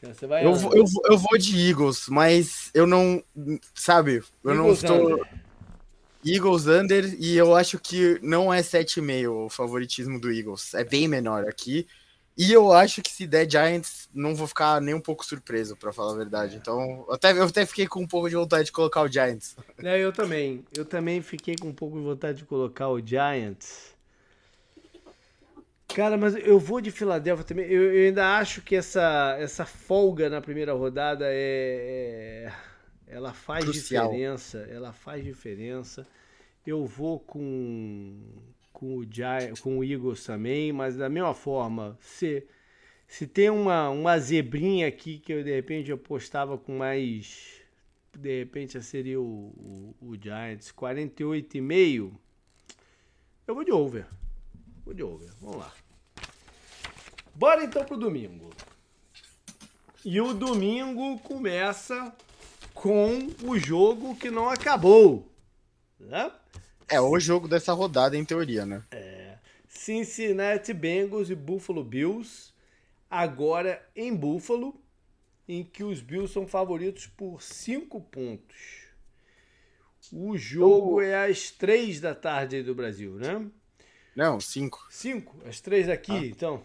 eu, 0.00 0.54
vou, 0.54 0.76
eu, 0.76 0.86
vou, 0.86 1.02
eu 1.06 1.18
vou 1.18 1.36
de 1.36 1.58
Eagles, 1.58 2.06
mas 2.08 2.70
eu 2.72 2.86
não. 2.86 3.20
Sabe? 3.74 4.22
Eu 4.44 4.54
Eagles 4.54 4.56
não 4.56 4.72
estou. 4.72 5.14
Under. 5.14 5.49
Eagles 6.24 6.66
under, 6.66 7.16
e 7.18 7.36
eu 7.36 7.54
acho 7.54 7.78
que 7.78 8.18
não 8.22 8.52
é 8.52 8.60
7,5 8.60 9.46
o 9.46 9.48
favoritismo 9.48 10.20
do 10.20 10.30
Eagles. 10.30 10.74
É 10.74 10.84
bem 10.84 11.08
menor 11.08 11.48
aqui. 11.48 11.86
E 12.36 12.52
eu 12.52 12.72
acho 12.72 13.02
que 13.02 13.10
se 13.10 13.26
der 13.26 13.50
Giants, 13.50 14.08
não 14.14 14.34
vou 14.34 14.46
ficar 14.46 14.80
nem 14.80 14.94
um 14.94 15.00
pouco 15.00 15.24
surpreso, 15.26 15.76
para 15.76 15.92
falar 15.92 16.12
a 16.12 16.16
verdade. 16.16 16.56
Então, 16.56 17.04
até, 17.10 17.32
eu 17.32 17.44
até 17.44 17.66
fiquei 17.66 17.86
com 17.86 18.00
um 18.00 18.06
pouco 18.06 18.28
de 18.28 18.36
vontade 18.36 18.64
de 18.66 18.72
colocar 18.72 19.02
o 19.02 19.08
Giants. 19.08 19.56
É, 19.82 19.98
eu 19.98 20.12
também. 20.12 20.64
Eu 20.76 20.84
também 20.84 21.22
fiquei 21.22 21.56
com 21.56 21.68
um 21.68 21.74
pouco 21.74 21.98
de 21.98 22.04
vontade 22.04 22.38
de 22.38 22.44
colocar 22.44 22.88
o 22.88 23.04
Giants. 23.04 23.94
Cara, 25.88 26.16
mas 26.16 26.34
eu 26.36 26.58
vou 26.58 26.80
de 26.80 26.90
Filadélfia 26.90 27.44
também. 27.44 27.66
Eu, 27.66 27.94
eu, 27.94 28.06
ainda 28.06 28.36
acho 28.36 28.62
que 28.62 28.76
essa, 28.76 29.36
essa 29.38 29.64
folga 29.64 30.30
na 30.30 30.40
primeira 30.40 30.72
rodada 30.72 31.26
é, 31.28 32.46
é 32.46 32.52
ela 33.10 33.34
faz 33.34 33.64
Crucial. 33.64 34.08
diferença. 34.08 34.58
Ela 34.70 34.92
faz 34.92 35.24
diferença. 35.24 36.06
Eu 36.64 36.86
vou 36.86 37.18
com, 37.18 38.16
com, 38.72 38.98
o, 38.98 39.04
Giant, 39.04 39.58
com 39.60 39.78
o 39.78 39.84
Eagles 39.84 40.24
também, 40.24 40.72
mas 40.72 40.96
da 40.96 41.08
mesma 41.08 41.34
forma, 41.34 41.98
se, 42.00 42.46
se 43.08 43.26
tem 43.26 43.50
uma, 43.50 43.90
uma 43.90 44.18
zebrinha 44.18 44.86
aqui 44.86 45.18
que 45.18 45.32
eu 45.32 45.42
de 45.42 45.52
repente 45.52 45.90
apostava 45.90 46.56
com 46.56 46.78
mais. 46.78 47.60
De 48.16 48.40
repente 48.40 48.80
seria 48.82 49.20
o, 49.20 49.24
o, 50.00 50.08
o 50.08 50.16
Giants, 50.16 50.72
48,5. 50.72 52.12
Eu 53.46 53.54
vou 53.54 53.64
de 53.64 53.72
over. 53.72 54.06
Vou 54.84 54.94
de 54.94 55.02
over. 55.02 55.30
Vamos 55.40 55.58
lá. 55.58 55.72
Bora 57.34 57.64
então 57.64 57.84
pro 57.84 57.96
domingo. 57.96 58.50
E 60.04 60.20
o 60.20 60.32
domingo 60.32 61.18
começa 61.20 62.14
com 62.80 63.28
o 63.42 63.58
jogo 63.58 64.16
que 64.16 64.30
não 64.30 64.48
acabou. 64.48 65.30
Né? 65.98 66.32
É 66.88 66.98
o 66.98 67.20
jogo 67.20 67.46
dessa 67.46 67.74
rodada, 67.74 68.16
em 68.16 68.24
teoria, 68.24 68.64
né? 68.64 68.82
É. 68.90 69.36
Cincinnati 69.68 70.72
Bengals 70.72 71.28
e 71.28 71.34
Buffalo 71.34 71.84
Bills. 71.84 72.54
Agora 73.10 73.86
em 73.94 74.14
Buffalo, 74.16 74.74
em 75.46 75.62
que 75.62 75.84
os 75.84 76.00
Bills 76.00 76.32
são 76.32 76.46
favoritos 76.46 77.06
por 77.06 77.42
5 77.42 78.00
pontos. 78.00 78.86
O 80.10 80.38
jogo 80.38 81.02
é 81.02 81.28
às 81.28 81.50
3 81.50 82.00
da 82.00 82.14
tarde 82.14 82.56
aí 82.56 82.62
do 82.62 82.74
Brasil, 82.74 83.16
né? 83.16 83.46
Não, 84.16 84.40
5. 84.40 84.86
5? 84.88 85.42
Às 85.46 85.60
3 85.60 85.90
aqui, 85.90 86.12
ah. 86.12 86.26
então. 86.26 86.64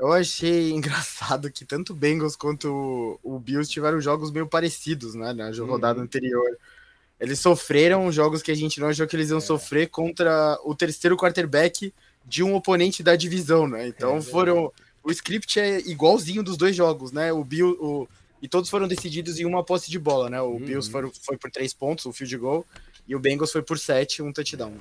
Eu 0.00 0.12
achei 0.12 0.70
engraçado 0.72 1.52
que 1.52 1.64
tanto 1.64 1.92
o 1.92 1.96
Bengals 1.96 2.34
quanto 2.34 3.20
o 3.22 3.38
Bills 3.38 3.70
tiveram 3.70 4.00
jogos 4.00 4.30
meio 4.30 4.46
parecidos, 4.46 5.14
né, 5.14 5.34
na 5.34 5.50
rodada 5.50 5.98
uhum. 5.98 6.04
anterior. 6.04 6.56
Eles 7.20 7.38
sofreram 7.38 8.10
jogos 8.10 8.40
que 8.42 8.50
a 8.50 8.56
gente 8.56 8.80
não 8.80 8.88
achou 8.88 9.06
que 9.06 9.14
eles 9.14 9.28
iam 9.28 9.38
é. 9.38 9.42
sofrer 9.42 9.88
contra 9.90 10.58
o 10.64 10.74
terceiro 10.74 11.18
quarterback 11.18 11.92
de 12.24 12.42
um 12.42 12.54
oponente 12.54 13.02
da 13.02 13.14
divisão, 13.14 13.68
né? 13.68 13.86
Então 13.88 14.16
é, 14.16 14.22
foram. 14.22 14.72
O 15.02 15.10
script 15.10 15.60
é 15.60 15.80
igualzinho 15.80 16.42
dos 16.42 16.56
dois 16.56 16.74
jogos, 16.74 17.12
né? 17.12 17.30
O 17.30 17.44
Bill. 17.44 17.76
O, 17.78 18.08
e 18.40 18.48
todos 18.48 18.70
foram 18.70 18.88
decididos 18.88 19.38
em 19.38 19.44
uma 19.44 19.62
posse 19.62 19.90
de 19.90 19.98
bola, 19.98 20.30
né? 20.30 20.40
O 20.40 20.52
uhum. 20.52 20.60
Bills 20.60 20.90
foi, 20.90 21.10
foi 21.20 21.36
por 21.36 21.50
três 21.50 21.74
pontos, 21.74 22.06
o 22.06 22.12
field 22.12 22.38
goal, 22.38 22.66
e 23.06 23.14
o 23.14 23.20
Bengals 23.20 23.52
foi 23.52 23.60
por 23.60 23.78
sete, 23.78 24.22
um 24.22 24.32
touchdown. 24.32 24.78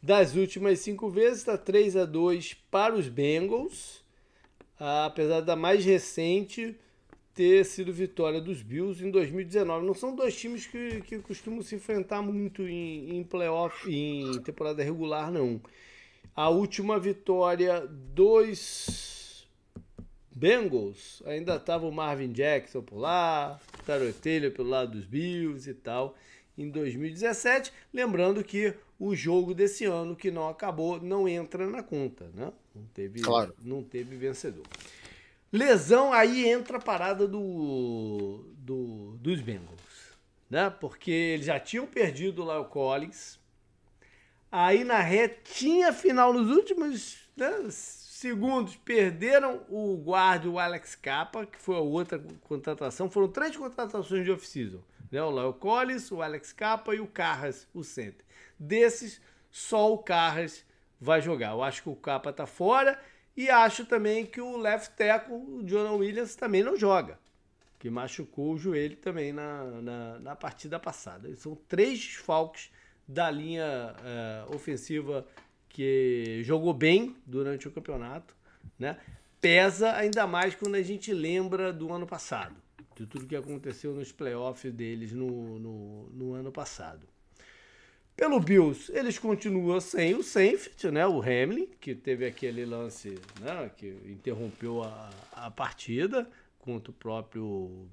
Das 0.00 0.36
últimas 0.36 0.78
cinco 0.78 1.10
vezes, 1.10 1.38
está 1.38 1.58
3 1.58 1.96
a 1.96 2.04
2 2.04 2.56
para 2.70 2.94
os 2.94 3.08
Bengals 3.08 4.01
apesar 5.06 5.40
da 5.40 5.54
mais 5.54 5.84
recente 5.84 6.76
ter 7.34 7.64
sido 7.64 7.92
vitória 7.92 8.40
dos 8.40 8.62
Bills 8.62 9.04
em 9.04 9.10
2019. 9.10 9.86
Não 9.86 9.94
são 9.94 10.14
dois 10.14 10.36
times 10.36 10.66
que, 10.66 11.00
que 11.02 11.18
costumam 11.20 11.62
se 11.62 11.74
enfrentar 11.74 12.20
muito 12.20 12.62
em, 12.62 13.16
em 13.16 13.24
playoff, 13.24 13.88
em 13.90 14.40
temporada 14.42 14.82
regular, 14.82 15.30
não. 15.30 15.60
A 16.34 16.48
última 16.48 16.98
vitória 16.98 17.86
dos 17.86 19.46
Bengals 20.34 21.22
ainda 21.26 21.56
estava 21.56 21.86
o 21.86 21.92
Marvin 21.92 22.32
Jackson 22.32 22.82
por 22.82 22.98
lá, 22.98 23.60
Tarot 23.86 24.12
Taylor 24.14 24.50
pelo 24.50 24.68
lado 24.68 24.92
dos 24.92 25.04
Bills 25.04 25.70
e 25.70 25.74
tal, 25.74 26.16
em 26.58 26.68
2017. 26.68 27.72
Lembrando 27.92 28.42
que 28.42 28.74
o 29.02 29.16
jogo 29.16 29.52
desse 29.52 29.84
ano 29.84 30.14
que 30.14 30.30
não 30.30 30.48
acabou 30.48 31.00
não 31.00 31.26
entra 31.26 31.66
na 31.66 31.82
conta, 31.82 32.30
né? 32.32 32.52
Não 32.72 32.84
teve, 32.94 33.20
claro. 33.20 33.52
não 33.60 33.82
teve 33.82 34.14
vencedor. 34.14 34.64
Lesão, 35.52 36.12
aí 36.12 36.48
entra 36.48 36.76
a 36.76 36.80
parada 36.80 37.26
do, 37.26 38.44
do, 38.58 39.16
dos 39.18 39.40
Bengals, 39.40 40.16
né? 40.48 40.70
Porque 40.70 41.10
eles 41.10 41.46
já 41.46 41.58
tinham 41.58 41.84
perdido 41.84 42.44
lá 42.44 42.60
o 42.60 42.66
Collins. 42.66 43.40
Aí 44.52 44.84
na 44.84 45.00
retinha 45.00 45.92
final, 45.92 46.32
nos 46.32 46.48
últimos 46.48 47.28
né, 47.36 47.50
segundos, 47.70 48.76
perderam 48.76 49.62
o 49.68 49.96
guarda, 49.96 50.48
o 50.48 50.60
Alex 50.60 50.94
Capa, 50.94 51.44
que 51.44 51.58
foi 51.58 51.74
a 51.74 51.80
outra 51.80 52.22
contratação. 52.42 53.10
Foram 53.10 53.26
três 53.26 53.56
contratações 53.56 54.24
de 54.24 54.30
off-season. 54.30 54.80
Né? 55.10 55.20
O 55.20 55.30
Léo 55.32 55.54
Collins, 55.54 56.12
o 56.12 56.22
Alex 56.22 56.52
Capa 56.52 56.94
e 56.94 57.00
o 57.00 57.06
Carras, 57.08 57.66
o 57.74 57.82
center. 57.82 58.24
Desses, 58.62 59.20
só 59.50 59.92
o 59.92 59.98
Carras 59.98 60.64
vai 61.00 61.20
jogar. 61.20 61.50
Eu 61.50 61.62
acho 61.62 61.82
que 61.82 61.88
o 61.88 61.96
Capa 61.96 62.32
tá 62.32 62.46
fora 62.46 62.96
E 63.36 63.50
acho 63.50 63.84
também 63.84 64.24
que 64.24 64.40
o 64.40 64.56
left 64.56 64.94
tackle, 64.96 65.34
o 65.34 65.62
Jonah 65.64 65.92
Williams, 65.92 66.36
também 66.36 66.62
não 66.62 66.76
joga. 66.76 67.18
Que 67.78 67.90
machucou 67.90 68.52
o 68.52 68.58
joelho 68.58 68.96
também 68.96 69.32
na, 69.32 69.64
na, 69.64 70.18
na 70.20 70.36
partida 70.36 70.78
passada. 70.78 71.34
São 71.34 71.56
três 71.68 71.98
desfalques 71.98 72.70
da 73.08 73.28
linha 73.30 73.96
uh, 74.46 74.54
ofensiva 74.54 75.26
que 75.68 76.42
jogou 76.44 76.72
bem 76.72 77.16
durante 77.26 77.66
o 77.66 77.72
campeonato. 77.72 78.36
Né? 78.78 78.96
Pesa 79.40 79.96
ainda 79.96 80.24
mais 80.24 80.54
quando 80.54 80.76
a 80.76 80.82
gente 80.82 81.12
lembra 81.12 81.72
do 81.72 81.92
ano 81.92 82.06
passado. 82.06 82.54
De 82.94 83.06
tudo 83.06 83.26
que 83.26 83.34
aconteceu 83.34 83.92
nos 83.92 84.12
playoffs 84.12 84.72
deles 84.72 85.12
no, 85.12 85.58
no, 85.58 86.10
no 86.10 86.34
ano 86.34 86.52
passado. 86.52 87.11
Pelo 88.16 88.38
Bills, 88.38 88.92
eles 88.94 89.18
continuam 89.18 89.80
sem 89.80 90.14
o 90.14 90.22
safety, 90.22 90.90
né? 90.90 91.06
O 91.06 91.20
Hamlin, 91.20 91.66
que 91.80 91.94
teve 91.94 92.26
aquele 92.26 92.64
lance 92.64 93.18
né? 93.40 93.70
que 93.76 93.86
interrompeu 94.06 94.82
a, 94.82 95.10
a 95.32 95.50
partida 95.50 96.28
contra 96.58 96.90
o 96.90 96.94
próprio 96.94 97.88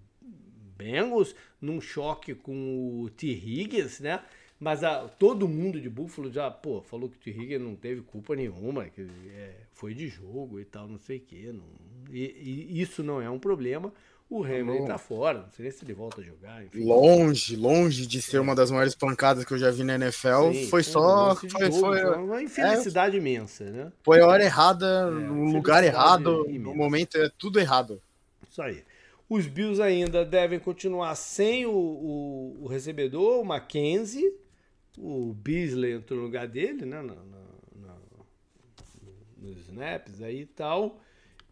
Bengals, 0.77 1.33
num 1.59 1.79
choque 1.81 2.35
com 2.35 3.01
o 3.01 3.09
T. 3.09 3.27
Higgins, 3.27 3.99
né? 4.01 4.21
Mas 4.59 4.83
a, 4.83 5.07
todo 5.07 5.47
mundo 5.47 5.79
de 5.79 5.89
Buffalo 5.89 6.29
já, 6.29 6.51
pô, 6.51 6.81
falou 6.81 7.09
que 7.09 7.15
o 7.15 7.19
T. 7.19 7.31
Higgins 7.31 7.61
não 7.61 7.75
teve 7.75 8.01
culpa 8.01 8.35
nenhuma, 8.35 8.89
que 8.89 9.07
é, 9.31 9.55
foi 9.71 9.93
de 9.93 10.09
jogo 10.09 10.59
e 10.59 10.65
tal, 10.65 10.87
não 10.87 10.97
sei 10.97 11.17
o 11.17 11.21
quê. 11.21 11.51
Não, 11.53 11.65
e, 12.11 12.67
e 12.69 12.81
isso 12.81 13.01
não 13.01 13.21
é 13.21 13.29
um 13.29 13.39
problema. 13.39 13.93
O 14.29 14.43
Hamilton 14.43 14.85
tá 14.85 14.97
fora, 14.99 15.39
não 15.39 15.49
sei 15.49 15.63
nem 15.63 15.71
se 15.71 15.83
ele 15.83 15.93
volta 15.93 16.21
a 16.21 16.23
jogar. 16.23 16.63
Enfim. 16.63 16.85
Longe, 16.85 17.55
longe 17.55 18.05
de 18.05 18.21
ser 18.21 18.37
é. 18.37 18.39
uma 18.39 18.53
das 18.53 18.69
maiores 18.69 18.93
pancadas 18.93 19.43
que 19.43 19.51
eu 19.51 19.57
já 19.57 19.71
vi 19.71 19.83
na 19.83 19.95
NFL. 19.95 20.51
Sim, 20.53 20.67
foi 20.67 20.83
só. 20.83 21.35
Foi, 21.35 21.49
foi, 21.49 21.71
foi, 21.71 22.15
uma 22.15 22.43
infelicidade 22.43 23.15
é, 23.15 23.19
imensa, 23.19 23.63
né? 23.63 23.91
Foi 24.03 24.21
a 24.21 24.27
hora 24.27 24.43
errada, 24.43 24.85
é, 24.85 25.09
no 25.09 25.51
lugar 25.51 25.83
errado, 25.83 26.45
imensa. 26.47 26.59
no 26.59 26.75
momento 26.75 27.17
é 27.17 27.31
tudo 27.39 27.59
errado. 27.59 27.99
Isso 28.47 28.61
aí. 28.61 28.83
Os 29.27 29.47
Bills 29.47 29.81
ainda 29.81 30.23
devem 30.23 30.59
continuar 30.59 31.15
sem 31.15 31.65
o, 31.65 31.71
o, 31.71 32.57
o 32.61 32.67
recebedor, 32.67 33.41
o 33.41 33.45
Mackenzie. 33.45 34.31
O 34.95 35.33
Beasley 35.33 35.93
entrou 35.93 36.19
no 36.19 36.25
lugar 36.25 36.47
dele, 36.47 36.85
né? 36.85 37.01
Na, 37.01 37.15
na, 37.15 37.15
na, 37.75 37.95
nos 39.39 39.57
snaps 39.67 40.21
aí 40.21 40.41
e 40.41 40.45
tal. 40.45 40.99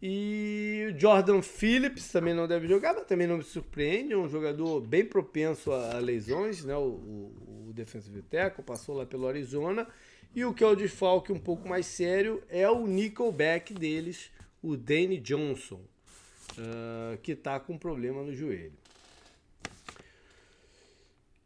E 0.00 0.92
o 0.92 0.98
Jordan 0.98 1.42
Phillips 1.42 2.12
também 2.12 2.32
não 2.32 2.46
deve 2.46 2.68
jogar, 2.68 2.94
mas 2.94 3.06
também 3.06 3.26
não 3.26 3.38
me 3.38 3.42
surpreende. 3.42 4.12
É 4.12 4.16
um 4.16 4.28
jogador 4.28 4.80
bem 4.80 5.04
propenso 5.04 5.72
a 5.72 5.98
lesões, 5.98 6.64
né? 6.64 6.76
O, 6.76 6.80
o, 6.80 7.66
o 7.68 7.72
defensive 7.72 8.22
passou 8.64 8.96
lá 8.96 9.04
pelo 9.04 9.26
Arizona. 9.26 9.86
E 10.34 10.44
o 10.44 10.54
que 10.54 10.62
é 10.62 10.66
o 10.66 10.76
desfalque 10.76 11.32
um 11.32 11.38
pouco 11.38 11.68
mais 11.68 11.86
sério 11.86 12.42
é 12.48 12.68
o 12.70 12.86
nickelback 12.86 13.74
deles, 13.74 14.30
o 14.62 14.76
Danny 14.76 15.18
Johnson, 15.18 15.80
uh, 16.58 17.18
que 17.22 17.32
está 17.32 17.58
com 17.58 17.76
problema 17.76 18.22
no 18.22 18.32
joelho 18.32 18.72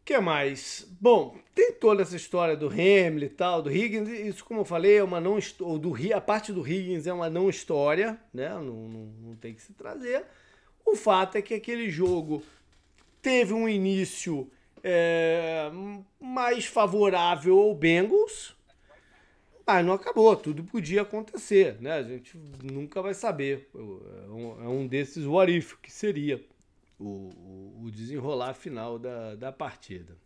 que 0.05 0.19
mais? 0.19 0.87
Bom, 1.01 1.37
tem 1.55 1.73
toda 1.73 2.03
essa 2.03 2.17
história 2.17 2.57
do 2.57 2.67
Hamlin 2.67 3.27
e 3.27 3.29
tal, 3.29 3.63
do 3.63 3.71
Higgins, 3.71 4.09
isso 4.09 4.45
como 4.45 4.61
eu 4.61 4.65
falei, 4.65 4.97
é 4.97 5.03
uma 5.03 5.21
não 5.21 5.39
ou 5.61 5.79
do 5.79 5.95
a 6.15 6.21
parte 6.21 6.53
do 6.53 6.67
Higgins 6.67 7.07
é 7.07 7.13
uma 7.13 7.31
não 7.31 7.49
história, 7.49 8.19
né? 8.33 8.49
Não, 8.49 8.63
não, 8.63 9.07
não 9.23 9.37
tem 9.37 9.55
que 9.55 9.63
se 9.63 9.73
trazer. 9.73 10.25
O 10.85 10.97
fato 10.97 11.37
é 11.37 11.43
que 11.43 11.55
aquele 11.55 11.89
jogo 11.89 12.43
teve 13.21 13.53
um 13.53 13.69
início 13.69 14.51
é, 14.83 15.71
mais 16.21 16.67
favorável 16.67 17.59
ao 17.59 17.75
Bengals, 17.75 18.57
mas 19.65 19.87
não 19.87 19.95
acabou, 19.95 20.35
tudo 20.35 20.65
podia 20.65 21.03
acontecer, 21.03 21.81
né? 21.81 21.93
A 21.93 22.03
gente 22.03 22.37
nunca 22.63 23.01
vai 23.01 23.15
saber. 23.15 23.69
É 23.75 24.31
um, 24.31 24.85
é 24.85 24.89
desses 24.89 25.25
what 25.25 25.57
if 25.57 25.77
que 25.81 25.91
seria 25.91 26.45
o, 27.03 27.85
o 27.85 27.91
desenrolar 27.91 28.55
final 28.55 28.99
da, 28.99 29.35
da 29.35 29.53
partida. 29.53 30.17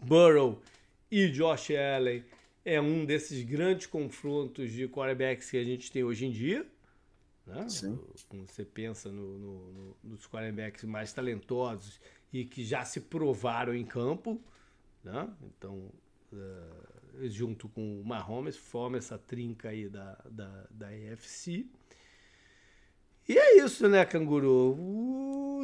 Burrow 0.00 0.60
e 1.10 1.28
Josh 1.28 1.70
Allen 1.70 2.24
é 2.64 2.80
um 2.80 3.04
desses 3.04 3.44
grandes 3.44 3.86
confrontos 3.86 4.70
de 4.70 4.88
quarterbacks 4.88 5.50
que 5.50 5.56
a 5.56 5.64
gente 5.64 5.90
tem 5.90 6.02
hoje 6.02 6.26
em 6.26 6.30
dia. 6.30 6.66
Né? 7.46 7.66
Quando 8.28 8.46
você 8.46 8.64
pensa 8.64 9.10
no, 9.10 9.38
no, 9.38 9.72
no, 9.72 9.96
nos 10.02 10.26
quarterbacks 10.26 10.84
mais 10.84 11.12
talentosos 11.12 12.00
e 12.32 12.44
que 12.44 12.64
já 12.64 12.84
se 12.84 13.00
provaram 13.00 13.74
em 13.74 13.84
campo. 13.84 14.40
Né? 15.02 15.28
Então, 15.42 15.90
uh, 16.32 17.28
junto 17.28 17.68
com 17.68 18.00
o 18.00 18.04
Mahomes, 18.04 18.56
forma 18.56 18.96
essa 18.96 19.18
trinca 19.18 19.68
aí 19.68 19.88
da, 19.88 20.18
da, 20.30 20.66
da 20.70 20.96
EFC. 20.96 21.66
E 23.28 23.38
é 23.38 23.64
isso, 23.64 23.88
né, 23.88 24.04
Canguru? 24.04 24.76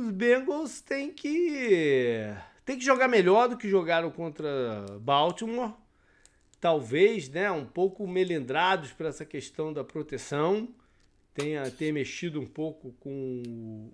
Os 0.00 0.10
Bengals 0.12 0.80
têm 0.80 1.12
que 1.12 2.34
tem 2.64 2.78
que 2.78 2.84
jogar 2.84 3.06
melhor 3.06 3.48
do 3.48 3.56
que 3.56 3.68
jogaram 3.68 4.10
contra 4.10 4.86
Baltimore. 5.00 5.74
Talvez, 6.58 7.28
né, 7.28 7.50
um 7.50 7.66
pouco 7.66 8.06
melindrados 8.06 8.92
para 8.92 9.08
essa 9.08 9.26
questão 9.26 9.72
da 9.72 9.84
proteção. 9.84 10.68
Tenha 11.34 11.70
ter 11.70 11.92
mexido 11.92 12.40
um 12.40 12.46
pouco 12.46 12.92
com 12.98 13.10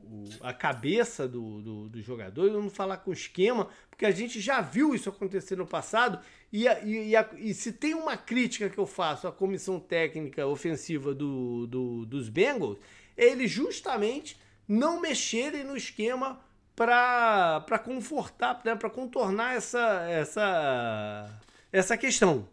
o, 0.05 0.25
a 0.41 0.53
cabeça 0.53 1.27
do, 1.27 1.61
do, 1.61 1.89
do 1.89 2.01
jogador. 2.01 2.51
Vamos 2.53 2.73
falar 2.73 2.99
com 2.99 3.11
o 3.11 3.15
esquema, 3.15 3.69
porque 3.91 4.07
a 4.07 4.11
gente 4.11 4.41
já 4.41 4.61
viu 4.61 4.95
isso 4.95 5.09
acontecer 5.09 5.57
no 5.57 5.67
passado. 5.67 6.25
E, 6.53 6.67
e, 6.67 7.09
e, 7.11 7.17
a, 7.17 7.29
e, 7.37 7.53
se 7.53 7.73
tem 7.73 7.95
uma 7.95 8.17
crítica 8.17 8.71
que 8.71 8.79
eu 8.79 8.87
faço 8.87 9.27
à 9.27 9.33
comissão 9.33 9.81
técnica 9.81 10.47
ofensiva 10.47 11.13
do, 11.13 11.67
do, 11.67 12.07
dos 12.07 12.29
Bengals, 12.29 12.79
eles 13.17 13.51
justamente 13.51 14.37
não 14.69 15.01
mexerem 15.01 15.65
no 15.65 15.77
esquema 15.77 16.41
para 16.75 17.79
confortar, 17.83 18.61
né, 18.65 18.75
para 18.75 18.91
contornar 18.91 19.57
essa, 19.57 20.07
essa, 20.09 21.41
essa 21.73 21.97
questão. 21.97 22.47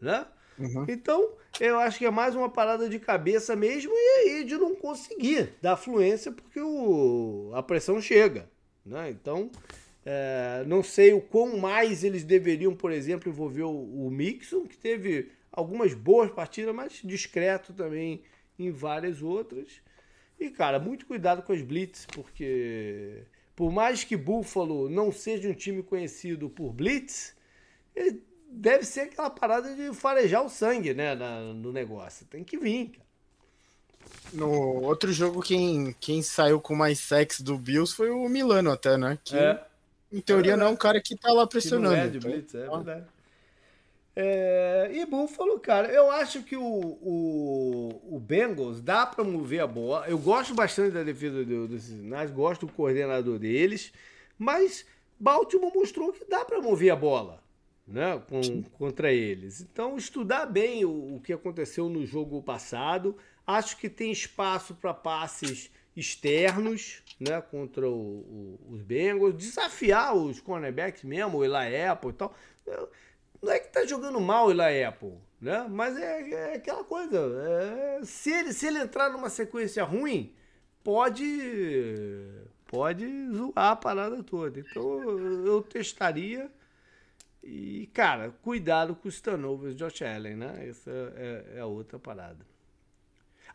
Né? 0.00 0.26
Uhum. 0.58 0.86
Então, 0.88 1.32
eu 1.58 1.78
acho 1.78 1.98
que 1.98 2.06
é 2.06 2.10
mais 2.10 2.34
uma 2.34 2.48
parada 2.48 2.88
de 2.88 2.98
cabeça 2.98 3.54
mesmo 3.54 3.92
e 3.94 4.18
aí 4.18 4.44
de 4.44 4.56
não 4.56 4.74
conseguir 4.74 5.54
dar 5.60 5.76
fluência 5.76 6.32
porque 6.32 6.60
o, 6.60 7.50
a 7.54 7.62
pressão 7.62 8.00
chega. 8.00 8.48
Né? 8.84 9.10
Então, 9.10 9.50
é, 10.04 10.64
não 10.66 10.82
sei 10.82 11.12
o 11.12 11.20
quão 11.20 11.58
mais 11.58 12.02
eles 12.02 12.24
deveriam, 12.24 12.74
por 12.74 12.92
exemplo, 12.92 13.28
envolver 13.28 13.64
o, 13.64 14.06
o 14.06 14.10
Mixon, 14.10 14.66
que 14.66 14.78
teve 14.78 15.30
algumas 15.52 15.92
boas 15.92 16.30
partidas, 16.30 16.74
mas 16.74 17.00
discreto 17.04 17.72
também 17.74 18.22
em 18.58 18.70
várias 18.70 19.20
outras. 19.22 19.82
E, 20.40 20.48
cara, 20.48 20.78
muito 20.78 21.04
cuidado 21.04 21.42
com 21.42 21.52
as 21.52 21.60
blitz, 21.60 22.06
porque 22.06 23.24
por 23.54 23.70
mais 23.70 24.02
que 24.02 24.16
Buffalo 24.16 24.88
não 24.88 25.12
seja 25.12 25.50
um 25.50 25.52
time 25.52 25.82
conhecido 25.82 26.48
por 26.48 26.72
blitz, 26.72 27.36
ele 27.94 28.22
deve 28.50 28.84
ser 28.84 29.00
aquela 29.00 29.28
parada 29.28 29.74
de 29.74 29.94
farejar 29.94 30.42
o 30.42 30.48
sangue, 30.48 30.94
né, 30.94 31.14
na, 31.14 31.40
no 31.52 31.70
negócio. 31.70 32.24
Tem 32.24 32.42
que 32.42 32.56
vir, 32.56 32.88
cara. 32.88 33.10
No 34.32 34.50
outro 34.82 35.12
jogo, 35.12 35.42
quem, 35.42 35.94
quem 36.00 36.22
saiu 36.22 36.58
com 36.58 36.74
mais 36.74 36.98
sexo 37.00 37.44
do 37.44 37.58
Bills 37.58 37.94
foi 37.94 38.08
o 38.08 38.26
Milano 38.28 38.70
até, 38.70 38.96
né? 38.96 39.18
Que, 39.22 39.36
é. 39.36 39.62
em 40.10 40.20
teoria, 40.20 40.54
é 40.54 40.56
não 40.56 40.68
é 40.68 40.70
um 40.70 40.76
cara 40.76 41.00
que 41.00 41.14
tá 41.14 41.30
lá 41.32 41.46
pressionando. 41.46 41.94
Que 41.94 42.00
não 42.00 42.06
é 42.06 42.08
de 42.08 42.18
então, 42.18 42.30
blitz, 42.30 42.54
é 42.54 42.66
verdade. 42.66 43.06
É, 44.14 44.90
e 44.92 45.06
Buffalo, 45.06 45.58
cara, 45.60 45.88
eu 45.88 46.10
acho 46.10 46.42
que 46.42 46.56
o, 46.56 46.62
o, 46.62 48.16
o 48.16 48.20
Bengals 48.20 48.80
dá 48.80 49.06
para 49.06 49.22
mover 49.24 49.60
a 49.60 49.66
bola. 49.66 50.06
Eu 50.08 50.18
gosto 50.18 50.54
bastante 50.54 50.92
da 50.92 51.02
defesa 51.02 51.44
do, 51.44 51.78
sinais, 51.78 52.30
gosto 52.30 52.66
do 52.66 52.72
coordenador 52.72 53.38
deles, 53.38 53.92
mas 54.38 54.84
Baltimore 55.18 55.72
mostrou 55.74 56.12
que 56.12 56.24
dá 56.24 56.44
para 56.44 56.60
mover 56.60 56.90
a 56.90 56.96
bola 56.96 57.42
né, 57.86 58.20
com, 58.28 58.62
contra 58.78 59.12
eles. 59.12 59.60
Então, 59.60 59.96
estudar 59.96 60.46
bem 60.46 60.84
o, 60.84 61.16
o 61.16 61.20
que 61.20 61.32
aconteceu 61.32 61.88
no 61.88 62.04
jogo 62.04 62.42
passado. 62.42 63.16
Acho 63.46 63.76
que 63.76 63.88
tem 63.88 64.12
espaço 64.12 64.74
para 64.74 64.94
passes 64.94 65.70
externos 65.96 67.02
né, 67.18 67.40
contra 67.40 67.88
o, 67.88 67.92
o, 67.92 68.60
os 68.70 68.82
Bengals, 68.82 69.34
desafiar 69.34 70.14
os 70.14 70.40
cornerbacks 70.40 71.02
mesmo, 71.02 71.38
o 71.38 71.44
Eli 71.44 71.84
Apple 71.84 72.10
e 72.10 72.14
tal. 72.14 72.34
Eu, 72.66 72.88
não 73.42 73.52
é 73.52 73.58
que 73.58 73.72
tá 73.72 73.86
jogando 73.86 74.20
mal 74.20 74.50
Eli 74.50 74.84
Apple, 74.84 75.14
né? 75.40 75.66
Mas 75.68 75.96
é, 75.96 76.30
é 76.30 76.54
aquela 76.54 76.84
coisa. 76.84 77.18
É, 77.18 78.04
se, 78.04 78.30
ele, 78.30 78.52
se 78.52 78.66
ele 78.66 78.78
entrar 78.78 79.10
numa 79.10 79.30
sequência 79.30 79.84
ruim, 79.84 80.34
pode. 80.84 81.24
Pode 82.66 83.04
zoar 83.32 83.72
a 83.72 83.76
parada 83.76 84.22
toda. 84.22 84.60
Então 84.60 85.00
eu 85.44 85.62
testaria. 85.62 86.50
E, 87.42 87.88
cara, 87.94 88.34
cuidado 88.42 88.94
com 88.94 89.08
os 89.08 89.20
turnovers 89.20 89.74
de 89.74 89.82
Josh 89.82 90.02
Allen, 90.02 90.36
né? 90.36 90.68
Essa 90.68 90.90
é, 91.16 91.56
é 91.56 91.60
a 91.60 91.66
outra 91.66 91.98
parada. 91.98 92.46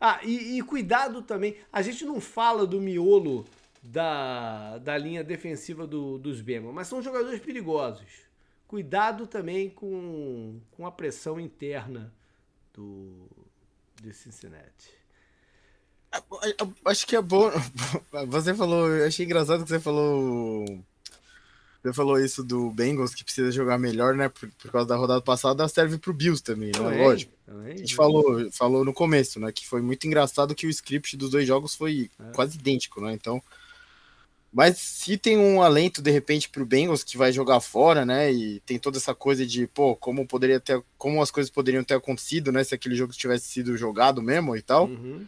Ah, 0.00 0.20
e, 0.22 0.58
e, 0.58 0.62
cuidado 0.62 1.22
também. 1.22 1.56
A 1.72 1.80
gente 1.80 2.04
não 2.04 2.20
fala 2.20 2.66
do 2.66 2.80
miolo 2.80 3.46
da, 3.82 4.78
da 4.78 4.98
linha 4.98 5.24
defensiva 5.24 5.86
do, 5.86 6.18
dos 6.18 6.40
Bengals, 6.40 6.74
mas 6.74 6.88
são 6.88 7.00
jogadores 7.00 7.40
perigosos. 7.40 8.26
Cuidado 8.66 9.26
também 9.26 9.70
com, 9.70 10.60
com 10.72 10.86
a 10.86 10.90
pressão 10.90 11.38
interna 11.38 12.12
do, 12.74 13.28
de 14.02 14.12
Cincinnati. 14.12 14.90
Acho 16.84 17.06
que 17.06 17.16
é 17.16 17.22
bom. 17.22 17.50
Você 18.28 18.54
falou, 18.54 18.86
achei 19.04 19.24
engraçado 19.24 19.62
que 19.62 19.68
você 19.68 19.80
falou. 19.80 20.64
Você 21.82 21.92
falou 21.92 22.18
isso 22.18 22.42
do 22.42 22.70
Bengals 22.72 23.14
que 23.14 23.22
precisa 23.22 23.52
jogar 23.52 23.78
melhor, 23.78 24.14
né? 24.14 24.28
Por, 24.28 24.50
por 24.50 24.72
causa 24.72 24.88
da 24.88 24.96
rodada 24.96 25.20
passada, 25.20 25.68
serve 25.68 25.98
pro 25.98 26.12
Bills 26.12 26.42
também, 26.42 26.72
né? 26.72 27.04
Lógico. 27.04 27.32
Também, 27.44 27.74
a 27.74 27.76
gente 27.76 27.94
falou, 27.94 28.50
falou 28.50 28.84
no 28.84 28.92
começo, 28.92 29.38
né? 29.38 29.52
Que 29.52 29.66
foi 29.68 29.80
muito 29.80 30.04
engraçado 30.06 30.54
que 30.54 30.66
o 30.66 30.70
script 30.70 31.16
dos 31.16 31.30
dois 31.30 31.46
jogos 31.46 31.74
foi 31.74 32.10
é. 32.18 32.32
quase 32.32 32.58
idêntico, 32.58 33.00
né? 33.00 33.12
Então. 33.12 33.40
Mas 34.52 34.78
se 34.78 35.18
tem 35.18 35.36
um 35.36 35.62
alento, 35.62 36.00
de 36.00 36.10
repente, 36.10 36.48
pro 36.48 36.64
Bengals 36.64 37.04
que 37.04 37.18
vai 37.18 37.30
jogar 37.30 37.60
fora, 37.60 38.06
né? 38.06 38.32
E 38.32 38.60
tem 38.60 38.78
toda 38.78 38.96
essa 38.96 39.14
coisa 39.14 39.44
de, 39.44 39.66
pô, 39.66 39.94
como 39.94 40.26
poderia 40.26 40.58
ter. 40.58 40.82
Como 40.96 41.20
as 41.20 41.30
coisas 41.30 41.50
poderiam 41.50 41.84
ter 41.84 41.94
acontecido, 41.94 42.50
né? 42.50 42.64
Se 42.64 42.74
aquele 42.74 42.94
jogo 42.94 43.12
tivesse 43.12 43.48
sido 43.48 43.76
jogado 43.76 44.22
mesmo 44.22 44.56
e 44.56 44.62
tal. 44.62 44.86
Uhum. 44.86 45.26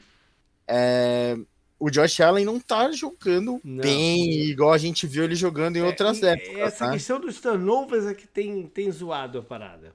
É, 0.67 1.37
o 1.79 1.91
Josh 1.91 2.21
Allen 2.21 2.45
não 2.45 2.59
tá 2.59 2.91
jogando 2.91 3.61
não. 3.63 3.83
bem, 3.83 4.49
igual 4.49 4.73
a 4.73 4.79
gente 4.79 5.07
viu 5.07 5.25
ele 5.25 5.35
jogando 5.35 5.77
em 5.77 5.81
é, 5.81 5.85
outras 5.85 6.23
épocas. 6.23 6.57
Essa 6.57 6.87
tá? 6.87 6.93
questão 6.93 7.21
dos 7.21 7.41
turnovers 7.41 8.07
é 8.07 8.15
que 8.15 8.27
tem, 8.27 8.67
tem 8.67 8.91
zoado 8.91 9.39
a 9.39 9.43
parada. 9.43 9.95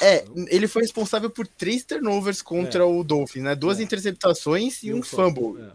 É, 0.00 0.24
ele 0.48 0.68
foi 0.68 0.82
responsável 0.82 1.30
por 1.30 1.46
três 1.46 1.82
turnovers 1.84 2.42
contra 2.42 2.82
é. 2.82 2.86
o 2.86 3.02
Dolphins, 3.02 3.42
né? 3.42 3.54
Duas 3.54 3.80
é. 3.80 3.82
interceptações 3.82 4.82
e, 4.82 4.88
e 4.88 4.94
um, 4.94 4.98
um 4.98 5.02
fumble. 5.02 5.42
fumble. 5.42 5.72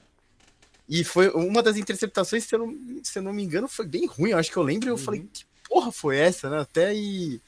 É. 0.91 0.95
E 0.95 1.03
foi 1.03 1.29
uma 1.29 1.63
das 1.63 1.77
interceptações, 1.77 2.43
se 2.43 2.53
eu, 2.53 2.59
não, 2.59 3.01
se 3.03 3.17
eu 3.17 3.23
não 3.23 3.33
me 3.33 3.43
engano, 3.43 3.67
foi 3.67 3.85
bem 3.85 4.05
ruim. 4.05 4.31
Eu 4.31 4.37
acho 4.37 4.51
que 4.51 4.57
eu 4.57 4.63
lembro 4.63 4.87
e 4.87 4.91
eu 4.91 4.95
uhum. 4.95 5.01
falei, 5.01 5.25
que 5.31 5.45
porra 5.67 5.91
foi 5.91 6.17
essa, 6.17 6.49
né? 6.49 6.59
Até 6.59 6.87
aí. 6.87 7.39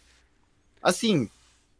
Assim, 0.81 1.29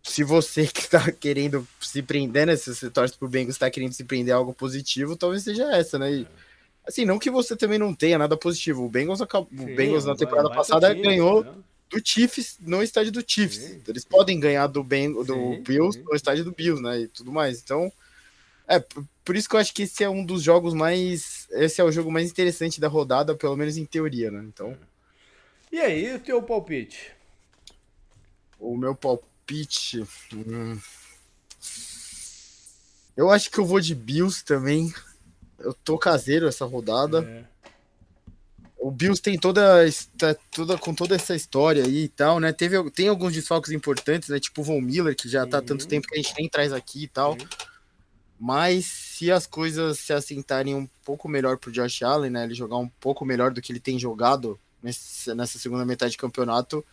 se 0.03 0.23
você 0.23 0.67
que 0.67 0.89
tá 0.89 1.11
querendo 1.11 1.65
se 1.79 2.01
prender, 2.01 2.45
né? 2.45 2.55
Se 2.55 2.75
você 2.75 2.89
torce 2.89 3.17
pro 3.17 3.29
Bengals 3.29 3.57
tá 3.57 3.69
querendo 3.69 3.93
se 3.93 4.03
prender 4.03 4.33
a 4.33 4.37
algo 4.37 4.53
positivo, 4.53 5.15
talvez 5.15 5.43
seja 5.43 5.63
essa, 5.75 5.97
né? 5.97 6.11
E, 6.11 6.27
assim, 6.85 7.05
não 7.05 7.17
que 7.17 7.31
você 7.31 7.55
também 7.55 7.79
não 7.79 7.93
tenha 7.93 8.17
nada 8.17 8.35
positivo. 8.35 8.83
O 8.83 8.89
Bengals, 8.89 9.21
acabou, 9.21 9.47
Sim, 9.55 9.71
o 9.71 9.75
Bengals 9.75 10.05
na 10.05 10.15
temporada 10.15 10.49
vai, 10.49 10.57
vai 10.57 10.65
passada 10.65 10.93
ganhou 10.93 11.43
né? 11.45 11.53
do 11.89 12.01
Chiefs 12.03 12.57
no 12.59 12.83
estádio 12.83 13.11
do 13.11 13.23
Chiefs. 13.25 13.57
Sim. 13.57 13.81
Eles 13.87 14.03
podem 14.03 14.39
ganhar 14.39 14.67
do, 14.67 14.83
ben, 14.83 15.13
do 15.13 15.25
Sim, 15.25 15.61
Bills 15.61 15.99
no 16.03 16.15
estádio 16.15 16.43
do 16.43 16.51
Bills, 16.51 16.81
né? 16.81 17.01
E 17.01 17.07
tudo 17.07 17.31
mais. 17.31 17.61
Então, 17.61 17.91
é 18.67 18.83
por 19.23 19.35
isso 19.35 19.47
que 19.47 19.55
eu 19.55 19.59
acho 19.59 19.73
que 19.73 19.83
esse 19.83 20.03
é 20.03 20.09
um 20.09 20.25
dos 20.25 20.43
jogos 20.43 20.73
mais. 20.73 21.47
Esse 21.51 21.81
é 21.81 21.83
o 21.83 21.91
jogo 21.91 22.11
mais 22.11 22.29
interessante 22.29 22.79
da 22.79 22.87
rodada, 22.87 23.35
pelo 23.35 23.55
menos 23.55 23.77
em 23.77 23.85
teoria, 23.85 24.29
né? 24.29 24.43
Então. 24.45 24.77
E 25.71 25.79
aí, 25.79 26.15
o 26.15 26.19
teu 26.19 26.41
palpite? 26.41 27.11
O 28.59 28.77
meu 28.77 28.95
palpite. 28.95 30.03
Hum. 30.33 30.77
Eu 33.15 33.29
acho 33.29 33.49
que 33.49 33.59
eu 33.59 33.65
vou 33.65 33.79
de 33.79 33.95
Bills 33.95 34.43
também. 34.43 34.93
Eu 35.59 35.73
tô 35.73 35.97
caseiro 35.97 36.47
essa 36.47 36.65
rodada. 36.65 37.23
É. 37.23 37.53
O 38.77 38.91
Bills 38.91 39.21
tem 39.21 39.37
toda, 39.37 39.85
toda 40.51 40.77
com 40.77 40.93
toda 40.93 41.15
essa 41.15 41.33
história 41.33 41.85
aí 41.85 42.03
e 42.03 42.09
tal, 42.09 42.39
né? 42.39 42.51
Teve, 42.51 42.91
tem 42.91 43.07
alguns 43.07 43.33
desfalques 43.33 43.71
importantes, 43.71 44.27
né? 44.27 44.39
Tipo 44.39 44.61
o 44.61 44.63
Von 44.63 44.81
Miller, 44.81 45.15
que 45.15 45.29
já 45.29 45.47
tá 45.47 45.59
uhum. 45.59 45.65
tanto 45.65 45.87
tempo 45.87 46.07
que 46.07 46.15
a 46.15 46.21
gente 46.21 46.33
nem 46.37 46.49
traz 46.49 46.73
aqui 46.73 47.03
e 47.03 47.07
tal. 47.07 47.31
Uhum. 47.31 47.47
Mas 48.45 48.85
se 48.85 49.31
as 49.31 49.47
coisas 49.47 49.97
se 49.99 50.11
assentarem 50.11 50.75
um 50.75 50.85
pouco 51.05 51.29
melhor 51.29 51.57
pro 51.57 51.71
Josh 51.71 52.03
Allen, 52.03 52.29
né? 52.29 52.43
Ele 52.43 52.53
jogar 52.53 52.75
um 52.75 52.89
pouco 52.89 53.23
melhor 53.23 53.51
do 53.51 53.61
que 53.61 53.71
ele 53.71 53.79
tem 53.79 53.97
jogado 53.97 54.59
nesse, 54.83 55.33
nessa 55.33 55.57
segunda 55.57 55.85
metade 55.85 56.11
de 56.11 56.17
campeonato, 56.17 56.83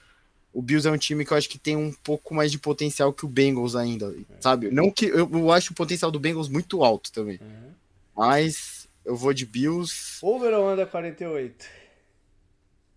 o 0.52 0.62
Bills 0.62 0.86
é 0.86 0.92
um 0.92 0.96
time 0.96 1.24
que 1.24 1.32
eu 1.32 1.36
acho 1.36 1.48
que 1.48 1.58
tem 1.58 1.76
um 1.76 1.92
pouco 1.92 2.36
mais 2.36 2.52
de 2.52 2.58
potencial 2.60 3.12
que 3.12 3.24
o 3.24 3.28
Bengals 3.28 3.74
ainda, 3.74 4.14
é. 4.30 4.40
sabe? 4.40 4.70
Não 4.70 4.92
que 4.92 5.06
eu, 5.06 5.28
eu, 5.28 5.50
acho 5.50 5.72
o 5.72 5.74
potencial 5.74 6.12
do 6.12 6.20
Bengals 6.20 6.48
muito 6.48 6.84
alto 6.84 7.10
também. 7.10 7.40
Uhum. 7.42 7.72
Mas 8.16 8.88
eu 9.04 9.16
vou 9.16 9.34
de 9.34 9.44
Bills. 9.44 10.20
Over 10.22 10.54
ou 10.54 10.72
under 10.72 10.86
48? 10.86 11.66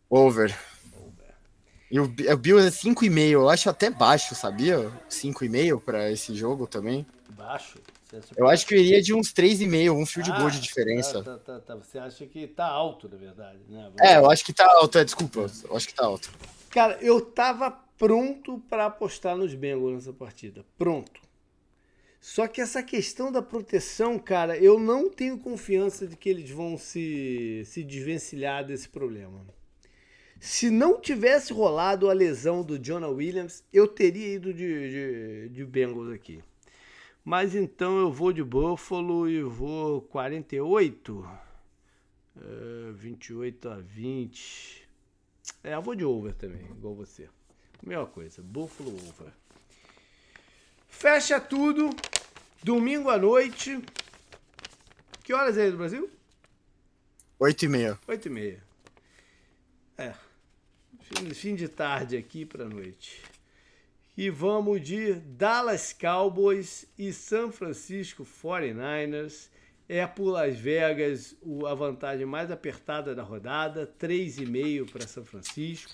Over. 0.08 0.56
Over. 0.96 1.36
E 1.90 2.00
o, 2.00 2.04
o 2.04 2.38
Bills 2.38 2.68
é 2.68 2.70
5,5, 2.70 3.30
eu 3.32 3.50
acho 3.50 3.68
até 3.68 3.90
baixo, 3.90 4.36
sabia? 4.36 4.92
5,5 5.10 5.82
para 5.82 6.12
esse 6.12 6.36
jogo 6.36 6.68
também. 6.68 7.04
Baixo? 7.32 7.80
Eu 8.36 8.48
acho 8.48 8.66
que 8.66 8.74
eu 8.74 8.80
iria 8.80 9.02
de 9.02 9.14
uns 9.14 9.34
3,5, 9.34 9.92
um 9.92 10.06
fio 10.06 10.24
de 10.24 10.32
ah, 10.32 10.40
gol 10.40 10.50
de 10.50 10.60
diferença. 10.60 11.24
Tá, 11.24 11.38
tá, 11.38 11.60
tá, 11.60 11.76
Você 11.76 11.98
acha 11.98 12.26
que 12.26 12.48
tá 12.48 12.66
alto, 12.66 13.10
na 13.10 13.18
verdade, 13.18 13.60
né? 13.68 13.84
Vamos... 13.84 14.02
É, 14.02 14.18
eu 14.18 14.30
acho 14.30 14.44
que 14.46 14.54
tá 14.54 14.66
alto, 14.66 14.98
é, 14.98 15.04
desculpa. 15.04 15.46
Eu 15.64 15.76
acho 15.76 15.88
que 15.88 15.94
tá 15.94 16.06
alto. 16.06 16.32
Cara, 16.70 16.98
eu 17.02 17.22
tava 17.22 17.72
pronto 17.98 18.60
para 18.70 18.86
apostar 18.86 19.36
nos 19.36 19.54
Bengals 19.54 19.94
nessa 19.94 20.14
partida. 20.14 20.66
Pronto. 20.78 21.22
Só 22.20 22.48
que 22.48 22.62
essa 22.62 22.82
questão 22.82 23.32
da 23.32 23.42
proteção, 23.42 24.18
cara, 24.18 24.58
eu 24.58 24.80
não 24.80 25.10
tenho 25.10 25.38
confiança 25.38 26.08
de 26.08 26.16
que 26.16 26.30
eles 26.30 26.50
vão 26.50 26.78
se, 26.78 27.64
se 27.66 27.84
desvencilhar 27.84 28.66
desse 28.66 28.88
problema. 28.88 29.46
Se 30.40 30.70
não 30.70 31.00
tivesse 31.00 31.54
rolado 31.54 32.10
a 32.10 32.14
lesão 32.14 32.64
do 32.64 32.78
Jonah 32.78 33.10
Williams, 33.10 33.64
eu 33.72 33.88
teria 33.88 34.36
ido 34.36 34.54
de, 34.54 35.48
de, 35.48 35.50
de 35.50 35.66
Bengals 35.66 36.14
aqui. 36.14 36.42
Mas 37.24 37.56
então 37.56 37.98
eu 37.98 38.12
vou 38.12 38.34
de 38.34 38.44
Buffalo 38.44 39.30
e 39.30 39.42
vou 39.42 40.02
48, 40.02 41.30
uh, 42.36 42.94
28 42.94 43.70
a 43.70 43.78
20. 43.78 44.88
É, 45.64 45.76
eu 45.76 45.82
vou 45.82 45.96
de 45.96 46.04
over 46.04 46.34
também, 46.34 46.66
igual 46.72 46.94
você. 46.94 47.30
Mesma 47.82 48.06
coisa, 48.06 48.42
Buffalo 48.42 48.94
over. 48.94 49.32
Fecha 50.88 51.40
tudo. 51.40 51.90
Domingo 52.62 53.10
à 53.10 53.18
noite. 53.18 53.82
Que 55.24 55.34
horas 55.34 55.58
é 55.58 55.64
aí 55.64 55.72
do 55.72 55.78
Brasil? 55.78 56.10
Oito 57.40 57.66
e 57.66 57.68
meia. 57.68 58.00
Oito 58.08 58.28
e 58.28 58.32
meia. 58.32 58.64
É. 59.98 60.14
Fim, 61.02 61.34
fim 61.34 61.56
de 61.56 61.68
tarde 61.68 62.16
aqui 62.16 62.46
pra 62.46 62.66
noite. 62.66 63.22
E 64.16 64.30
vamos 64.30 64.80
de 64.80 65.14
Dallas 65.14 65.92
Cowboys 65.92 66.86
e 66.98 67.12
San 67.12 67.52
Francisco 67.52 68.24
49ers 68.24 69.50
é 69.90 70.06
por 70.06 70.30
Las 70.30 70.56
Vegas 70.56 71.36
a 71.68 71.74
vantagem 71.74 72.26
mais 72.26 72.52
apertada 72.52 73.16
da 73.16 73.24
rodada, 73.24 73.92
3,5 74.00 74.92
para 74.92 75.08
São 75.08 75.26
Francisco. 75.26 75.92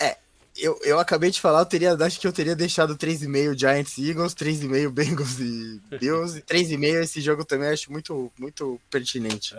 É, 0.00 0.16
eu, 0.56 0.78
eu 0.82 0.98
acabei 0.98 1.30
de 1.30 1.38
falar, 1.38 1.60
eu 1.60 1.66
teria, 1.66 1.92
acho 1.92 2.18
que 2.18 2.26
eu 2.26 2.32
teria 2.32 2.56
deixado 2.56 2.96
3,5 2.96 3.58
Giants 3.58 3.98
e 3.98 4.08
Eagles, 4.08 4.34
3,5 4.34 4.90
Bengals 4.90 5.38
e 5.38 5.80
Bills, 6.00 6.38
e 6.38 6.42
3,5 6.42 7.02
esse 7.02 7.20
jogo 7.20 7.44
também 7.44 7.68
acho 7.68 7.92
muito, 7.92 8.32
muito 8.38 8.80
pertinente. 8.90 9.54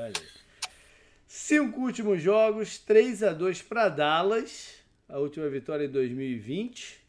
Cinco 1.28 1.82
últimos 1.82 2.24
jogos, 2.24 2.80
3 2.80 3.22
a 3.22 3.34
2 3.34 3.62
para 3.62 3.88
Dallas, 3.88 4.74
a 5.08 5.20
última 5.20 5.48
vitória 5.48 5.86
em 5.86 5.92
2020. 5.92 7.07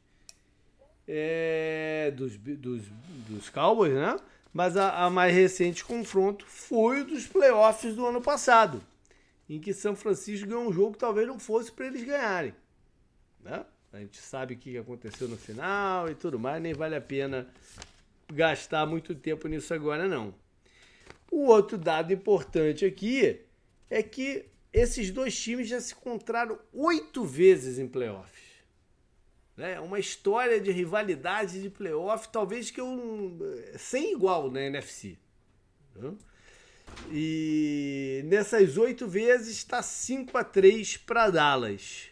É, 1.10 2.12
dos, 2.14 2.36
dos, 2.36 2.82
dos 3.28 3.48
Cowboys, 3.48 3.94
né? 3.94 4.16
mas 4.52 4.76
a, 4.76 5.04
a, 5.04 5.10
mais 5.10 5.34
recente 5.34 5.84
confronto 5.84 6.44
foi 6.46 7.00
o 7.00 7.06
dos 7.06 7.26
playoffs 7.26 7.94
do 7.94 8.06
ano 8.06 8.20
passado, 8.20 8.82
em 9.48 9.58
que 9.58 9.72
São 9.72 9.96
Francisco 9.96 10.46
ganhou 10.46 10.68
um 10.68 10.72
jogo 10.72 10.92
que 10.92 10.98
talvez 10.98 11.26
não 11.26 11.38
fosse 11.38 11.72
para 11.72 11.86
eles 11.86 12.04
ganharem. 12.04 12.54
Né? 13.42 13.64
A 13.92 14.00
gente 14.00 14.18
sabe 14.18 14.54
o 14.54 14.58
que 14.58 14.76
aconteceu 14.76 15.28
no 15.28 15.36
final 15.36 16.10
e 16.10 16.14
tudo 16.14 16.38
mais, 16.38 16.60
nem 16.60 16.74
vale 16.74 16.94
a 16.94 17.00
pena 17.00 17.48
gastar 18.30 18.84
muito 18.84 19.14
tempo 19.14 19.48
nisso 19.48 19.72
agora, 19.72 20.06
não. 20.06 20.34
O 21.30 21.46
outro 21.46 21.78
dado 21.78 22.12
importante 22.12 22.84
aqui 22.84 23.40
é 23.88 24.02
que 24.02 24.44
esses 24.72 25.10
dois 25.10 25.38
times 25.38 25.68
já 25.68 25.80
se 25.80 25.94
encontraram 25.94 26.58
oito 26.72 27.24
vezes 27.24 27.78
em 27.78 27.86
playoffs 27.86 28.47
né? 29.58 29.80
Uma 29.80 29.98
história 29.98 30.60
de 30.60 30.70
rivalidade 30.70 31.60
de 31.60 31.68
playoff, 31.68 32.28
talvez 32.28 32.70
que 32.70 32.80
eu 32.80 33.36
sem 33.76 34.12
igual 34.12 34.48
na 34.52 34.62
NFC. 34.62 35.18
Né? 35.96 36.14
E 37.10 38.22
nessas 38.26 38.78
oito 38.78 39.08
vezes 39.08 39.56
está 39.56 39.82
5 39.82 40.38
a 40.38 40.44
3 40.44 40.98
para 40.98 41.28
Dallas. 41.28 42.04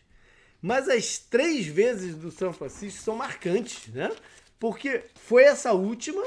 Mas 0.60 0.88
as 0.88 1.18
três 1.18 1.66
vezes 1.66 2.16
do 2.16 2.32
São 2.32 2.52
Francisco 2.52 3.00
são 3.00 3.14
marcantes, 3.14 3.86
né? 3.94 4.10
Porque 4.58 5.04
foi 5.14 5.44
essa 5.44 5.72
última, 5.72 6.24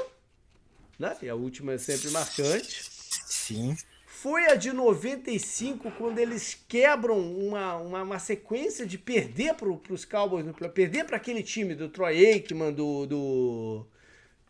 né? 0.98 1.14
E 1.20 1.28
a 1.28 1.34
última 1.34 1.74
é 1.74 1.78
sempre 1.78 2.10
marcante. 2.10 2.82
Sim. 3.26 3.76
Foi 4.22 4.48
a 4.48 4.54
de 4.54 4.70
95, 4.70 5.90
quando 5.92 6.18
eles 6.18 6.54
quebram 6.68 7.18
uma, 7.18 7.76
uma, 7.76 8.02
uma 8.02 8.18
sequência 8.18 8.84
de 8.84 8.98
perder 8.98 9.54
para 9.54 9.66
os 9.66 10.04
Cowboys, 10.04 10.44
perder 10.74 11.06
para 11.06 11.16
aquele 11.16 11.42
time 11.42 11.74
do 11.74 11.88
Troy 11.88 12.26
Aikman, 12.26 12.70
do, 12.70 13.06
do, 13.06 13.86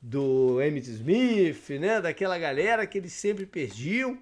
do 0.02 0.58
Smith, 0.60 1.70
né? 1.78 2.00
daquela 2.00 2.36
galera 2.36 2.84
que 2.84 2.98
eles 2.98 3.12
sempre 3.12 3.46
perdiam. 3.46 4.18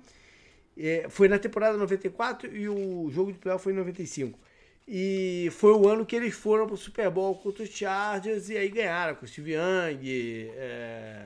É, 0.76 1.06
foi 1.08 1.28
na 1.28 1.38
temporada 1.38 1.78
94 1.78 2.54
e 2.54 2.68
o 2.68 3.08
jogo 3.10 3.32
de 3.32 3.38
playoff 3.38 3.64
foi 3.64 3.72
em 3.72 3.76
95. 3.76 4.38
E 4.86 5.48
foi 5.52 5.72
o 5.72 5.88
ano 5.88 6.04
que 6.04 6.14
eles 6.14 6.34
foram 6.34 6.66
pro 6.66 6.76
Super 6.76 7.08
Bowl 7.08 7.34
contra 7.36 7.62
os 7.62 7.70
Chargers 7.70 8.50
e 8.50 8.58
aí 8.58 8.68
ganharam 8.68 9.14
com 9.14 9.26
Steve 9.26 9.52
Young, 9.52 10.50
é, 10.58 11.24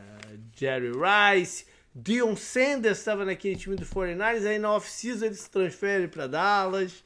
Jerry 0.55 0.93
Rice, 0.93 1.65
Dion 1.95 2.35
Sanders 2.37 2.99
estava 2.99 3.25
naquele 3.25 3.57
time 3.57 3.77
do 3.77 3.85
49ers, 3.85 4.47
aí 4.47 4.59
na 4.59 4.73
off-season 4.73 5.27
ele 5.27 5.35
se 5.35 5.51
transfere 5.51 6.09
para 6.09 6.27
Dallas. 6.27 7.05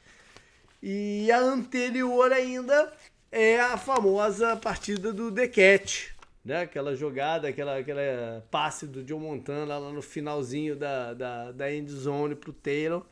E 0.81 1.29
a 1.31 1.39
anterior 1.39 2.31
ainda 2.31 2.93
é 3.31 3.59
a 3.59 3.77
famosa 3.77 4.55
partida 4.55 5.11
do 5.11 5.31
The 5.31 5.47
Cat, 5.47 6.15
né? 6.45 6.61
Aquela 6.61 6.95
jogada, 6.95 7.49
aquela, 7.49 7.77
aquela 7.77 8.45
passe 8.49 8.87
do 8.87 9.03
John 9.03 9.19
Montana 9.19 9.77
lá 9.77 9.91
no 9.91 10.01
finalzinho 10.01 10.75
da, 10.75 11.13
da, 11.13 11.51
da 11.51 11.73
end 11.73 11.91
zone 11.91 12.35
pro 12.35 12.53
Taylor 12.53 13.05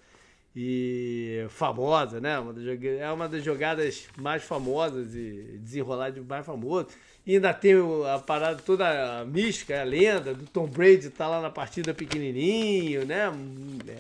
e 0.56 1.46
famosa, 1.50 2.22
né? 2.22 2.40
Uma 2.40 2.54
das, 2.54 2.64
é 2.84 3.12
uma 3.12 3.28
das 3.28 3.44
jogadas 3.44 4.08
mais 4.18 4.42
famosas 4.44 5.14
e 5.14 5.60
desenrolado 5.60 6.24
mais 6.24 6.46
famoso. 6.46 6.88
E 7.26 7.36
ainda 7.36 7.54
tem 7.54 7.74
a 8.14 8.20
parada 8.20 8.62
toda 8.62 9.22
a 9.22 9.26
mística, 9.26 9.82
a 9.82 9.84
lenda 9.84 10.34
do 10.34 10.46
Tom 10.46 10.68
Brady 10.68 11.10
tá 11.10 11.28
lá 11.28 11.42
na 11.42 11.50
partida 11.50 11.94
pequenininho, 11.94 13.06
né? 13.06 13.32
É, 13.88 13.98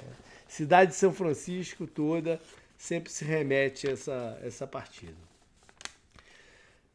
cidade 0.48 0.92
de 0.92 0.98
São 0.98 1.12
Francisco 1.12 1.88
toda 1.88 2.40
sempre 2.78 3.12
se 3.12 3.26
remete 3.26 3.88
a 3.88 3.92
essa, 3.92 4.40
essa 4.44 4.68
partida. 4.68 5.16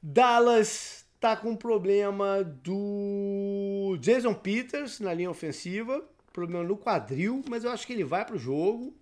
Dallas 0.02 1.04
tá 1.18 1.36
com 1.36 1.54
problema 1.56 2.42
do 2.42 3.98
Jason 4.00 4.32
Peters 4.32 5.00
na 5.00 5.12
linha 5.12 5.30
ofensiva, 5.30 6.02
problema 6.32 6.64
no 6.64 6.76
quadril, 6.76 7.44
mas 7.48 7.64
eu 7.64 7.70
acho 7.70 7.86
que 7.86 7.92
ele 7.92 8.04
vai 8.04 8.24
para 8.24 8.36
o 8.36 8.38
jogo. 8.38 8.94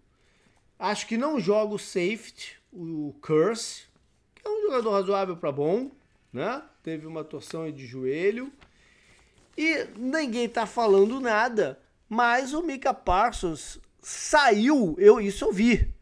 Acho 0.79 1.07
que 1.07 1.16
não 1.16 1.39
joga 1.39 1.74
o 1.74 1.79
safety, 1.79 2.57
o 2.72 3.14
Curse, 3.20 3.85
que 4.35 4.47
é 4.47 4.51
um 4.51 4.62
jogador 4.62 4.91
razoável 4.93 5.37
para 5.37 5.53
bom, 5.53 5.91
né? 6.33 6.62
Teve 6.89 7.07
uma 7.07 7.22
torção 7.22 7.70
de 7.70 7.86
joelho. 7.86 8.51
E 9.59 9.86
ninguém 9.95 10.49
tá 10.49 10.64
falando 10.64 11.20
nada, 11.20 11.78
mas 12.09 12.55
o 12.55 12.62
Mika 12.62 12.95
Parsons 12.95 13.78
saiu, 14.01 14.97
eu 14.99 15.20
isso 15.20 15.45
eu 15.45 15.53
vi. 15.53 15.93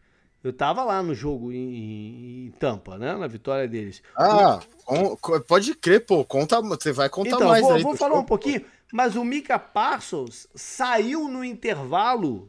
Eu 0.44 0.52
tava 0.52 0.84
lá 0.84 1.02
no 1.02 1.12
jogo 1.12 1.50
em, 1.50 2.46
em 2.46 2.50
Tampa, 2.52 2.96
né? 2.96 3.16
Na 3.16 3.26
vitória 3.26 3.66
deles. 3.66 4.00
Ah, 4.16 4.60
o... 4.86 5.16
pode 5.40 5.74
crer, 5.74 6.06
pô. 6.06 6.24
Conta, 6.24 6.62
você 6.62 6.92
vai 6.92 7.08
contar 7.08 7.30
então, 7.30 7.48
mais 7.48 7.62
vou, 7.62 7.72
aí. 7.72 7.82
Vou 7.82 7.96
falar 7.96 8.20
um 8.20 8.24
pouquinho, 8.24 8.64
mas 8.92 9.16
o 9.16 9.24
Mika 9.24 9.58
Parsons 9.58 10.46
saiu 10.54 11.26
no 11.26 11.42
intervalo 11.42 12.48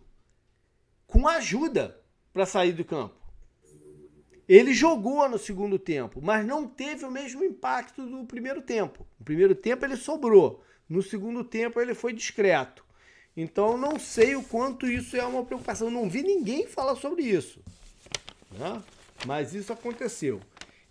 com 1.07 1.27
ajuda 1.27 1.99
para 2.31 2.45
sair 2.45 2.73
do 2.73 2.85
campo. 2.85 3.15
Ele 4.47 4.73
jogou 4.73 5.27
no 5.27 5.37
segundo 5.37 5.77
tempo, 5.77 6.21
mas 6.23 6.45
não 6.45 6.67
teve 6.67 7.03
o 7.03 7.11
mesmo 7.11 7.43
impacto 7.43 8.05
do 8.05 8.25
primeiro 8.25 8.61
tempo. 8.61 9.05
No 9.19 9.25
primeiro 9.25 9.53
tempo 9.53 9.85
ele 9.85 9.97
sobrou, 9.97 10.63
no 10.87 11.01
segundo 11.01 11.43
tempo 11.43 11.81
ele 11.81 11.93
foi 11.93 12.13
discreto. 12.13 12.85
Então 13.35 13.77
não 13.77 13.99
sei 13.99 14.35
o 14.35 14.43
quanto 14.43 14.87
isso 14.87 15.17
é 15.17 15.25
uma 15.25 15.45
preocupação. 15.45 15.91
Não 15.91 16.09
vi 16.09 16.23
ninguém 16.23 16.65
falar 16.65 16.95
sobre 16.95 17.23
isso. 17.23 17.61
Né? 18.51 18.81
Mas 19.25 19.53
isso 19.53 19.73
aconteceu. 19.73 20.39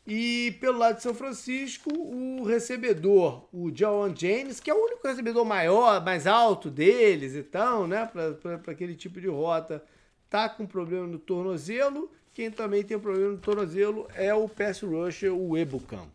E 0.07 0.57
pelo 0.61 0.79
lado 0.79 0.97
de 0.97 1.03
São 1.03 1.15
Francisco, 1.15 1.91
o 1.93 2.45
recebedor, 2.45 3.49
o 3.53 3.73
John 3.73 4.15
James, 4.15 4.61
que 4.61 4.71
é 4.71 4.75
o 4.75 4.85
único 4.85 5.07
recebedor 5.09 5.45
maior, 5.45 6.05
mais 6.05 6.29
alto 6.29 6.71
deles 6.71 7.35
e 7.35 7.43
tal, 7.43 7.89
né? 7.89 8.07
Para 8.07 8.73
aquele 8.73 8.95
tipo 8.95 9.21
de 9.21 9.27
rota 9.27 9.85
tá 10.31 10.49
com 10.49 10.65
problema 10.65 11.09
no 11.09 11.19
tornozelo. 11.19 12.13
Quem 12.37 12.51
também 12.51 12.83
tem 12.83 12.99
problema 12.99 13.31
no 13.31 13.39
tornozelo 13.39 14.07
é 14.15 14.35
o 14.35 14.47
pass 14.47 14.83
rusher, 14.83 15.33
o 15.33 15.57
Ebucam. 15.57 16.07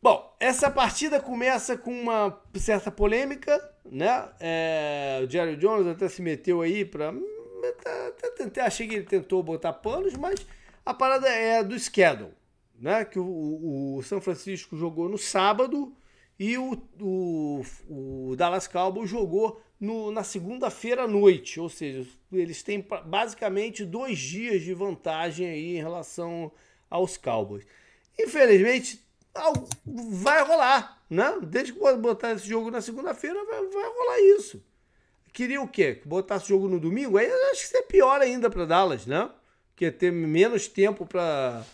Bom, 0.00 0.32
essa 0.38 0.70
partida 0.70 1.18
começa 1.18 1.76
com 1.76 1.90
uma 1.90 2.40
certa 2.54 2.88
polêmica, 2.88 3.60
né? 3.84 4.28
É, 4.38 5.22
o 5.24 5.28
Jerry 5.28 5.56
Jones 5.56 5.88
até 5.88 6.08
se 6.08 6.22
meteu 6.22 6.60
aí 6.60 6.84
para 6.84 7.12
até 8.46 8.60
achei 8.60 8.86
que 8.86 8.94
ele 8.94 9.04
tentou 9.04 9.42
botar 9.42 9.72
panos, 9.72 10.14
mas 10.14 10.46
a 10.86 10.94
parada 10.94 11.28
é 11.28 11.64
do 11.64 11.76
schedule, 11.76 12.30
né? 12.78 13.04
Que 13.04 13.18
o, 13.18 13.96
o 13.96 14.02
São 14.04 14.20
Francisco 14.20 14.76
jogou 14.76 15.08
no 15.08 15.18
sábado 15.18 15.92
e 16.38 16.56
o, 16.56 16.80
o, 17.00 17.64
o 17.88 18.36
Dallas 18.36 18.68
Cowboys 18.68 19.10
jogou 19.10 19.60
no, 19.80 20.12
na 20.12 20.22
segunda-feira 20.22 21.04
à 21.04 21.08
noite, 21.08 21.58
ou 21.58 21.68
seja, 21.68 22.06
eles 22.30 22.62
têm 22.62 22.86
basicamente 23.06 23.84
dois 23.84 24.18
dias 24.18 24.62
de 24.62 24.74
vantagem 24.74 25.48
aí 25.48 25.76
em 25.76 25.80
relação 25.80 26.52
aos 26.90 27.16
Cowboys. 27.16 27.66
Infelizmente, 28.18 29.02
vai 29.84 30.42
rolar, 30.44 31.02
né? 31.08 31.38
Desde 31.42 31.72
que 31.72 31.78
botar 31.96 32.32
esse 32.32 32.46
jogo 32.46 32.70
na 32.70 32.82
segunda-feira, 32.82 33.42
vai, 33.44 33.66
vai 33.68 33.84
rolar 33.84 34.20
isso. 34.38 34.62
Queria 35.32 35.62
o 35.62 35.68
quê? 35.68 36.02
Botasse 36.04 36.46
o 36.46 36.48
jogo 36.48 36.68
no 36.68 36.78
domingo? 36.78 37.16
Aí 37.16 37.26
acho 37.26 37.60
que 37.60 37.66
isso 37.68 37.76
é 37.76 37.82
pior 37.82 38.20
ainda 38.20 38.50
para 38.50 38.66
Dallas, 38.66 39.06
né? 39.06 39.30
Que 39.74 39.90
ter 39.90 40.12
menos 40.12 40.68
tempo 40.68 41.06
para 41.06 41.64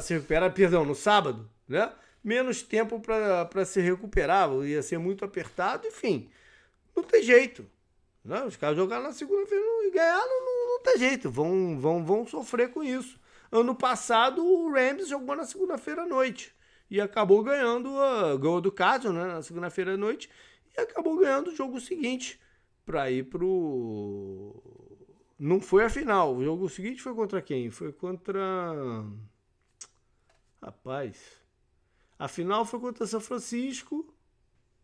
se 0.00 0.14
recuperar, 0.14 0.52
perdão, 0.52 0.84
no 0.84 0.94
sábado, 0.94 1.48
né? 1.68 1.92
Menos 2.24 2.62
tempo 2.62 2.98
para 2.98 3.64
se 3.64 3.80
recuperar, 3.80 4.50
ia 4.64 4.82
ser 4.82 4.98
muito 4.98 5.24
apertado, 5.24 5.86
enfim. 5.86 6.28
Não 6.98 7.04
tem 7.04 7.22
jeito. 7.22 7.64
Né? 8.24 8.42
Os 8.44 8.56
caras 8.56 8.76
jogaram 8.76 9.04
na 9.04 9.12
segunda-feira 9.12 9.64
e 9.84 9.90
ganharam, 9.92 10.44
não, 10.44 10.68
não 10.68 10.82
tem 10.82 10.98
jeito. 10.98 11.30
Vão, 11.30 11.78
vão, 11.78 12.04
vão 12.04 12.26
sofrer 12.26 12.72
com 12.72 12.82
isso. 12.82 13.20
Ano 13.52 13.72
passado, 13.72 14.44
o 14.44 14.72
Rams 14.72 15.08
jogou 15.08 15.36
na 15.36 15.46
segunda-feira 15.46 16.02
à 16.02 16.06
noite. 16.06 16.52
E 16.90 17.00
acabou 17.00 17.42
ganhando 17.44 17.88
o 17.88 18.38
gol 18.38 18.60
do 18.60 18.72
Cardinals 18.72 19.16
né, 19.16 19.32
na 19.32 19.42
segunda-feira 19.42 19.94
à 19.94 19.96
noite. 19.96 20.28
E 20.76 20.80
acabou 20.80 21.16
ganhando 21.16 21.48
o 21.48 21.54
jogo 21.54 21.80
seguinte 21.80 22.40
para 22.84 23.08
ir 23.12 23.24
pro. 23.30 24.60
Não 25.38 25.60
foi 25.60 25.84
a 25.84 25.90
final. 25.90 26.34
O 26.34 26.42
jogo 26.42 26.68
seguinte 26.68 27.00
foi 27.00 27.14
contra 27.14 27.40
quem? 27.40 27.70
Foi 27.70 27.92
contra. 27.92 28.42
Rapaz. 30.60 31.16
A 32.18 32.26
final 32.26 32.64
foi 32.64 32.80
contra 32.80 33.06
São 33.06 33.20
Francisco. 33.20 34.12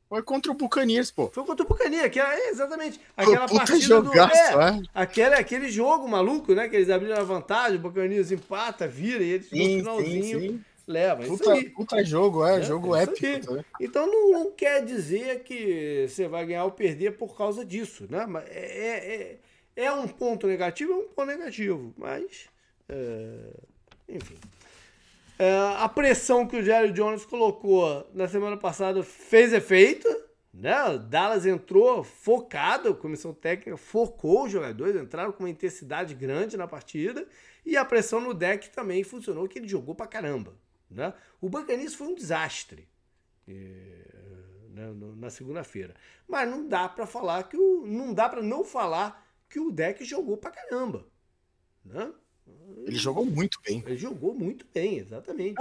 Foi 0.09 0.23
contra 0.23 0.53
o 0.53 0.55
Buccaneers, 0.55 1.11
pô. 1.11 1.31
Foi 1.33 1.45
contra 1.45 1.65
o 1.65 1.69
Buccaneers, 1.69 2.11
que 2.11 2.21
é 2.21 2.51
exatamente 2.51 3.01
aquela 3.17 3.49
Puta 3.49 3.57
partida 3.57 3.81
jogaço, 3.81 4.53
do... 4.53 4.61
É, 4.61 4.69
é. 4.69 4.83
Aquele, 4.95 5.35
aquele 5.35 5.69
jogo 5.71 6.09
maluco, 6.09 6.55
né? 6.55 6.69
Que 6.69 6.77
eles 6.77 6.91
abriram 6.91 7.17
a 7.17 7.23
vantagem, 7.23 7.79
o 7.79 7.81
Buccaneers 7.81 8.31
empata, 8.31 8.87
vira 8.87 9.25
e 9.25 9.31
eles 9.31 9.49
sim, 9.49 9.79
no 9.79 9.79
finalzinho 9.79 10.41
sim, 10.41 10.49
sim. 10.49 10.65
leva. 10.87 11.25
Puta, 11.25 11.57
puta 11.75 12.05
jogo, 12.05 12.47
é, 12.47 12.59
é 12.59 12.63
jogo 12.63 12.95
épico. 12.95 13.57
Tá 13.57 13.65
então 13.81 14.07
não, 14.07 14.31
não, 14.31 14.51
quer 14.53 14.85
dizer 14.85 15.43
que 15.43 16.07
você 16.09 16.29
vai 16.29 16.47
ganhar 16.47 16.65
ou 16.65 16.71
perder 16.71 17.17
por 17.17 17.37
causa 17.37 17.65
disso, 17.65 18.07
né? 18.09 18.27
Mas 18.27 18.45
é, 18.49 18.59
é, 18.59 19.39
é, 19.77 19.85
é 19.87 19.93
um 19.93 20.07
ponto 20.07 20.47
negativo, 20.47 20.93
é 20.93 20.97
um 20.97 21.09
ponto 21.09 21.27
negativo, 21.27 21.95
mas... 21.97 22.47
É, 22.89 23.39
enfim... 24.09 24.37
É, 25.39 25.53
a 25.79 25.89
pressão 25.89 26.47
que 26.47 26.57
o 26.57 26.63
Jerry 26.63 26.93
Jones 26.93 27.25
colocou 27.25 28.09
na 28.15 28.29
semana 28.29 28.57
passada 28.57 29.03
fez 29.03 29.53
efeito. 29.53 30.09
Né? 30.53 30.81
O 30.85 30.99
Dallas 30.99 31.45
entrou 31.45 32.05
focado, 32.05 32.91
a 32.91 32.95
comissão 32.95 33.35
técnica 33.35 33.77
focou 33.77 34.45
os 34.45 34.53
jogadores, 34.53 35.01
entraram 35.01 35.33
com 35.33 35.43
uma 35.43 35.51
intensidade 35.51 36.15
grande 36.15 36.57
na 36.57 36.69
partida. 36.69 37.27
E 37.67 37.77
a 37.77 37.85
pressão 37.85 38.21
no 38.21 38.33
deck 38.33 38.71
também 38.71 39.03
funcionou, 39.03 39.49
que 39.49 39.59
ele 39.59 39.67
jogou 39.67 39.95
pra 39.95 40.07
caramba. 40.07 40.55
Né? 40.89 41.13
O 41.41 41.49
Buccaneers 41.49 41.95
foi 41.95 42.07
um 42.07 42.15
desastre 42.15 42.89
é, 43.49 43.53
né, 44.71 44.93
na 45.17 45.31
segunda-feira. 45.31 45.95
Mas 46.29 46.49
não 46.49 46.69
dá 46.69 46.89
para 46.89 47.07
falar 47.07 47.43
que 47.45 47.57
o. 47.57 47.85
Não 47.85 48.15
dá 48.15 48.29
para 48.29 48.43
não 48.43 48.63
falar 48.63 49.27
que 49.49 49.59
o 49.59 49.73
deck 49.73 50.05
jogou 50.05 50.37
pra 50.37 50.51
caramba. 50.51 51.07
Né? 51.85 52.13
Ele 52.87 52.97
jogou 52.97 53.25
muito 53.25 53.59
bem. 53.67 53.83
Ele 53.87 53.97
jogou 53.97 54.35
muito 54.35 54.67
bem, 54.73 54.99
exatamente. 54.99 55.55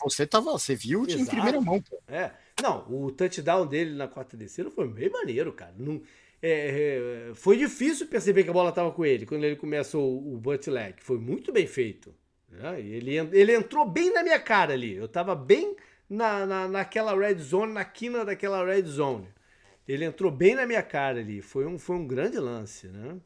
você 0.00 0.26
tava, 0.26 0.52
você 0.52 0.74
viu 0.74 1.04
Exato. 1.04 1.22
em 1.22 1.26
primeira 1.26 1.60
mão. 1.60 1.82
Pô. 1.82 2.00
É. 2.06 2.32
Não, 2.62 2.86
o 2.88 3.10
touchdown 3.10 3.66
dele 3.66 3.94
na 3.94 4.06
quarta 4.06 4.36
descida 4.36 4.70
foi 4.70 4.86
bem 4.88 5.10
maneiro, 5.10 5.52
cara. 5.52 5.74
Não, 5.76 6.00
é, 6.40 7.30
é, 7.30 7.34
foi 7.34 7.56
difícil 7.56 8.06
perceber 8.06 8.44
que 8.44 8.50
a 8.50 8.52
bola 8.52 8.70
tava 8.70 8.92
com 8.92 9.04
ele 9.04 9.26
quando 9.26 9.44
ele 9.44 9.56
começou 9.56 10.18
o 10.18 10.38
bootleg. 10.38 10.94
Foi 11.00 11.18
muito 11.18 11.52
bem 11.52 11.66
feito. 11.66 12.14
Né? 12.48 12.80
Ele, 12.80 13.16
ele 13.16 13.54
entrou 13.54 13.88
bem 13.88 14.12
na 14.12 14.22
minha 14.22 14.38
cara 14.38 14.72
ali. 14.72 14.94
Eu 14.94 15.08
tava 15.08 15.34
bem 15.34 15.76
na, 16.08 16.46
na, 16.46 16.68
naquela 16.68 17.14
red 17.14 17.38
zone, 17.38 17.72
na 17.72 17.84
quina 17.84 18.24
daquela 18.24 18.64
red 18.64 18.82
zone. 18.82 19.28
Ele 19.86 20.04
entrou 20.04 20.30
bem 20.30 20.54
na 20.54 20.66
minha 20.66 20.82
cara 20.82 21.18
ali. 21.18 21.42
Foi 21.42 21.66
um, 21.66 21.78
foi 21.78 21.96
um 21.96 22.06
grande 22.06 22.38
lance, 22.38 22.86
né? 22.88 23.16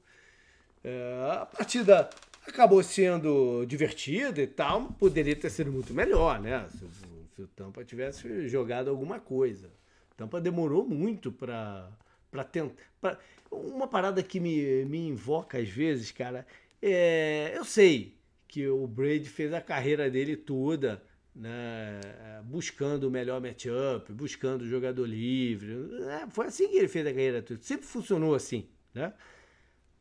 É, 0.84 1.28
a 1.40 1.46
partida 1.46 2.08
acabou 2.46 2.82
sendo 2.82 3.64
divertido 3.66 4.40
e 4.40 4.46
tal, 4.46 4.92
poderia 4.92 5.36
ter 5.36 5.50
sido 5.50 5.72
muito 5.72 5.94
melhor, 5.94 6.40
né? 6.40 6.66
Se, 6.70 6.86
se 7.34 7.42
o 7.42 7.46
Tampa 7.46 7.84
tivesse 7.84 8.48
jogado 8.48 8.90
alguma 8.90 9.20
coisa. 9.20 9.68
O 10.12 10.14
Tampa 10.16 10.40
demorou 10.40 10.86
muito 10.86 11.32
para 11.32 11.90
para 12.30 12.44
tentar. 12.44 13.18
Uma 13.50 13.86
parada 13.86 14.22
que 14.22 14.40
me, 14.40 14.84
me 14.86 15.08
invoca 15.08 15.58
às 15.58 15.68
vezes, 15.68 16.10
cara, 16.10 16.46
é, 16.80 17.52
eu 17.54 17.64
sei 17.64 18.16
que 18.48 18.66
o 18.66 18.86
Brady 18.86 19.28
fez 19.28 19.52
a 19.52 19.60
carreira 19.60 20.10
dele 20.10 20.36
toda 20.36 21.02
né, 21.34 22.00
buscando 22.44 23.04
o 23.04 23.10
melhor 23.10 23.40
matchup, 23.40 24.12
buscando 24.12 24.62
o 24.62 24.66
jogador 24.66 25.06
livre. 25.06 25.74
É, 26.04 26.26
foi 26.30 26.46
assim 26.46 26.68
que 26.68 26.76
ele 26.76 26.88
fez 26.88 27.06
a 27.06 27.10
carreira 27.10 27.42
toda. 27.42 27.62
Sempre 27.62 27.86
funcionou 27.86 28.34
assim, 28.34 28.68
né? 28.94 29.12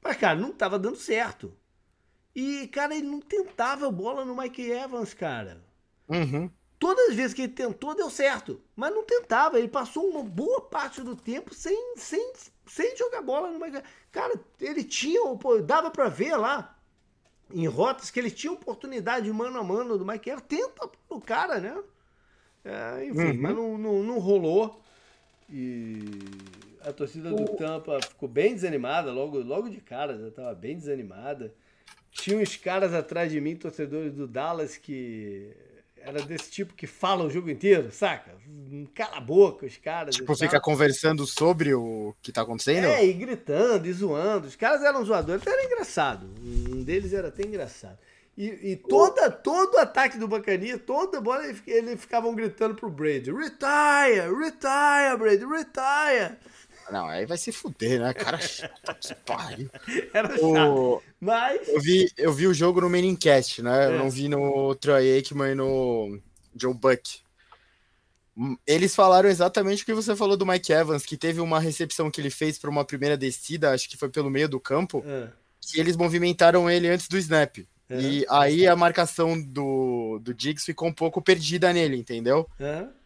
Mas, 0.04 0.18
cara, 0.18 0.40
não 0.40 0.50
estava 0.50 0.80
dando 0.80 0.98
certo. 0.98 1.56
E, 2.36 2.68
cara, 2.68 2.96
ele 2.96 3.08
não 3.08 3.20
tentava 3.20 3.92
bola 3.92 4.24
no 4.24 4.36
Mike 4.36 4.70
Evans, 4.70 5.14
cara. 5.14 5.62
Uhum. 6.08 6.50
Todas 6.80 7.10
as 7.10 7.16
vezes 7.16 7.34
que 7.34 7.44
ele 7.44 7.54
tentou, 7.54 7.96
deu 7.96 8.10
certo. 8.10 8.62
Mas 8.76 8.94
não 8.94 9.04
tentava. 9.04 9.60
Ele 9.60 9.68
passou 9.68 10.10
uma 10.10 10.24
boa 10.24 10.62
parte 10.62 11.02
do 11.02 11.16
tempo 11.16 11.54
sem, 11.54 11.96
sem, 11.98 12.34
sem 12.66 12.96
jogar 12.98 13.22
bola 13.22 13.52
no 13.52 13.60
Mike 13.60 13.78
Evans. 13.78 13.90
Cara, 14.12 14.40
ele 14.60 14.84
tinha, 14.84 15.22
pô, 15.38 15.60
dava 15.60 15.92
para 15.92 16.10
ver 16.10 16.36
lá 16.36 16.78
em 17.54 17.68
rotas 17.68 18.10
que 18.10 18.20
ele 18.20 18.32
tinha 18.32 18.54
oportunidade 18.54 19.32
mano 19.32 19.60
a 19.60 19.64
mano 19.64 19.98
do 19.98 20.06
Mike 20.06 20.30
Evans. 20.30 20.46
Tenta 20.48 20.90
o 21.10 21.20
cara, 21.22 21.60
né? 21.60 21.84
É, 22.64 23.06
enfim, 23.06 23.38
uhum. 23.38 23.42
mas 23.42 23.56
não, 23.56 23.78
não, 23.78 24.04
não 24.04 24.20
rolou. 24.20 24.82
E 25.50 26.00
a 26.82 26.94
torcida 26.94 27.30
do 27.30 27.46
Tampa 27.58 28.00
ficou 28.02 28.30
bem 28.30 28.54
desanimada 28.54 29.12
logo, 29.12 29.40
logo 29.40 29.70
de 29.70 29.82
cara, 29.82 30.18
já 30.18 30.30
estava 30.30 30.54
bem 30.56 30.78
desanimada. 30.78 31.54
Tinha 32.12 32.38
uns 32.38 32.56
caras 32.58 32.94
atrás 32.94 33.32
de 33.32 33.40
mim, 33.40 33.56
torcedores 33.56 34.14
do 34.14 34.28
Dallas, 34.28 34.78
que 34.78 35.56
era 36.04 36.22
desse 36.22 36.50
tipo 36.50 36.74
que 36.74 36.88
fala 36.88 37.24
o 37.24 37.30
jogo 37.30 37.50
inteiro, 37.50 37.92
saca? 37.92 38.32
Cala 38.94 39.18
a 39.18 39.22
boca, 39.22 39.66
os 39.66 39.78
caras. 39.78 40.16
Tipo, 40.16 40.36
fica 40.36 40.60
conversando 40.60 41.26
sobre 41.26 41.74
o 41.74 42.14
que 42.22 42.32
tá 42.32 42.42
acontecendo? 42.42 42.86
É, 42.86 43.06
e 43.06 43.14
gritando 43.14 43.88
e 43.88 43.94
zoando. 43.94 44.48
Os 44.48 44.56
caras 44.56 44.84
eram 44.84 45.06
zoadores, 45.06 45.42
até 45.42 45.52
era 45.52 45.66
engraçado. 45.66 46.28
Um 46.44 46.84
deles 46.84 47.14
era 47.14 47.30
até 47.30 47.44
engraçado. 47.44 47.98
E, 48.38 48.72
e 48.72 48.76
toda, 48.76 49.30
todo 49.30 49.78
ataque 49.78 50.18
do 50.18 50.28
Bacania, 50.28 50.80
toda 50.80 51.20
bola, 51.20 51.46
eles 51.46 51.62
ele 51.68 51.98
ficavam 51.98 52.34
gritando 52.34 52.76
pro 52.76 52.90
Brady: 52.90 53.32
Retire, 53.32 54.34
retire, 54.40 55.18
Brady, 55.18 55.46
retire. 55.46 56.38
Não, 56.92 57.08
aí 57.08 57.26
vai 57.26 57.38
se 57.38 57.54
fuder, 57.54 58.02
né? 58.02 58.14
Cara, 58.14 58.38
pariu. 59.26 59.70
Era 60.14 60.30
chato. 60.30 60.44
O... 60.44 61.02
Mas. 61.22 61.68
Eu 61.70 61.80
vi, 61.80 62.12
eu 62.18 62.34
vi 62.34 62.48
o 62.48 62.54
jogo 62.54 62.82
no 62.82 62.90
Menincast, 62.90 63.62
né? 63.62 63.86
É. 63.86 63.88
Eu 63.88 63.98
não 63.98 64.10
vi 64.10 64.28
no 64.28 64.76
Troy 64.76 65.14
Aikman 65.14 65.54
e 65.54 65.56
no 65.56 66.20
Joe 66.54 66.74
Buck. 66.74 67.22
Hum, 68.36 68.58
eles 68.68 68.94
falaram 68.94 69.30
exatamente 69.30 69.84
o 69.84 69.86
que 69.86 69.94
você 69.94 70.16
falou 70.16 70.36
do 70.36 70.46
Mike 70.46 70.74
Evans, 70.74 71.06
que 71.06 71.16
teve 71.16 71.40
uma 71.40 71.60
recepção 71.60 72.12
que 72.12 72.20
ele 72.20 72.30
fez 72.30 72.58
para 72.60 72.70
uma 72.70 72.84
primeira 72.84 73.18
descida, 73.18 73.72
acho 73.72 73.90
que 73.90 73.98
foi 73.98 74.10
pelo 74.10 74.30
meio 74.30 74.50
do 74.50 74.60
campo, 74.60 75.04
é. 75.06 75.30
que 75.62 75.80
eles 75.80 75.96
movimentaram 75.96 76.70
ele 76.70 76.90
antes 76.90 77.08
do 77.08 77.18
snap. 77.18 77.58
E 78.00 78.26
aí 78.30 78.68
a 78.68 78.76
marcação 78.76 79.42
do, 79.42 80.20
do 80.20 80.34
Diggs 80.34 80.66
ficou 80.66 80.88
um 80.88 80.94
pouco 80.94 81.22
perdida 81.22 81.74
nele, 81.74 81.98
entendeu? 81.98 82.48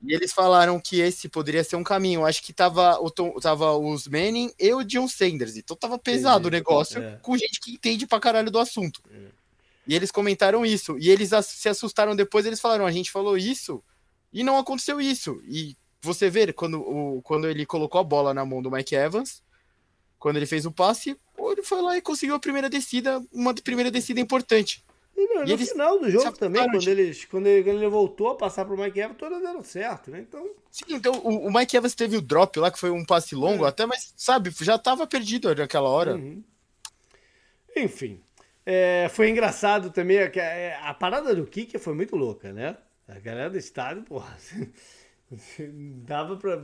E 0.03 0.13
eles 0.13 0.33
falaram 0.33 0.79
que 0.79 0.99
esse 0.99 1.27
poderia 1.27 1.63
ser 1.63 1.75
um 1.75 1.83
caminho. 1.83 2.25
Acho 2.25 2.43
que 2.43 2.53
tava, 2.53 2.99
o 2.99 3.09
Tom, 3.09 3.31
tava 3.39 3.75
os 3.75 4.07
Manning 4.07 4.51
e 4.59 4.73
o 4.73 4.83
John 4.83 5.07
Sanders. 5.07 5.57
Então 5.57 5.75
tava 5.75 5.97
pesado 5.97 6.47
Entendi. 6.47 6.47
o 6.47 6.59
negócio 6.59 7.01
é. 7.01 7.17
com 7.21 7.37
gente 7.37 7.59
que 7.59 7.71
entende 7.71 8.05
pra 8.05 8.19
caralho 8.19 8.51
do 8.51 8.59
assunto. 8.59 9.01
É. 9.11 9.27
E 9.87 9.95
eles 9.95 10.11
comentaram 10.11 10.65
isso. 10.65 10.97
E 10.99 11.09
eles 11.09 11.31
se 11.43 11.69
assustaram 11.69 12.15
depois. 12.15 12.45
Eles 12.45 12.59
falaram: 12.59 12.85
a 12.85 12.91
gente 12.91 13.11
falou 13.11 13.37
isso 13.37 13.83
e 14.33 14.43
não 14.43 14.57
aconteceu 14.57 14.99
isso. 14.99 15.41
E 15.47 15.77
você 16.01 16.29
vê, 16.29 16.51
quando, 16.53 16.79
o, 16.81 17.21
quando 17.21 17.47
ele 17.47 17.65
colocou 17.65 17.99
a 17.99 18.03
bola 18.03 18.33
na 18.33 18.45
mão 18.45 18.61
do 18.61 18.69
Mike 18.69 18.95
Evans, 18.95 19.41
quando 20.19 20.37
ele 20.37 20.45
fez 20.45 20.65
o 20.65 20.71
passe, 20.71 21.17
foi 21.65 21.81
lá 21.81 21.97
e 21.97 22.01
conseguiu 22.01 22.35
a 22.35 22.39
primeira 22.39 22.69
descida, 22.69 23.21
uma 23.33 23.53
primeira 23.53 23.91
descida 23.91 24.19
importante. 24.19 24.83
E, 25.17 25.33
no, 25.33 25.47
e 25.47 25.51
no 25.51 25.57
final 25.57 25.99
do 25.99 26.11
jogo 26.11 26.37
também, 26.37 26.61
quando, 26.63 26.79
de... 26.79 26.89
eles, 26.89 27.25
quando, 27.25 27.47
ele, 27.47 27.63
quando 27.63 27.77
ele 27.77 27.87
voltou 27.87 28.29
a 28.29 28.35
passar 28.35 28.65
pro 28.65 28.77
Mike 28.77 28.99
Evans, 28.99 29.17
todas 29.17 29.41
deram 29.41 29.63
certo, 29.63 30.11
né? 30.11 30.19
Então. 30.19 30.49
Sim, 30.69 30.85
então 30.89 31.13
o, 31.23 31.47
o 31.47 31.53
Mike 31.53 31.75
Evans 31.77 31.95
teve 31.95 32.17
o 32.17 32.21
drop 32.21 32.59
lá, 32.59 32.69
que 32.69 32.79
foi 32.79 32.91
um 32.91 33.05
passe 33.05 33.33
longo, 33.33 33.65
é. 33.65 33.69
até, 33.69 33.85
mas, 33.85 34.13
sabe, 34.17 34.53
já 34.59 34.77
tava 34.77 35.07
perdido 35.07 35.53
naquela 35.55 35.89
hora. 35.89 36.15
Uhum. 36.15 36.43
Enfim. 37.75 38.21
É, 38.65 39.07
foi 39.09 39.29
engraçado 39.29 39.91
também, 39.91 40.17
a, 40.17 40.31
é, 40.35 40.79
a, 40.81 40.93
parada 40.93 41.35
do 41.35 41.45
Kicker 41.45 41.79
foi 41.79 41.93
muito 41.93 42.15
louca, 42.15 42.51
né? 42.51 42.75
A 43.07 43.19
galera 43.19 43.49
do 43.49 43.57
estádio, 43.57 44.03
porra. 44.03 44.35
Dava 46.05 46.35
pra. 46.37 46.61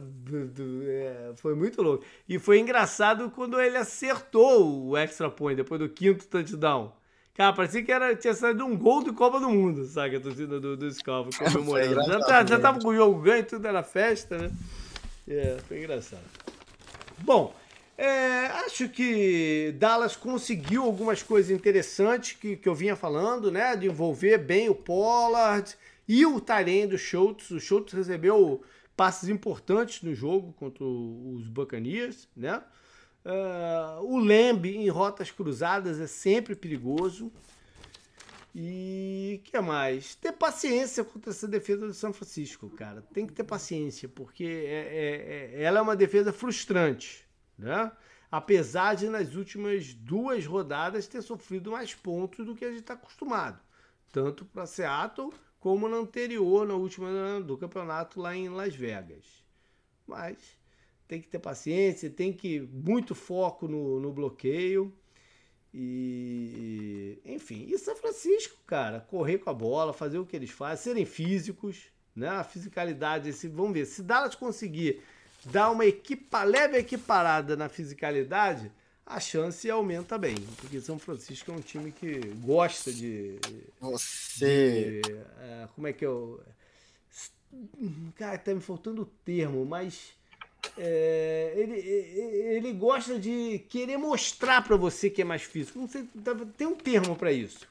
É, 0.88 1.34
foi 1.36 1.55
muito 1.55 1.82
louco. 1.82 2.03
E 2.28 2.38
foi 2.38 2.59
engraçado 2.59 3.30
quando 3.32 3.59
ele 3.59 3.78
acertou 3.78 4.89
o 4.89 4.97
extra 4.97 5.30
point 5.30 5.55
depois 5.55 5.80
do 5.80 5.89
quinto 5.89 6.28
touchdown. 6.28 6.93
Cara, 7.34 7.53
parecia 7.53 7.84
que 7.84 7.91
era, 7.91 8.16
tinha 8.16 8.34
saído 8.34 8.66
um 8.66 8.78
gol 8.78 9.03
do 9.03 9.14
Copa 9.14 9.39
do 9.39 9.49
Mundo, 9.49 9.86
sabe? 9.86 10.18
A 10.18 10.20
torcida 10.20 10.59
do, 10.59 10.76
do 10.76 10.91
Scalvo 10.91 11.30
comemorando. 11.38 12.03
já, 12.03 12.20
tá, 12.20 12.45
já 12.45 12.59
tava 12.59 12.80
com 12.80 12.89
o 12.89 12.95
jogo 12.95 13.20
ganho, 13.22 13.43
tudo 13.45 13.68
era 13.68 13.82
festa, 13.84 14.38
né? 14.38 14.51
É, 15.28 15.57
foi 15.68 15.80
engraçado. 15.80 16.24
Bom, 17.20 17.55
é, 17.97 18.47
acho 18.66 18.89
que 18.89 19.74
Dallas 19.78 20.16
conseguiu 20.16 20.84
algumas 20.84 21.24
coisas 21.24 21.51
interessantes 21.51 22.34
que, 22.34 22.57
que 22.57 22.68
eu 22.68 22.76
vinha 22.76 22.95
falando, 22.95 23.49
né? 23.49 23.76
De 23.76 23.88
envolver 23.88 24.38
bem 24.38 24.70
o 24.70 24.76
Pollard 24.76 25.74
e 26.14 26.26
o 26.26 26.41
Tyrene 26.41 26.88
do 26.88 26.97
Schultz. 26.97 27.51
O 27.51 27.59
Schultz 27.62 27.93
recebeu 27.93 28.62
passes 28.97 29.30
importantes 29.30 30.01
no 30.01 30.14
jogo 30.14 30.51
contra 30.51 30.84
os 30.84 31.47
Buccaneers, 31.47 32.28
né? 32.36 32.62
Uh, 33.24 34.03
o 34.03 34.18
Lembe 34.18 34.76
em 34.76 34.89
rotas 34.89 35.32
cruzadas 35.32 36.01
é 36.01 36.07
sempre 36.07 36.53
perigoso. 36.53 37.32
E 38.53 39.39
que 39.45 39.57
mais? 39.62 40.14
Ter 40.16 40.34
paciência 40.34 41.01
contra 41.05 41.32
essa 41.32 41.47
defesa 41.47 41.88
do 41.88 41.93
São 41.93 42.12
Francisco, 42.12 42.70
cara. 42.72 43.01
Tem 43.14 43.26
que 43.26 43.32
ter 43.32 43.45
paciência, 43.45 44.09
porque 44.09 44.43
é, 44.43 45.53
é, 45.55 45.62
é, 45.62 45.64
ela 45.64 45.80
é 45.80 45.82
uma 45.82 45.95
defesa 45.95 46.34
frustrante, 46.34 47.26
né? 47.57 47.89
Apesar 48.30 48.95
de 48.95 49.07
nas 49.07 49.34
últimas 49.34 49.93
duas 49.93 50.45
rodadas 50.45 51.07
ter 51.07 51.22
sofrido 51.22 51.72
mais 51.72 51.95
pontos 51.95 52.45
do 52.45 52.53
que 52.53 52.66
a 52.66 52.70
gente 52.70 52.82
está 52.82 52.95
acostumado, 52.95 53.62
tanto 54.12 54.43
para 54.43 54.66
Seattle 54.66 55.32
como 55.62 55.88
na 55.88 55.97
anterior, 55.97 56.68
na 56.68 56.74
última 56.74 57.39
do 57.39 57.55
campeonato 57.55 58.20
lá 58.20 58.36
em 58.36 58.49
Las 58.49 58.76
Vegas. 58.76 59.45
Mas 60.07 60.57
tem 61.07 61.22
que 61.22 61.28
ter 61.28 61.38
paciência, 61.38 62.09
tem 62.09 62.34
que 62.34 62.59
muito 62.59 63.14
foco 63.14 63.68
no, 63.68 63.99
no 63.99 64.12
bloqueio. 64.12 64.91
E, 65.72 67.20
enfim, 67.24 67.68
e 67.70 67.78
São 67.78 67.95
Francisco, 67.95 68.57
cara, 68.66 69.01
correr 69.01 69.38
com 69.38 69.51
a 69.51 69.53
bola, 69.53 69.93
fazer 69.93 70.18
o 70.18 70.26
que 70.26 70.36
eles 70.36 70.49
fazem, 70.49 70.84
serem 70.84 71.05
físicos, 71.05 71.91
né? 72.16 72.28
A 72.28 72.43
fisicalidade, 72.43 73.30
esse, 73.30 73.47
vamos 73.47 73.74
ver, 73.74 73.86
se 73.86 74.01
Dallas 74.01 74.34
conseguir 74.34 74.99
dar 75.45 75.70
uma 75.70 75.86
equipa 75.86 76.43
leve 76.43 76.78
equiparada 76.78 77.55
na 77.55 77.70
fisicalidade, 77.70 78.72
a 79.12 79.20
chance 79.20 79.70
aumenta 79.70 80.18
bem. 80.18 80.36
Porque 80.57 80.80
São 80.80 80.97
Francisco 80.97 81.51
é 81.51 81.55
um 81.55 81.62
time 81.62 81.91
que 81.91 82.20
gosta 82.43 82.91
de. 82.91 83.38
Você. 83.80 85.01
De, 85.03 85.14
uh, 85.14 85.68
como 85.76 85.88
é 85.88 85.93
que 85.93 86.05
eu. 86.05 86.41
Cara, 88.16 88.38
tá 88.38 88.53
me 88.53 88.62
faltando 88.62 89.01
o 89.03 89.05
termo, 89.05 89.66
mas. 89.66 90.14
É, 90.78 91.53
ele, 91.57 91.74
ele 91.76 92.72
gosta 92.74 93.20
de 93.20 93.59
querer 93.68 93.97
mostrar 93.97 94.62
para 94.64 94.78
você 94.78 95.09
que 95.09 95.22
é 95.22 95.26
mais 95.26 95.41
físico. 95.41 95.80
Não 95.80 95.88
sei, 95.88 96.07
tem 96.55 96.68
um 96.68 96.76
termo 96.76 97.16
para 97.16 97.32
isso. 97.32 97.68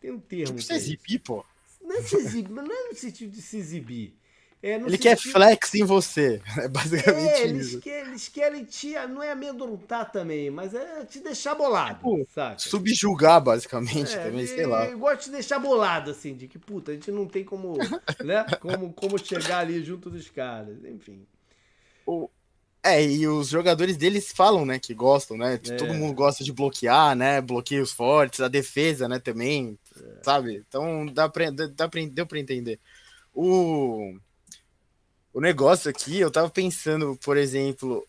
Tem 0.00 0.10
um 0.10 0.18
termo. 0.18 0.46
Tipo, 0.46 0.62
se 0.62 0.74
exibir, 0.74 1.20
pô. 1.20 1.44
Não 1.80 1.96
é, 1.96 2.02
se 2.02 2.16
exibir, 2.16 2.50
não 2.50 2.64
é 2.64 2.88
no 2.88 2.94
sentido 2.96 3.30
de 3.30 3.40
se 3.40 3.56
exibir. 3.56 4.12
É, 4.62 4.74
ele 4.74 4.84
sentido... 4.84 5.02
quer 5.02 5.16
flex 5.16 5.74
em 5.74 5.84
você. 5.84 6.42
É 6.56 6.68
basicamente 6.68 7.28
é, 7.28 7.42
eles 7.42 7.66
isso. 7.68 7.80
Querem, 7.80 8.08
eles 8.08 8.28
querem 8.28 8.64
te. 8.64 8.94
Não 9.08 9.22
é 9.22 9.30
amedrontar 9.30 10.10
também, 10.10 10.50
mas 10.50 10.74
é 10.74 11.04
te 11.04 11.20
deixar 11.20 11.54
bolado. 11.54 11.96
Tipo, 11.96 12.26
saca? 12.34 12.58
Subjugar, 12.58 13.40
basicamente, 13.40 14.14
é, 14.14 14.24
também, 14.24 14.46
sei 14.46 14.66
lá. 14.66 14.86
Eu 14.86 14.98
gosto 14.98 15.26
de 15.26 15.32
deixar 15.32 15.58
bolado, 15.58 16.10
assim, 16.10 16.34
de 16.34 16.48
que, 16.48 16.58
puta, 16.58 16.92
a 16.92 16.94
gente 16.94 17.10
não 17.10 17.26
tem 17.26 17.44
como, 17.44 17.76
né? 18.24 18.44
Como, 18.60 18.92
como 18.92 19.18
chegar 19.18 19.58
ali 19.58 19.84
junto 19.84 20.10
dos 20.10 20.30
caras. 20.30 20.82
Enfim. 20.84 21.26
O, 22.06 22.30
é, 22.82 23.04
e 23.04 23.26
os 23.26 23.48
jogadores 23.48 23.96
deles 23.96 24.30
falam, 24.32 24.64
né, 24.64 24.78
que 24.78 24.94
gostam, 24.94 25.36
né? 25.36 25.54
É. 25.54 25.76
Todo 25.76 25.92
mundo 25.92 26.14
gosta 26.14 26.44
de 26.44 26.52
bloquear, 26.52 27.16
né? 27.16 27.40
Bloqueios 27.40 27.90
fortes, 27.90 28.40
a 28.40 28.46
defesa, 28.46 29.08
né, 29.08 29.18
também, 29.18 29.76
é. 29.96 30.22
sabe? 30.22 30.64
Então 30.68 31.04
dá 31.06 31.28
pra, 31.28 31.50
dá 31.50 31.88
pra, 31.88 32.00
deu 32.08 32.26
pra 32.26 32.38
entender. 32.38 32.78
O 33.34 34.16
o 35.36 35.40
negócio 35.40 35.90
aqui, 35.90 36.18
eu 36.18 36.30
tava 36.30 36.48
pensando, 36.48 37.14
por 37.22 37.36
exemplo, 37.36 38.08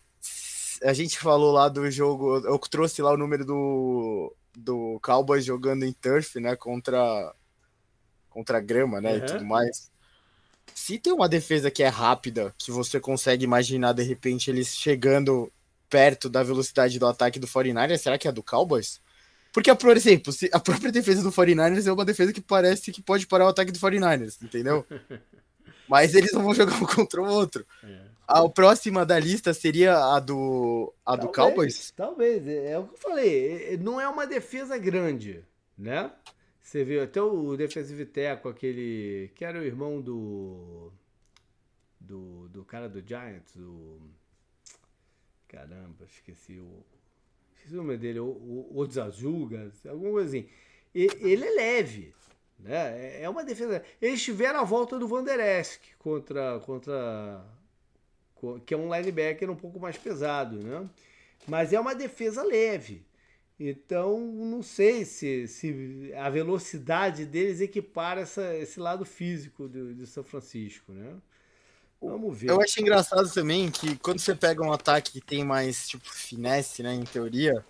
a 0.82 0.94
gente 0.94 1.18
falou 1.18 1.52
lá 1.52 1.68
do 1.68 1.90
jogo, 1.90 2.38
eu 2.38 2.58
trouxe 2.60 3.02
lá 3.02 3.12
o 3.12 3.18
número 3.18 3.44
do, 3.44 4.34
do 4.56 4.98
Cowboys 5.02 5.44
jogando 5.44 5.84
em 5.84 5.92
turf, 5.92 6.40
né, 6.40 6.56
contra 6.56 7.34
contra 8.30 8.60
grama, 8.60 8.98
né, 8.98 9.10
uhum. 9.10 9.18
e 9.18 9.26
tudo 9.26 9.44
mais. 9.44 9.90
Se 10.74 10.98
tem 10.98 11.12
uma 11.12 11.28
defesa 11.28 11.70
que 11.70 11.82
é 11.82 11.88
rápida, 11.88 12.54
que 12.56 12.70
você 12.70 12.98
consegue 12.98 13.44
imaginar 13.44 13.92
de 13.92 14.04
repente 14.04 14.50
eles 14.50 14.68
chegando 14.68 15.52
perto 15.90 16.30
da 16.30 16.42
velocidade 16.42 16.98
do 16.98 17.06
ataque 17.06 17.38
do 17.38 17.46
49 17.46 17.98
será 17.98 18.16
que 18.16 18.26
é 18.26 18.32
do 18.32 18.42
Cowboys? 18.42 19.02
Porque, 19.52 19.74
por 19.74 19.94
exemplo, 19.94 20.32
a 20.50 20.60
própria 20.60 20.90
defesa 20.90 21.22
do 21.22 21.30
49ers 21.30 21.86
é 21.86 21.92
uma 21.92 22.06
defesa 22.06 22.32
que 22.32 22.40
parece 22.40 22.90
que 22.90 23.02
pode 23.02 23.26
parar 23.26 23.44
o 23.44 23.48
ataque 23.48 23.70
do 23.70 23.78
49ers, 23.78 24.42
entendeu? 24.42 24.86
Mas 25.88 26.14
eles 26.14 26.32
não 26.32 26.42
vão 26.42 26.54
jogar 26.54 26.74
um 26.82 26.86
contra 26.86 27.22
o 27.22 27.26
outro. 27.26 27.66
É. 27.82 28.08
A 28.26 28.46
próxima 28.48 29.06
da 29.06 29.18
lista 29.18 29.54
seria 29.54 29.96
a 29.96 30.20
do, 30.20 30.92
a 31.04 31.16
talvez, 31.16 31.26
do 31.26 31.34
Cowboys? 31.34 31.90
Talvez, 31.96 32.46
é, 32.46 32.72
é 32.72 32.78
o 32.78 32.86
que 32.86 32.94
eu 32.94 32.98
falei. 32.98 33.72
É, 33.72 33.76
não 33.78 33.98
é 33.98 34.06
uma 34.06 34.26
defesa 34.26 34.76
grande, 34.76 35.42
né? 35.76 36.12
Você 36.62 36.84
viu 36.84 37.02
até 37.02 37.22
o 37.22 37.56
defensive 37.56 38.04
tackle, 38.04 38.50
aquele 38.50 39.30
que 39.34 39.42
era 39.42 39.58
o 39.58 39.64
irmão 39.64 40.02
do 40.02 40.92
do, 41.98 42.48
do 42.48 42.64
cara 42.64 42.88
do 42.88 43.00
Giants, 43.00 43.56
o 43.56 43.98
caramba, 45.48 46.04
esqueci 46.04 46.58
o 46.58 46.84
esqueci 47.54 47.72
o 47.74 47.78
nome 47.78 47.96
dele, 47.96 48.20
o, 48.20 48.26
o 48.26 48.78
Odzazuga, 48.78 49.72
alguma 49.88 50.12
coisa 50.12 50.28
assim. 50.28 50.48
E, 50.94 51.08
ele 51.20 51.46
é 51.46 51.50
leve, 51.50 52.14
né? 52.58 53.18
É, 53.18 53.22
é 53.22 53.28
uma 53.28 53.44
defesa. 53.44 53.82
Eles 54.00 54.22
tiveram 54.22 54.60
a 54.60 54.64
volta 54.64 54.98
do 54.98 55.06
Van 55.06 55.22
Der 55.22 55.40
Esk 55.40 55.80
contra 55.98 56.58
contra 56.60 57.44
que 58.64 58.72
é 58.72 58.76
um 58.76 58.94
linebacker 58.94 59.50
um 59.50 59.56
pouco 59.56 59.80
mais 59.80 59.96
pesado, 59.96 60.56
né? 60.58 60.88
Mas 61.46 61.72
é 61.72 61.80
uma 61.80 61.94
defesa 61.94 62.42
leve. 62.42 63.04
Então, 63.58 64.20
não 64.20 64.62
sei 64.62 65.04
se, 65.04 65.48
se 65.48 66.12
a 66.16 66.30
velocidade 66.30 67.26
deles 67.26 67.60
equipara 67.60 68.20
essa, 68.20 68.54
esse 68.54 68.78
lado 68.78 69.04
físico 69.04 69.68
de, 69.68 69.94
de 69.94 70.06
São 70.06 70.22
Francisco, 70.22 70.92
né? 70.92 71.16
Vamos 72.00 72.38
ver. 72.38 72.50
Eu 72.50 72.60
acho 72.62 72.80
engraçado 72.80 73.28
também 73.32 73.68
que 73.70 73.96
quando 73.96 74.20
você 74.20 74.32
pega 74.32 74.62
um 74.62 74.72
ataque 74.72 75.10
que 75.10 75.20
tem 75.20 75.44
mais, 75.44 75.88
tipo, 75.88 76.08
finesse, 76.08 76.82
né, 76.84 76.94
em 76.94 77.02
teoria, 77.02 77.64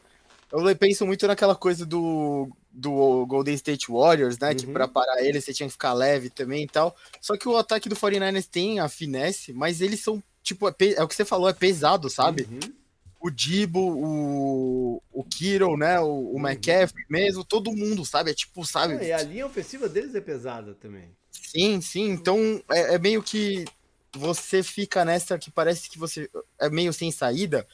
eu 0.51 0.77
penso 0.77 1.07
muito 1.07 1.27
naquela 1.27 1.55
coisa 1.55 1.85
do, 1.85 2.51
do 2.71 3.27
Golden 3.27 3.55
State 3.55 3.91
Warriors, 3.91 4.39
né, 4.39 4.51
uhum. 4.51 4.57
que 4.57 4.67
para 4.67 4.89
parar 4.89 5.23
ele 5.23 5.41
você 5.41 5.53
tinha 5.53 5.67
que 5.67 5.73
ficar 5.73 5.93
leve 5.93 6.31
também 6.31 6.65
e 6.65 6.69
tal. 6.69 6.97
Só 7.21 7.37
que 7.37 7.49
o 7.49 7.57
ataque 7.57 7.89
do 7.89 7.97
49ers 7.97 8.49
tem 8.49 8.81
a 8.81 8.89
finesse, 8.89 9.53
mas 9.53 9.81
eles 9.81 10.01
são, 10.01 10.23
tipo, 10.43 10.69
é, 10.69 10.75
é 10.97 11.03
o 11.03 11.09
que 11.09 11.15
você 11.15 11.25
falou, 11.25 11.49
é 11.49 11.53
pesado, 11.53 12.09
sabe? 12.09 12.49
Uhum 12.51 12.79
o 13.21 13.31
Dibo, 13.31 13.81
o, 13.81 15.03
o 15.13 15.25
Kiro, 15.25 15.77
né? 15.77 15.99
O, 16.01 16.07
o 16.07 16.35
uhum. 16.35 16.49
McCaffrey 16.49 17.05
mesmo, 17.11 17.45
todo 17.45 17.75
mundo, 17.75 18.05
sabe? 18.05 18.31
É 18.31 18.35
tipo, 18.35 18.65
sabe? 18.65 19.05
e 19.05 19.13
a 19.13 19.23
linha 19.23 19.47
ofensiva 19.47 19.89
deles 19.89 20.15
é 20.15 20.21
pesada 20.21 20.75
também. 20.75 21.11
Sim, 21.31 21.81
sim. 21.81 22.11
Então 22.11 22.63
é, 22.71 22.95
é, 22.95 22.99
meio 22.99 23.23
que 23.23 23.65
você 24.15 24.63
fica 24.63 25.05
nessa 25.05 25.39
que 25.39 25.51
parece 25.51 25.91
que 25.91 25.99
você 25.99 26.31
é 26.59 26.71
meio 26.71 26.93
sem 26.93 27.11
saída. 27.11 27.67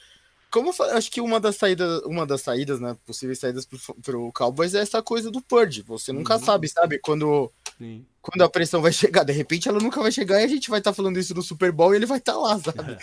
Como 0.55 0.73
eu 0.79 0.85
acho 0.97 1.11
que 1.11 1.21
uma 1.21 1.41
das 1.41 1.57
saídas, 1.57 2.01
uma 2.05 2.25
das 2.25 2.41
saídas, 2.43 2.79
né? 2.79 2.97
Possíveis 3.05 3.41
saídas 3.41 3.67
pro, 3.67 3.77
pro 4.01 4.33
Cowboys 4.33 4.73
é 4.73 4.79
essa 4.79 5.03
coisa 5.03 5.29
do 5.29 5.43
Purge. 5.43 5.83
Você 5.83 6.13
nunca 6.13 6.37
uhum. 6.37 6.45
sabe, 6.45 6.69
sabe? 6.69 7.01
Quando. 7.01 7.51
Sim. 7.77 8.07
Quando 8.23 8.43
a 8.43 8.49
pressão 8.49 8.81
vai 8.81 8.93
chegar, 8.93 9.25
de 9.25 9.33
repente 9.33 9.69
ela 9.69 9.81
nunca 9.81 10.01
vai 10.01 10.13
chegar 10.13 10.41
e 10.41 10.45
a 10.45 10.47
gente 10.47 10.71
vai 10.71 10.79
estar 10.79 10.93
tá 10.93 10.95
falando 10.95 11.19
isso 11.19 11.35
no 11.35 11.43
Super 11.43 11.73
Bowl 11.73 11.93
e 11.93 11.97
ele 11.97 12.07
vai 12.07 12.19
estar 12.19 12.35
tá 12.35 12.39
lá, 12.39 12.57
sabe? 12.63 12.97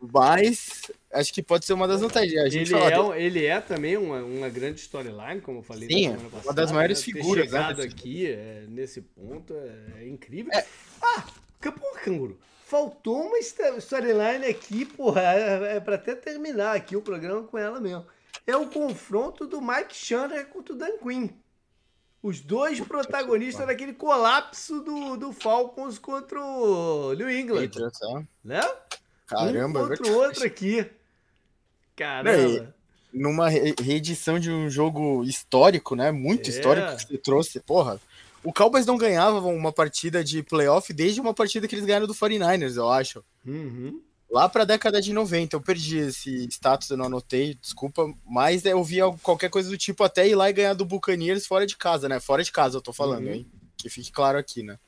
Mas 0.00 0.90
acho 1.12 1.32
que 1.32 1.44
pode 1.44 1.64
ser 1.64 1.74
uma 1.74 1.86
das 1.86 2.00
vantagens. 2.00 2.52
Ele, 2.52 2.66
fala, 2.66 3.16
é, 3.16 3.22
ele 3.22 3.46
é 3.46 3.60
também 3.60 3.96
uma, 3.96 4.24
uma 4.24 4.48
grande 4.48 4.80
storyline, 4.80 5.40
como 5.40 5.60
eu 5.60 5.62
falei 5.62 5.88
Sim, 5.88 6.10
passada, 6.10 6.42
uma 6.42 6.54
das 6.54 6.72
maiores 6.72 6.98
né? 6.98 7.04
figuras. 7.04 7.50
Ter 7.52 7.76
né, 7.76 7.84
aqui 7.84 8.26
é, 8.26 8.64
nesse 8.68 9.00
ponto 9.00 9.54
é, 9.54 10.02
é 10.02 10.08
incrível. 10.08 10.52
É. 10.52 10.66
Ah, 11.00 11.24
porra, 11.62 12.00
canguru. 12.02 12.36
Faltou 12.74 13.28
uma 13.28 13.38
storyline 13.38 14.46
aqui, 14.46 14.84
porra, 14.84 15.20
é, 15.22 15.76
é 15.76 15.80
para 15.80 15.94
até 15.94 16.12
terminar 16.12 16.74
aqui 16.74 16.96
o 16.96 17.00
programa 17.00 17.44
com 17.44 17.56
ela 17.56 17.80
mesmo. 17.80 18.04
É 18.44 18.56
o 18.56 18.66
confronto 18.66 19.46
do 19.46 19.62
Mike 19.62 19.94
Chandler 19.94 20.48
contra 20.48 20.74
o 20.74 20.76
Dan 20.76 20.98
Quinn. 20.98 21.28
Os 22.20 22.40
dois 22.40 22.80
protagonistas 22.80 23.64
daquele 23.64 23.92
colapso 23.92 24.80
do, 24.80 25.16
do 25.16 25.32
Falcons 25.32 26.00
contra 26.00 26.44
o 26.44 27.14
New 27.14 27.30
England. 27.30 27.70
Né? 28.42 28.60
Caramba, 29.28 29.84
um 29.84 29.88
contra 29.90 30.08
o 30.08 30.16
outro 30.16 30.44
aqui. 30.44 30.84
Caramba. 31.94 32.74
numa 33.12 33.48
reedição 33.48 34.40
de 34.40 34.50
um 34.50 34.68
jogo 34.68 35.22
histórico, 35.22 35.94
né? 35.94 36.10
Muito 36.10 36.50
é. 36.50 36.52
histórico 36.52 36.96
que 36.96 37.06
você 37.06 37.18
trouxe. 37.18 37.60
Porra, 37.60 38.00
o 38.44 38.52
Cowboys 38.52 38.86
não 38.86 38.96
ganhava 38.96 39.40
uma 39.40 39.72
partida 39.72 40.22
de 40.22 40.42
playoff 40.42 40.92
desde 40.92 41.20
uma 41.20 41.34
partida 41.34 41.66
que 41.66 41.74
eles 41.74 41.84
ganharam 41.84 42.06
do 42.06 42.14
49ers, 42.14 42.76
eu 42.76 42.90
acho. 42.90 43.24
Uhum. 43.44 44.00
Lá 44.30 44.48
pra 44.48 44.64
década 44.64 45.00
de 45.00 45.12
90. 45.12 45.56
Eu 45.56 45.60
perdi 45.60 45.98
esse 45.98 46.46
status, 46.48 46.90
eu 46.90 46.96
não 46.96 47.06
anotei, 47.06 47.54
desculpa. 47.54 48.12
Mas 48.26 48.64
eu 48.64 48.82
via 48.82 49.04
qualquer 49.22 49.48
coisa 49.48 49.68
do 49.68 49.78
tipo 49.78 50.04
até 50.04 50.28
ir 50.28 50.34
lá 50.34 50.50
e 50.50 50.52
ganhar 50.52 50.74
do 50.74 50.84
Buccaneers 50.84 51.46
fora 51.46 51.66
de 51.66 51.76
casa, 51.76 52.08
né? 52.08 52.20
Fora 52.20 52.42
de 52.42 52.52
casa, 52.52 52.76
eu 52.76 52.82
tô 52.82 52.92
falando, 52.92 53.26
uhum. 53.26 53.32
hein? 53.32 53.50
Que 53.76 53.88
fique 53.88 54.12
claro 54.12 54.38
aqui, 54.38 54.62
né? 54.62 54.78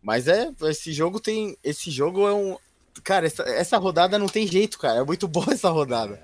Mas 0.00 0.26
é, 0.26 0.50
esse 0.62 0.92
jogo 0.92 1.20
tem. 1.20 1.56
Esse 1.62 1.90
jogo 1.90 2.26
é 2.26 2.34
um, 2.34 2.56
Cara, 3.02 3.26
essa, 3.26 3.42
essa 3.44 3.78
rodada 3.78 4.18
não 4.18 4.28
tem 4.28 4.46
jeito, 4.46 4.78
cara. 4.78 5.00
É 5.00 5.04
muito 5.04 5.26
boa 5.26 5.52
essa 5.52 5.70
rodada. 5.70 6.22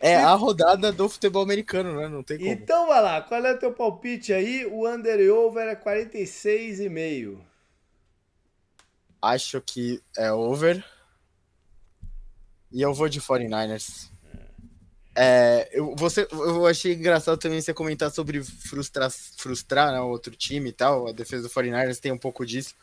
É 0.00 0.16
a 0.16 0.32
rodada 0.32 0.90
do 0.90 1.08
futebol 1.10 1.42
americano, 1.42 1.94
né? 2.00 2.08
Não 2.08 2.22
tem 2.22 2.38
como. 2.38 2.50
Então 2.50 2.86
vai 2.86 3.02
lá, 3.02 3.20
qual 3.20 3.44
é 3.44 3.52
o 3.52 3.58
teu 3.58 3.70
palpite 3.70 4.32
aí? 4.32 4.64
O 4.64 4.88
under 4.88 5.20
e 5.20 5.30
over 5.30 5.68
é 5.68 5.76
46,5. 5.76 7.38
Acho 9.20 9.60
que 9.60 10.02
é 10.16 10.32
over. 10.32 10.82
E 12.72 12.80
eu 12.80 12.94
vou 12.94 13.10
de 13.10 13.20
49ers. 13.20 14.08
É, 15.14 15.68
eu, 15.72 15.94
você, 15.96 16.26
eu 16.32 16.66
achei 16.66 16.94
engraçado 16.94 17.36
também 17.36 17.60
você 17.60 17.74
comentar 17.74 18.10
sobre 18.10 18.42
frustrar, 18.42 19.10
frustrar 19.10 19.92
né, 19.92 20.00
outro 20.00 20.34
time 20.34 20.70
e 20.70 20.72
tal. 20.72 21.08
A 21.08 21.12
defesa 21.12 21.42
do 21.42 21.50
49ers 21.50 21.98
tem 21.98 22.10
um 22.10 22.18
pouco 22.18 22.46
disso. 22.46 22.74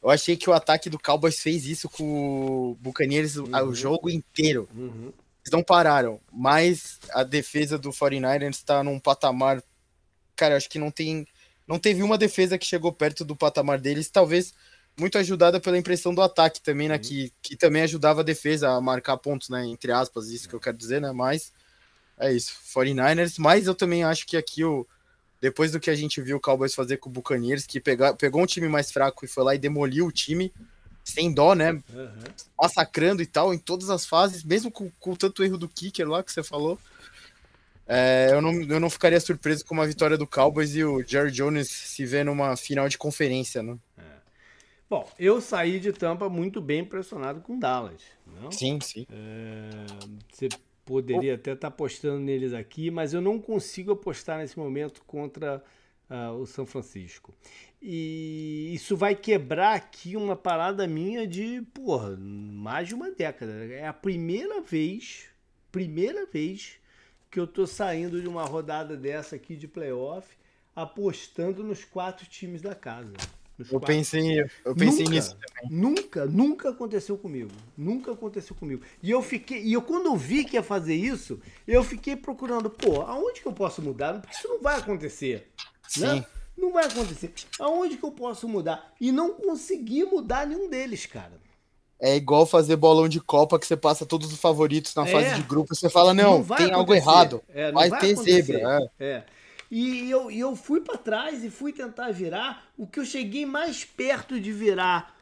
Eu 0.00 0.10
achei 0.10 0.36
que 0.36 0.48
o 0.48 0.52
ataque 0.52 0.90
do 0.90 0.98
Cowboys 0.98 1.40
fez 1.40 1.66
isso 1.66 1.88
com 1.88 2.04
o 2.04 2.74
Buccaneers 2.80 3.36
uhum. 3.36 3.50
o 3.68 3.74
jogo 3.74 4.10
inteiro. 4.10 4.68
Uhum. 4.74 5.12
Eles 5.44 5.52
não 5.52 5.62
pararam, 5.62 6.20
mas 6.32 6.98
a 7.10 7.24
defesa 7.24 7.76
do 7.76 7.90
49ers 7.90 8.50
está 8.50 8.82
num 8.82 8.98
patamar. 8.98 9.62
Cara, 10.36 10.56
acho 10.56 10.68
que 10.68 10.78
não 10.78 10.90
tem. 10.90 11.26
Não 11.66 11.78
teve 11.78 12.02
uma 12.02 12.18
defesa 12.18 12.58
que 12.58 12.66
chegou 12.66 12.92
perto 12.92 13.24
do 13.24 13.36
patamar 13.36 13.80
deles, 13.80 14.10
talvez 14.10 14.54
muito 14.98 15.16
ajudada 15.18 15.60
pela 15.60 15.78
impressão 15.78 16.14
do 16.14 16.22
ataque 16.22 16.60
também, 16.60 16.88
né? 16.88 16.96
Uhum. 16.96 17.00
Que, 17.00 17.32
que 17.42 17.56
também 17.56 17.82
ajudava 17.82 18.20
a 18.20 18.24
defesa 18.24 18.70
a 18.70 18.80
marcar 18.80 19.16
pontos, 19.16 19.48
né? 19.48 19.66
Entre 19.66 19.90
aspas, 19.90 20.28
isso 20.28 20.48
que 20.48 20.54
eu 20.54 20.60
quero 20.60 20.76
dizer, 20.76 21.00
né? 21.00 21.12
Mas 21.12 21.52
é 22.18 22.32
isso, 22.32 22.54
49ers. 22.74 23.34
Mas 23.38 23.66
eu 23.66 23.74
também 23.74 24.04
acho 24.04 24.26
que 24.26 24.36
aqui 24.36 24.64
o 24.64 24.86
depois 25.40 25.72
do 25.72 25.80
que 25.80 25.90
a 25.90 25.94
gente 25.96 26.22
viu 26.22 26.36
o 26.36 26.40
Cowboys 26.40 26.72
fazer 26.72 26.98
com 26.98 27.10
o 27.10 27.12
Buccaneers, 27.12 27.66
que 27.66 27.80
pegou, 27.80 28.14
pegou 28.14 28.40
um 28.40 28.46
time 28.46 28.68
mais 28.68 28.92
fraco 28.92 29.24
e 29.24 29.28
foi 29.28 29.42
lá 29.42 29.54
e 29.56 29.58
demoliu 29.58 30.06
o 30.06 30.12
time, 30.12 30.52
sem 31.04 31.32
dó, 31.32 31.54
né? 31.54 31.72
Uhum. 31.72 32.24
Massacrando 32.60 33.22
e 33.22 33.26
tal, 33.26 33.52
em 33.52 33.58
todas 33.58 33.90
as 33.90 34.06
fases, 34.06 34.44
mesmo 34.44 34.70
com, 34.70 34.90
com 34.98 35.14
tanto 35.14 35.42
erro 35.42 35.58
do 35.58 35.68
kicker 35.68 36.08
lá 36.08 36.22
que 36.22 36.32
você 36.32 36.42
falou. 36.42 36.78
É, 37.86 38.28
eu, 38.30 38.40
não, 38.40 38.52
eu 38.62 38.80
não 38.80 38.88
ficaria 38.88 39.20
surpreso 39.20 39.64
com 39.64 39.74
uma 39.74 39.86
vitória 39.86 40.16
do 40.16 40.26
Cowboys 40.26 40.74
e 40.74 40.84
o 40.84 41.02
Jerry 41.06 41.30
Jones 41.30 41.68
se 41.68 42.06
vê 42.06 42.22
numa 42.22 42.56
final 42.56 42.88
de 42.88 42.96
conferência, 42.96 43.62
né? 43.62 43.76
É. 43.98 44.02
Bom, 44.88 45.08
eu 45.18 45.40
saí 45.40 45.80
de 45.80 45.92
Tampa 45.92 46.28
muito 46.28 46.60
bem 46.60 46.80
impressionado 46.80 47.40
com 47.40 47.58
Dallas. 47.58 48.02
Não? 48.26 48.52
Sim, 48.52 48.78
sim. 48.80 49.06
É, 49.10 49.86
você 50.30 50.48
poderia 50.84 51.34
até 51.34 51.52
estar 51.52 51.68
tá 51.68 51.68
apostando 51.68 52.20
neles 52.20 52.52
aqui, 52.52 52.90
mas 52.90 53.12
eu 53.12 53.20
não 53.20 53.38
consigo 53.40 53.92
apostar 53.92 54.38
nesse 54.38 54.58
momento 54.58 55.02
contra 55.06 55.62
uh, 56.12 56.34
o 56.34 56.46
São 56.46 56.66
Francisco. 56.66 57.34
E 57.80 58.70
isso 58.74 58.96
vai 58.96 59.16
quebrar 59.16 59.74
aqui 59.74 60.16
uma 60.16 60.36
parada 60.36 60.86
minha 60.86 61.26
de, 61.26 61.62
porra, 61.74 62.16
mais 62.16 62.88
de 62.88 62.94
uma 62.94 63.10
década. 63.10 63.52
É 63.64 63.86
a 63.86 63.92
primeira 63.92 64.60
vez, 64.60 65.24
primeira 65.72 66.26
vez 66.26 66.78
que 67.30 67.40
eu 67.40 67.46
tô 67.46 67.66
saindo 67.66 68.20
de 68.20 68.28
uma 68.28 68.44
rodada 68.44 68.96
dessa 68.96 69.36
aqui 69.36 69.56
de 69.56 69.66
playoff 69.66 70.36
apostando 70.76 71.64
nos 71.64 71.84
quatro 71.84 72.26
times 72.26 72.60
da 72.60 72.74
casa. 72.74 73.12
Eu 73.70 73.80
pensei, 73.80 74.40
eu 74.64 74.74
pensei 74.74 75.04
nunca, 75.04 75.10
nisso 75.10 75.36
também. 75.36 75.78
Nunca, 75.78 76.26
nunca 76.26 76.70
aconteceu 76.70 77.16
comigo. 77.18 77.50
Nunca 77.76 78.12
aconteceu 78.12 78.56
comigo. 78.56 78.82
E 79.02 79.10
eu 79.10 79.22
fiquei, 79.22 79.62
e 79.62 79.72
eu 79.72 79.82
quando 79.82 80.06
eu 80.06 80.16
vi 80.16 80.44
que 80.44 80.56
ia 80.56 80.62
fazer 80.62 80.94
isso, 80.94 81.40
eu 81.66 81.84
fiquei 81.84 82.16
procurando, 82.16 82.70
pô, 82.70 83.02
aonde 83.02 83.40
que 83.40 83.46
eu 83.46 83.52
posso 83.52 83.82
mudar? 83.82 84.20
Porque 84.20 84.34
isso 84.34 84.48
não 84.48 84.60
vai 84.60 84.78
acontecer. 84.78 85.51
Né? 85.98 86.08
Sim. 86.08 86.16
Né? 86.20 86.26
Não 86.56 86.72
vai 86.72 86.84
acontecer. 86.84 87.32
Aonde 87.58 87.96
que 87.96 88.04
eu 88.04 88.12
posso 88.12 88.48
mudar? 88.48 88.92
E 89.00 89.10
não 89.10 89.34
consegui 89.34 90.04
mudar 90.04 90.46
nenhum 90.46 90.68
deles, 90.68 91.06
cara. 91.06 91.40
É 91.98 92.16
igual 92.16 92.44
fazer 92.44 92.76
bolão 92.76 93.08
de 93.08 93.20
Copa 93.20 93.58
que 93.58 93.66
você 93.66 93.76
passa 93.76 94.04
todos 94.04 94.32
os 94.32 94.38
favoritos 94.38 94.94
na 94.94 95.06
é. 95.06 95.12
fase 95.12 95.34
de 95.36 95.42
grupo 95.42 95.72
e 95.72 95.76
você 95.76 95.88
fala, 95.88 96.12
não, 96.12 96.38
não 96.38 96.44
tem 96.44 96.66
acontecer. 96.66 96.74
algo 96.74 96.94
errado. 96.94 97.42
É, 97.48 97.70
vai, 97.70 97.88
vai, 97.88 98.00
ter 98.00 98.12
acontecer. 98.12 98.42
zebra. 98.42 98.90
É. 98.98 99.06
é. 99.06 99.24
E 99.70 100.10
eu, 100.10 100.30
e 100.30 100.38
eu 100.38 100.54
fui 100.54 100.80
para 100.80 100.98
trás 100.98 101.42
e 101.42 101.48
fui 101.48 101.72
tentar 101.72 102.10
virar. 102.10 102.66
O 102.76 102.86
que 102.86 103.00
eu 103.00 103.04
cheguei 103.04 103.46
mais 103.46 103.84
perto 103.84 104.38
de 104.38 104.52
virar, 104.52 105.16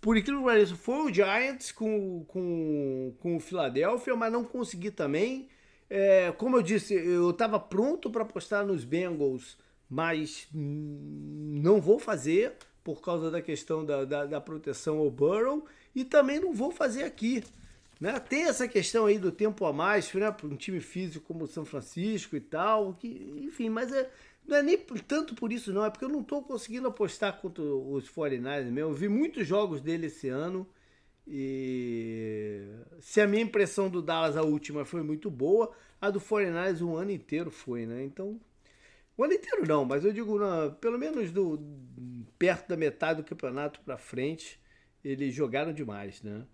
por 0.00 0.16
aquilo 0.16 0.38
que 0.38 0.44
pareça, 0.46 0.74
foi 0.74 0.96
o 0.96 1.14
Giants 1.14 1.70
com, 1.70 2.24
com, 2.26 3.14
com 3.20 3.36
o 3.36 3.40
Philadelphia, 3.40 4.16
mas 4.16 4.32
não 4.32 4.42
consegui 4.42 4.90
também. 4.90 5.48
É, 5.88 6.32
como 6.36 6.56
eu 6.56 6.62
disse, 6.62 6.92
eu 6.92 7.30
estava 7.30 7.60
pronto 7.60 8.10
para 8.10 8.22
apostar 8.22 8.66
nos 8.66 8.82
Bengals, 8.82 9.56
mas 9.88 10.48
não 10.52 11.80
vou 11.80 11.98
fazer 11.98 12.54
por 12.82 13.00
causa 13.00 13.30
da 13.30 13.40
questão 13.40 13.84
da, 13.84 14.04
da, 14.04 14.26
da 14.26 14.40
proteção 14.40 14.98
ao 14.98 15.10
Burrow 15.10 15.64
e 15.94 16.04
também 16.04 16.38
não 16.40 16.52
vou 16.52 16.70
fazer 16.70 17.04
aqui. 17.04 17.42
Né? 18.00 18.18
Tem 18.20 18.44
essa 18.44 18.68
questão 18.68 19.06
aí 19.06 19.18
do 19.18 19.32
tempo 19.32 19.64
a 19.64 19.72
mais 19.72 20.12
né, 20.12 20.30
para 20.30 20.46
um 20.46 20.56
time 20.56 20.80
físico 20.80 21.26
como 21.26 21.44
o 21.44 21.48
São 21.48 21.64
Francisco 21.64 22.36
e 22.36 22.40
tal, 22.40 22.94
que, 22.94 23.40
enfim, 23.42 23.70
mas 23.70 23.92
é, 23.92 24.10
não 24.46 24.56
é 24.56 24.62
nem 24.62 24.76
tanto 24.76 25.34
por 25.34 25.52
isso 25.52 25.72
não, 25.72 25.84
é 25.84 25.90
porque 25.90 26.04
eu 26.04 26.10
não 26.10 26.20
estou 26.20 26.42
conseguindo 26.42 26.88
apostar 26.88 27.40
contra 27.40 27.62
os 27.62 28.10
49ers 28.10 28.64
mesmo. 28.64 28.78
Eu 28.78 28.92
vi 28.92 29.08
muitos 29.08 29.46
jogos 29.46 29.80
dele 29.80 30.06
esse 30.06 30.28
ano 30.28 30.68
e 31.26 32.62
se 33.00 33.20
a 33.20 33.26
minha 33.26 33.42
impressão 33.42 33.88
do 33.88 34.02
Dallas 34.02 34.36
a 34.36 34.42
última 34.42 34.84
foi 34.84 35.02
muito 35.02 35.30
boa, 35.30 35.72
a 36.00 36.10
do 36.10 36.20
49ers 36.20 36.82
o 36.82 36.96
ano 36.96 37.10
inteiro 37.10 37.50
foi, 37.50 37.86
né? 37.86 38.04
Então, 38.04 38.38
o 39.16 39.24
ano 39.24 39.32
inteiro 39.32 39.66
não, 39.66 39.84
mas 39.84 40.04
eu 40.04 40.12
digo, 40.12 40.38
na, 40.38 40.70
pelo 40.70 40.98
menos 40.98 41.30
do 41.30 41.60
perto 42.38 42.68
da 42.68 42.76
metade 42.76 43.22
do 43.22 43.28
campeonato 43.28 43.80
para 43.80 43.96
frente, 43.96 44.60
eles 45.04 45.34
jogaram 45.34 45.72
demais, 45.72 46.22
né? 46.22 46.44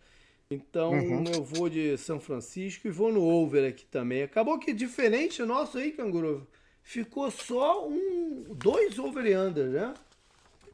Então 0.50 0.90
uhum. 0.90 1.24
eu 1.32 1.44
vou 1.44 1.68
de 1.68 1.96
São 1.96 2.18
Francisco 2.18 2.88
e 2.88 2.90
vou 2.90 3.12
no 3.12 3.22
over 3.22 3.68
aqui 3.68 3.86
também. 3.86 4.22
Acabou 4.22 4.58
que 4.58 4.72
diferente 4.72 5.42
nosso 5.42 5.78
aí, 5.78 5.92
Canguru. 5.92 6.46
Ficou 6.82 7.30
só 7.30 7.88
um, 7.88 8.44
dois 8.54 8.98
over 8.98 9.24
e 9.26 9.36
under, 9.36 9.66
né? 9.66 9.94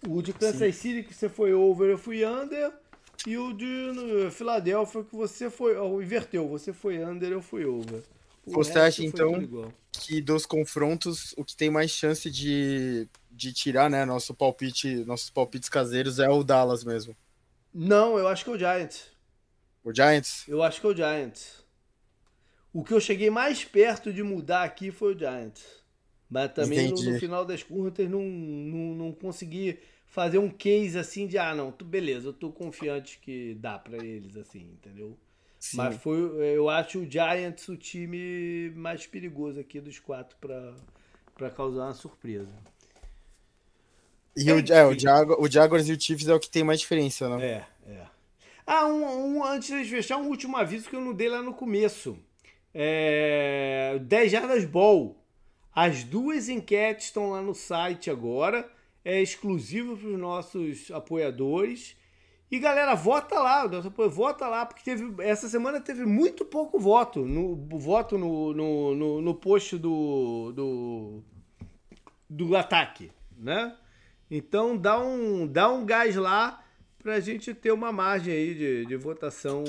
O 0.08 0.22
de 0.22 0.32
Kansas 0.32 0.74
City 0.76 1.02
que 1.02 1.12
você 1.12 1.28
foi 1.28 1.52
over, 1.52 1.90
eu 1.90 1.98
fui 1.98 2.24
under. 2.24 2.72
E 3.26 3.36
o 3.36 3.52
de 3.52 4.30
Filadélfia 4.30 5.04
que 5.04 5.14
você 5.14 5.50
foi. 5.50 5.76
Oh, 5.76 6.00
inverteu, 6.00 6.48
você 6.48 6.72
foi 6.72 7.02
under, 7.02 7.30
eu 7.30 7.42
fui 7.42 7.64
over. 7.64 8.02
O 8.46 8.52
você 8.52 8.78
acha 8.78 9.04
então 9.04 9.32
que 9.98 10.20
dos 10.20 10.47
confrontos 10.47 11.35
o 11.36 11.44
que 11.44 11.56
tem 11.56 11.70
mais 11.70 11.90
chance 11.90 12.31
de, 12.31 13.09
de 13.31 13.52
tirar, 13.52 13.90
né, 13.90 14.05
nosso 14.05 14.35
palpite, 14.35 15.05
nossos 15.05 15.31
palpites 15.31 15.68
caseiros 15.68 16.18
é 16.18 16.28
o 16.28 16.43
Dallas 16.43 16.85
mesmo? 16.85 17.16
Não, 17.73 18.18
eu 18.18 18.28
acho 18.28 18.44
que 18.44 18.51
é 18.51 18.52
o 18.55 18.59
Giants. 18.59 19.10
O 19.85 19.94
Giants? 19.94 20.44
Eu 20.48 20.62
acho 20.62 20.81
que 20.81 20.86
é 20.86 20.90
o 20.90 20.97
Giants. 20.97 21.64
O 22.73 22.85
que 22.85 22.93
eu 22.93 23.01
cheguei 23.01 23.31
mais 23.31 23.64
perto 23.64 24.12
de 24.12 24.23
mudar 24.23 24.62
aqui 24.62 24.90
foi 24.90 25.14
o 25.14 25.18
Giants. 25.18 25.64
Mas 26.28 26.52
também 26.52 26.90
no, 26.90 26.97
no, 26.97 27.18
final 27.18 27.44
das 27.44 27.62
contas 27.62 28.09
não, 28.09 28.23
não, 28.23 28.94
não 28.94 29.12
consegui 29.12 29.78
fazer 30.06 30.39
um 30.39 30.48
case 30.48 30.98
assim 30.98 31.27
de 31.27 31.39
ah, 31.39 31.55
não, 31.55 31.70
tu, 31.70 31.85
beleza, 31.85 32.28
eu 32.28 32.32
tô 32.32 32.51
confiante 32.51 33.18
que 33.18 33.55
dá 33.55 33.78
para 33.78 34.05
eles, 34.05 34.36
assim, 34.36 34.60
entendeu? 34.73 35.16
Sim. 35.58 35.78
Mas 35.78 35.96
foi, 35.96 36.18
eu 36.54 36.68
acho 36.68 37.00
o 37.00 37.10
Giants 37.10 37.68
o 37.68 37.76
time 37.76 38.70
mais 38.76 39.06
perigoso 39.06 39.58
aqui 39.58 39.80
dos 39.80 39.98
quatro 39.98 40.36
para 40.38 41.50
causar 41.50 41.84
uma 41.84 41.94
surpresa. 41.94 42.52
E 44.36 44.50
é, 44.50 44.54
o, 44.54 44.58
é, 44.58 44.86
o, 44.86 44.98
Jaguar, 44.98 45.40
o 45.40 45.50
Jaguars 45.50 45.88
e 45.88 45.92
o 45.92 46.00
Chiefs 46.00 46.28
é 46.28 46.34
o 46.34 46.38
que 46.38 46.50
tem 46.50 46.62
mais 46.62 46.80
diferença, 46.80 47.28
né? 47.36 47.46
É, 47.46 47.90
é. 47.90 48.06
Ah, 48.66 48.86
um, 48.86 49.36
um, 49.36 49.44
antes 49.44 49.68
de 49.68 49.90
fechar, 49.90 50.18
um 50.18 50.28
último 50.28 50.56
aviso 50.56 50.90
que 50.90 50.96
eu 50.96 51.00
não 51.00 51.14
dei 51.14 51.28
lá 51.28 51.40
no 51.40 51.54
começo. 51.54 52.18
É, 52.74 53.98
10 54.02 54.32
jardas 54.32 54.64
ball. 54.64 55.16
As 55.74 56.04
duas 56.04 56.48
enquetes 56.48 57.06
estão 57.06 57.30
lá 57.30 57.40
no 57.40 57.54
site 57.54 58.10
agora. 58.10 58.70
É 59.04 59.22
exclusivo 59.22 59.96
para 59.96 60.08
os 60.08 60.18
nossos 60.18 60.90
apoiadores. 60.90 61.96
E 62.51 62.60
galera, 62.60 62.94
vota 62.94 63.40
lá, 63.40 63.66
vota 64.09 64.47
lá, 64.47 64.64
porque 64.64 64.82
teve, 64.85 65.23
essa 65.23 65.48
semana 65.48 65.81
teve 65.81 66.05
muito 66.05 66.44
pouco 66.44 66.78
voto. 66.78 67.24
No, 67.24 67.56
voto 67.78 68.16
no, 68.16 68.52
no, 68.52 68.94
no, 68.94 69.20
no 69.20 69.35
post 69.35 69.77
do, 69.77 70.52
do, 70.52 71.23
do 72.31 72.56
ataque, 72.56 73.10
né? 73.36 73.77
Então 74.31 74.77
dá 74.77 74.98
um, 74.98 75.47
dá 75.47 75.68
um 75.68 75.85
gás 75.85 76.14
lá 76.14 76.62
para 77.06 77.14
a 77.14 77.20
gente 77.20 77.52
ter 77.55 77.73
uma 77.73 77.93
margem 77.93 78.32
aí 78.32 78.55
de, 78.55 78.86
de 78.86 78.97
votação 78.97 79.64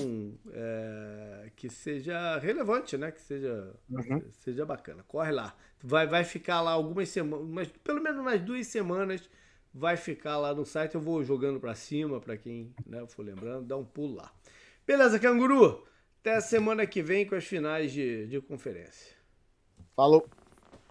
é, 0.51 1.51
que 1.55 1.69
seja 1.69 2.37
relevante, 2.37 2.95
né? 2.95 3.11
Que 3.11 3.21
seja, 3.21 3.73
uhum. 3.89 4.21
seja 4.39 4.65
bacana. 4.65 5.03
Corre 5.07 5.31
lá. 5.31 5.55
Vai, 5.83 6.07
vai 6.07 6.23
ficar 6.23 6.61
lá 6.61 6.71
algumas 6.71 7.09
semanas, 7.09 7.69
pelo 7.83 8.01
menos 8.01 8.19
umas 8.19 8.41
duas 8.41 8.67
semanas 8.67 9.29
vai 9.77 9.95
ficar 9.95 10.37
lá 10.37 10.53
no 10.53 10.65
site. 10.65 10.95
Eu 10.95 11.01
vou 11.01 11.23
jogando 11.23 11.59
para 11.59 11.75
cima, 11.75 12.19
para 12.19 12.35
quem 12.35 12.73
né, 12.85 13.05
for 13.07 13.23
lembrando, 13.23 13.67
dá 13.67 13.77
um 13.77 13.85
pulo 13.85 14.15
lá. 14.15 14.33
Beleza, 14.85 15.19
canguru? 15.19 15.85
Até 16.19 16.35
a 16.35 16.41
semana 16.41 16.85
que 16.87 17.01
vem 17.01 17.25
com 17.25 17.35
as 17.35 17.45
finais 17.45 17.91
de, 17.91 18.27
de 18.27 18.41
conferência. 18.41 19.15
Falou! 19.95 20.27